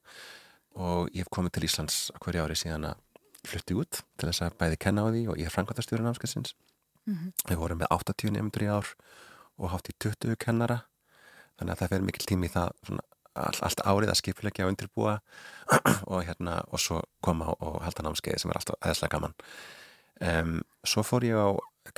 og 0.79 1.11
ég 1.11 1.24
hef 1.24 1.33
komið 1.35 1.57
til 1.57 1.66
Íslands 1.66 1.99
hverju 2.22 2.45
ári 2.45 2.59
síðan 2.59 2.91
að 2.93 3.05
flutti 3.49 3.76
út 3.79 4.03
til 4.18 4.29
þess 4.29 4.45
að 4.47 4.59
bæði 4.61 4.79
kenna 4.85 5.07
á 5.07 5.09
því 5.11 5.22
og 5.33 5.41
ég 5.41 5.49
er 5.49 5.55
framkvæmtastjóri 5.55 6.05
námskeiðsins. 6.05 6.55
Við 7.49 7.59
vorum 7.59 7.81
með 7.81 7.93
80 7.95 8.35
nefndur 8.37 8.66
í 8.66 8.70
ár 8.70 8.91
og 9.59 9.72
hátt 9.72 9.91
í 9.91 9.95
20 9.99 10.37
kennara 10.43 10.83
þannig 11.59 11.75
að 11.75 11.81
það 11.83 11.93
fer 11.93 12.07
mikil 12.07 12.29
tími 12.31 12.49
í 12.49 12.53
það 12.55 12.71
svona, 12.87 13.05
all, 13.39 13.59
allt 13.69 13.83
árið 13.85 14.13
að 14.13 14.21
skipilegja 14.23 14.67
og 14.67 14.73
undirbúa 14.75 15.17
og 16.13 16.23
hérna 16.29 16.61
og 16.69 16.83
svo 16.83 17.03
koma 17.25 17.51
og, 17.57 17.81
halda 17.85 18.07
námskeiði 18.07 18.43
sem 18.43 18.53
er 18.53 18.61
alltaf 18.61 18.81
eðslega 18.91 19.15
gaman. 19.17 19.37
Um, 20.19 20.57
svo 20.87 21.05
fór 21.07 21.27
ég 21.27 21.39
á, 21.39 21.49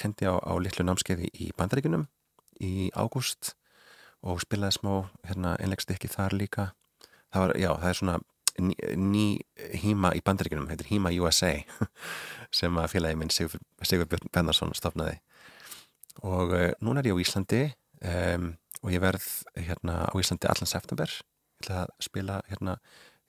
kendi 0.00 0.28
á, 0.28 0.36
á 0.36 0.52
litlu 0.60 0.84
námskeiði 0.86 1.30
í 1.32 1.52
Bandaríkunum 1.56 2.08
í 2.60 2.90
ágúst 2.92 3.54
og 4.20 4.42
spilaði 4.42 4.76
smá 4.76 4.92
hérna, 5.24 5.54
einlegstykki 5.62 6.10
þar 6.12 6.36
líka. 6.36 6.66
Það 7.32 7.46
var, 7.46 7.56
já, 7.56 7.70
það 7.80 7.88
er 7.88 7.98
svona 8.00 8.18
ný, 8.60 8.74
ný 8.96 9.24
híma 9.80 10.12
í 10.16 10.22
bandaríkunum, 10.24 10.68
heitir 10.70 10.88
Híma 10.90 11.12
USA 11.20 11.52
sem 12.58 12.78
að 12.80 12.92
félagi 12.94 13.18
minn 13.18 13.32
Sigur, 13.32 13.60
Sigur 13.86 14.08
Bennarsson 14.32 14.74
stofnaði 14.76 15.20
og 16.26 16.52
uh, 16.52 16.66
núna 16.84 17.00
er 17.00 17.10
ég 17.10 17.16
á 17.16 17.22
Íslandi 17.22 17.62
um, 18.02 18.50
og 18.80 18.92
ég 18.94 19.02
verð 19.02 19.26
hérna 19.58 20.04
á 20.08 20.14
Íslandi 20.20 20.48
allan 20.50 20.70
september 20.70 21.10
ég 21.10 21.66
ætla 21.66 21.82
að 21.84 21.92
spila 22.06 22.38
hérna 22.48 22.78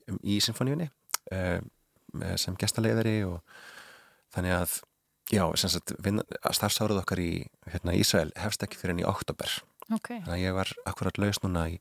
um, 0.08 0.20
í 0.24 0.40
symfóníunni 0.44 0.88
um, 1.36 1.68
sem 2.40 2.56
gestalegðari 2.60 3.22
og 3.28 3.42
þannig 4.36 4.56
að 4.58 4.78
já, 5.32 5.44
sem 5.60 5.72
sagt, 5.72 5.94
starfsáruð 6.52 7.02
okkar 7.04 7.22
í 7.24 7.32
hérna, 7.72 7.96
Ísrael 7.96 8.32
hefst 8.40 8.64
ekki 8.66 8.80
fyrir 8.80 8.96
enn 8.98 9.04
í 9.06 9.10
oktober 9.10 9.60
Okay. 9.92 10.22
þannig 10.24 10.38
að 10.38 10.44
ég 10.46 10.54
var 10.56 10.70
akkurat 10.88 11.18
laus 11.20 11.42
núna 11.44 11.66
í 11.68 11.74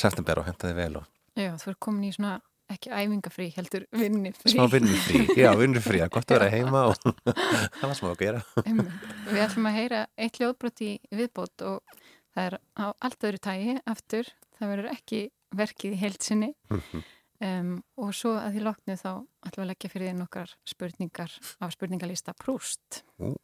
september 0.00 0.38
og 0.40 0.46
hendaði 0.48 0.76
vel 0.78 0.94
og 1.02 1.08
Já, 1.36 1.50
þú 1.60 1.72
er 1.72 1.76
komin 1.82 2.06
í 2.06 2.12
svona 2.14 2.38
ekki 2.72 2.88
æfingafrí, 2.94 3.50
heldur 3.56 3.84
vinnifrí. 3.92 4.52
smá 4.54 4.64
vinnufrí, 4.72 5.24
já 5.36 5.50
vinnufrí 5.60 6.00
gott 6.14 6.30
að 6.30 6.38
vera 6.38 6.48
heima 6.54 6.84
og 6.88 6.96
það 7.80 7.84
var 7.90 7.96
smá 7.98 8.08
að 8.14 8.22
gera. 8.22 8.40
Við 8.64 9.42
ætlum 9.44 9.68
að 9.68 9.76
heyra 9.76 10.00
eitt 10.16 10.40
ljóðbrot 10.40 10.84
í 10.86 10.90
viðbót 11.12 11.66
og 11.68 11.98
það 12.34 12.48
er 12.48 12.56
á 12.76 12.86
allt 13.06 13.26
öðru 13.28 13.42
tægi 13.46 13.76
aftur, 13.90 14.30
það 14.58 14.72
verður 14.74 14.90
ekki 14.92 15.20
verkið 15.54 15.94
í 15.94 16.00
heilsinni 16.02 16.50
um, 16.74 17.74
og 18.00 18.14
svo 18.16 18.34
að 18.40 18.56
því 18.56 18.64
loknu 18.66 18.96
þá 18.98 19.10
ætlum 19.14 19.60
við 19.60 19.64
að 19.64 19.70
leggja 19.70 19.92
fyrir 19.92 20.10
því 20.10 20.16
nokkrar 20.18 20.54
spurningar 20.66 21.36
á 21.62 21.64
spurningalista 21.74 22.34
Prúst. 22.38 23.04
Ú. 23.22 23.34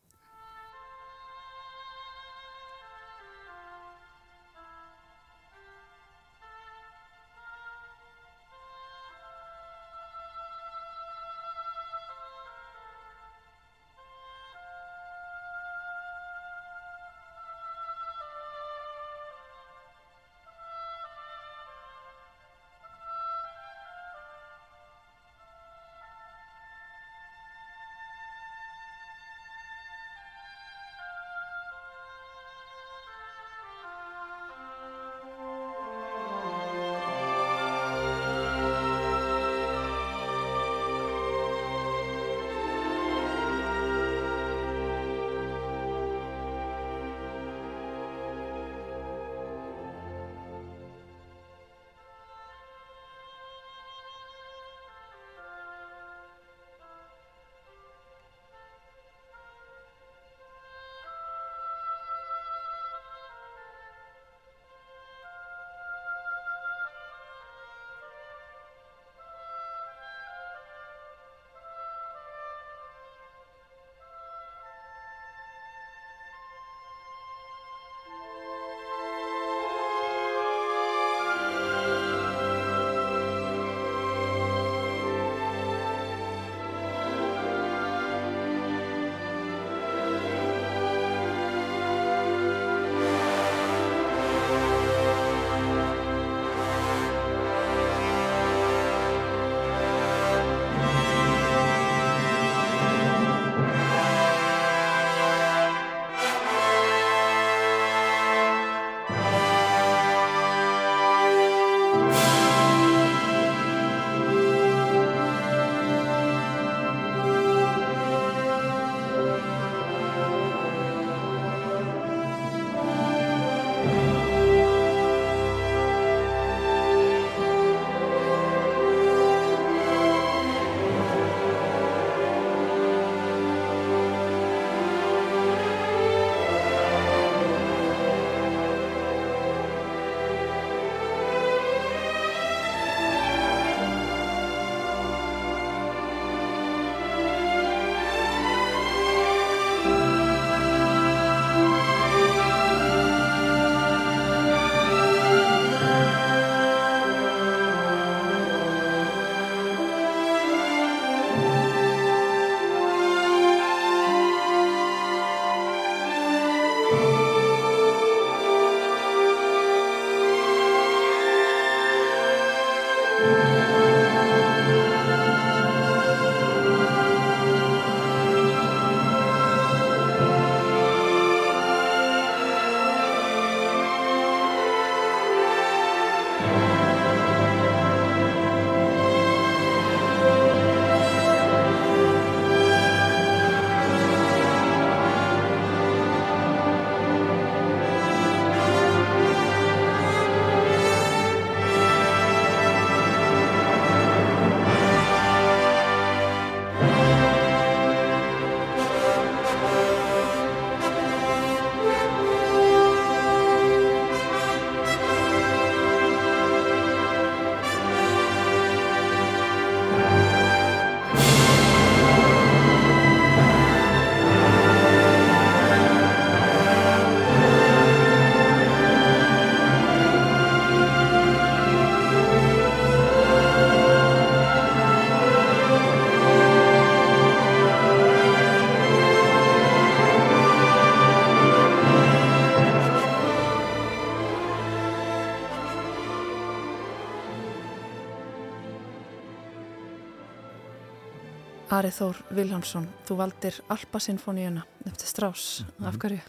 Ari 251.71 251.91
Þór 251.95 252.19
Viljámsson, 252.35 252.89
þú 253.07 253.17
valdir 253.21 253.59
Alpa 253.71 254.01
Sinfoníuna 254.03 254.65
eftir 254.91 255.07
Strauss, 255.07 255.63
Mhm. 255.63 255.87
af 255.87 255.95
hverju? 255.99 256.21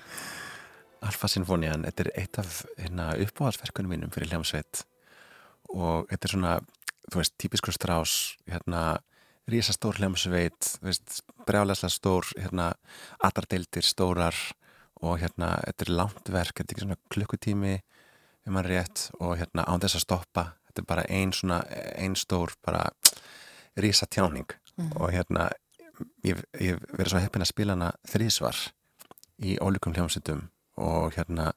Alfa 1.02 1.28
Sinfonian, 1.28 1.84
þetta 1.84 2.00
er 2.06 2.12
eitt 2.22 2.38
af 2.40 2.66
hérna, 2.78 3.16
uppáhaldsverkunum 3.18 3.90
mínum 3.90 4.12
fyrir 4.12 4.30
hljómsveit 4.30 4.84
og 5.74 6.08
þetta 6.10 6.26
er 6.26 6.30
svona, 6.30 6.60
þú 7.12 7.16
veist, 7.16 7.34
típiskur 7.40 7.74
strás, 7.74 8.38
hérna, 8.48 9.00
rísastór 9.50 9.98
veist, 10.82 11.22
brjálæslega 11.48 11.90
stór, 11.90 12.24
hérna, 12.38 12.74
atardeildir 13.24 13.82
stórar 13.82 14.36
og 15.02 15.20
hérna, 15.20 15.60
þetta 15.66 15.82
er 15.82 15.96
langt 15.96 16.30
verk, 16.30 16.54
þetta 16.54 16.72
er 16.72 16.76
ekki 16.76 16.86
svona 16.86 16.98
klukkutími 17.10 17.82
um 18.46 18.56
hann 18.56 18.66
rétt 18.66 19.10
og 19.20 19.38
hérna 19.40 19.66
án 19.66 19.80
þess 19.80 19.96
að 19.96 20.06
stoppa, 20.06 20.54
þetta 20.68 20.80
er 20.80 20.86
bara 20.86 21.06
ein 21.10 21.32
svona, 21.32 21.66
ein 21.98 22.14
stór, 22.16 22.54
bara 22.64 22.92
rísatjáning 23.76 24.46
og 24.98 25.12
hérna, 25.14 25.50
ég 26.26 26.40
ég 26.60 26.76
hef 26.76 26.86
verið 26.96 27.14
svo 27.14 27.22
heppin 27.24 27.46
að 27.46 27.52
spila 27.52 27.76
hana 27.76 27.92
þrísvar 28.10 28.58
í 29.42 29.58
ólíkum 29.62 29.96
hljómsveitum 29.96 30.48
og 30.82 31.14
hérna 31.18 31.52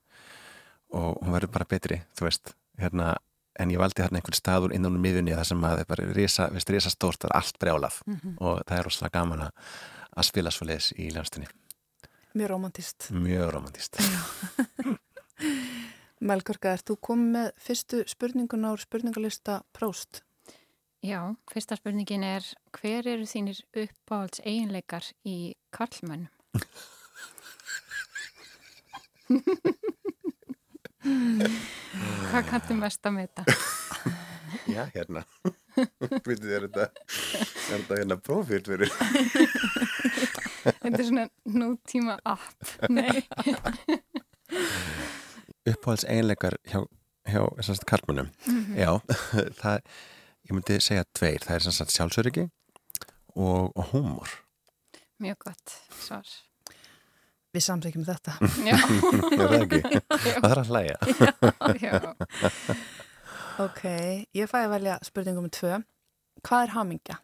og 0.95 1.20
hún 1.22 1.35
verður 1.35 1.55
bara 1.55 1.68
betri, 1.68 2.01
þú 2.14 2.29
veist 2.29 2.55
hérna, 2.79 3.14
en 3.59 3.70
ég 3.70 3.81
valdi 3.81 4.03
hérna 4.03 4.20
einhvern 4.20 4.39
staður 4.39 4.75
innan 4.75 4.97
um 4.99 5.03
miðunni 5.03 5.35
þar 5.35 5.49
sem 5.49 5.64
að 5.64 5.75
það 5.75 5.83
er 5.83 5.91
bara 5.91 6.07
risa, 6.16 6.49
veist, 6.55 6.70
risa 6.70 6.93
stórt 6.93 7.22
það 7.22 7.31
er 7.31 7.37
allt 7.41 7.59
brjálað. 7.62 7.99
Og 8.39 8.62
það 8.62 8.79
er 8.79 8.89
rosalega 8.89 9.18
gaman 9.18 9.45
að, 9.49 9.68
spila 10.27 10.53
svo 10.55 10.66
leis 10.70 10.93
í 10.95 11.09
hljómsveitinni. 11.11 11.51
Mjög 12.35 12.51
romantist. 12.51 13.11
mjög 13.14 13.51
romantist 13.55 13.99
Melgurka, 16.29 16.72
er 16.75 16.83
þú 16.83 16.97
komið 16.99 17.29
með 17.37 17.51
fyrstu 17.62 18.01
spurningun 18.11 18.66
á 18.66 18.72
spurningalista 18.81 19.61
Próst? 19.77 20.25
Já, 21.05 21.35
fyrsta 21.53 21.77
spurningin 21.77 22.23
er 22.25 22.45
hver 22.73 23.05
eru 23.13 23.27
þínir 23.29 23.59
uppáhalds 23.77 24.41
eiginleikar 24.41 25.05
í 25.29 25.53
karlmönnum? 25.77 26.31
Hvað 32.31 32.49
kanntu 32.49 32.77
mest 32.79 33.05
að 33.05 33.17
meta? 33.19 33.45
Já, 34.65 34.87
hérna 34.95 35.27
Vitið 36.25 36.49
þér 36.55 36.67
þetta 36.71 36.89
er 36.89 37.45
þetta 37.69 38.01
hérna 38.01 38.19
prófíl 38.25 38.65
fyrir 38.65 38.97
Þetta 40.65 40.89
er 40.89 41.05
svona 41.05 41.29
nútíma 41.45 42.17
app. 42.25 42.65
Nei. 42.89 43.21
uppáhalds 45.69 46.09
einleikar 46.09 46.57
hjá, 46.65 46.81
hjá 47.29 47.43
sagt, 47.61 47.85
karlmönnum 47.93 48.33
já, 48.73 48.97
það 49.61 49.83
ég 50.45 50.55
myndi 50.57 50.81
segja 50.83 51.05
tveir, 51.17 51.43
það 51.45 51.57
er 51.57 51.65
sem 51.67 51.77
sagt 51.77 51.95
sjálfsöryggi 51.95 52.49
og, 53.35 53.71
og 53.73 53.93
húmor 53.93 54.41
Mjög 55.23 55.45
gott 55.47 55.75
svar. 55.95 56.31
Við 57.55 57.63
samþykjum 57.63 58.07
þetta. 58.09 58.33
Já, 58.69 58.75
er 58.75 59.37
það 59.39 59.55
ekki? 59.61 60.01
það 60.43 60.49
þarf 60.49 60.63
að 60.65 60.73
hlæja 60.73 60.97
já. 61.87 62.01
ok, 63.63 63.85
ég 64.35 64.51
fæ 64.51 64.57
að 64.65 64.73
velja 64.75 64.97
spurningum 65.07 65.47
með 65.47 65.55
tvö. 65.61 65.79
Hvað 66.45 66.67
er 66.67 66.75
hamingja? 66.75 67.21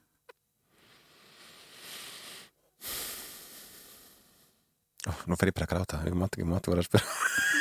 Ó, 5.09 5.12
nú 5.27 5.37
fer 5.41 5.51
ég 5.51 5.57
bara 5.59 5.66
að 5.66 5.75
gráta, 5.75 6.05
ég 6.07 6.16
mátti 6.16 6.41
ekki, 6.41 6.49
mátti 6.55 6.73
vera 6.73 6.85
að 6.85 6.91
spyrja 6.93 7.59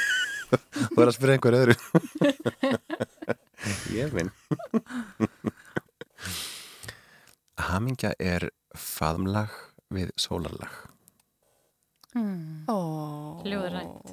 þú 0.50 0.96
verður 0.96 1.12
að 1.12 1.18
spyrja 1.18 1.36
einhver 1.38 1.58
öðru 1.60 1.76
ég 3.94 4.14
minn 4.16 4.30
Hamingja 7.70 8.14
er 8.20 8.50
faðmlag 8.78 9.52
við 9.94 10.14
sólarlag 10.20 10.86
Mm. 12.18 12.66
Ó, 12.66 12.74
Ljóðrænt. 13.46 14.08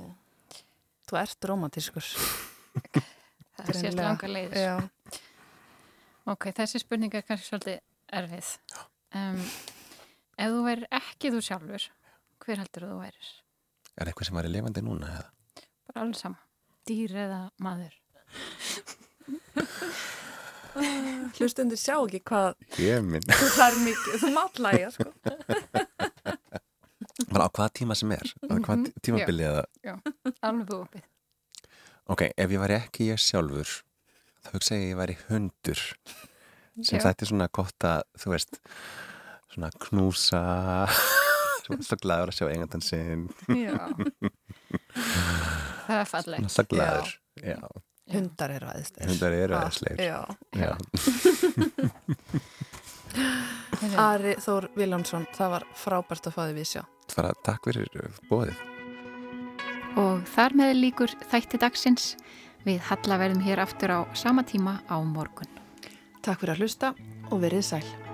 Þú 1.08 1.16
ert 1.16 1.46
romantískur. 1.48 2.04
Það 3.56 3.62
er 3.62 3.70
sést 3.70 3.80
Greinilega. 3.80 4.02
langa 4.10 4.28
leiðis. 4.28 4.58
Já. 4.60 5.22
Ok, 6.28 6.44
þessi 6.58 6.82
spurning 6.82 7.16
er 7.16 7.24
kannski 7.24 7.48
svolítið 7.48 7.78
erfið. 8.20 8.50
Um, 9.16 9.40
ef 10.36 10.52
þú 10.52 10.60
værir 10.68 10.84
ekki 11.00 11.32
þú 11.32 11.40
sjálfur, 11.48 11.86
hver 12.44 12.60
heldur 12.60 12.84
þú 12.90 12.98
værir? 13.00 13.32
Er 13.96 14.10
eitthvað 14.12 14.28
sem 14.28 14.38
var 14.42 14.50
í 14.50 14.52
lifandi 14.52 14.84
núna? 14.84 15.14
Eða? 15.16 15.64
Bara 15.88 16.04
alveg 16.04 16.20
sama. 16.20 16.44
Dýr 16.86 17.16
eða 17.24 17.40
maður? 17.64 17.96
Hlustundir 21.36 21.78
sjá 21.80 21.96
ekki 21.98 22.20
hvað 22.26 22.48
þú 22.76 23.46
þær 23.56 23.74
mikið, 23.82 24.14
þú 24.22 24.28
matlægja, 24.36 24.88
sko. 24.94 25.08
Bara 27.32 27.48
á 27.48 27.50
hvaða 27.50 27.70
tíma 27.80 27.94
sem 27.98 28.10
er 28.16 28.26
á 28.46 28.54
hvaða 28.54 28.92
tímabili 29.04 29.44
eða 29.48 29.64
Alveg 30.44 30.66
þú 30.70 30.76
opið. 30.84 31.04
Ok, 32.12 32.22
ef 32.28 32.48
ég 32.54 32.60
væri 32.62 32.76
ekki 32.78 33.00
ég 33.10 33.18
sjálfur 33.22 33.70
þá 34.46 34.50
hugsa 34.54 34.72
ég 34.76 34.82
að 34.84 34.90
ég 34.92 34.98
væri 35.00 35.16
hundur 35.26 35.80
sem 36.84 36.98
Já. 37.00 37.04
þetta 37.08 37.20
er 37.24 37.28
svona 37.32 37.48
gott 37.56 37.80
að 37.88 38.00
þú 38.20 38.26
veist 38.34 38.52
svona 39.54 39.70
knúsa 39.86 40.42
er 41.66 41.74
alltaf 41.74 41.98
glæður 42.04 42.30
að 42.32 42.36
sjá 42.38 42.46
engandan 42.52 42.84
sinn 42.84 43.22
Já. 43.50 43.76
Það 45.86 46.00
er 46.00 46.08
fallegt. 46.12 46.46
alltaf 46.46 46.66
glæður 46.70 47.08
Já. 47.42 47.60
Hundar 48.12 48.52
eru 48.54 48.68
aðeins. 48.70 48.92
hundar 49.02 49.34
eru 49.34 49.56
aðeinsleir 49.58 49.98
Já. 49.98 50.20
Já. 50.54 50.72
Heyrðu, 53.80 53.98
Ari 54.00 54.36
Þór 54.44 54.68
Viljámsson, 54.76 55.26
það 55.36 55.52
var 55.56 55.66
frábært 55.76 56.28
að 56.28 56.36
fá 56.36 56.40
þið 56.46 56.56
við 56.60 56.70
sjá. 56.70 56.82
Bara 57.16 57.34
takk 57.46 57.68
fyrir 57.70 58.10
bóðið 58.30 58.64
Og 59.96 60.26
þar 60.28 60.56
með 60.60 60.74
líkur 60.76 61.12
þætti 61.30 61.60
dagsins. 61.62 62.10
Við 62.66 62.82
Halla 62.90 63.16
verðum 63.22 63.44
hér 63.46 63.62
aftur 63.62 63.94
á 63.96 64.00
sama 64.18 64.42
tíma 64.44 64.80
á 64.90 65.00
morgun. 65.00 65.48
Takk 66.20 66.42
fyrir 66.42 66.56
að 66.56 66.64
hlusta 66.66 66.92
og 67.30 67.40
verið 67.40 67.64
sæl. 67.64 68.05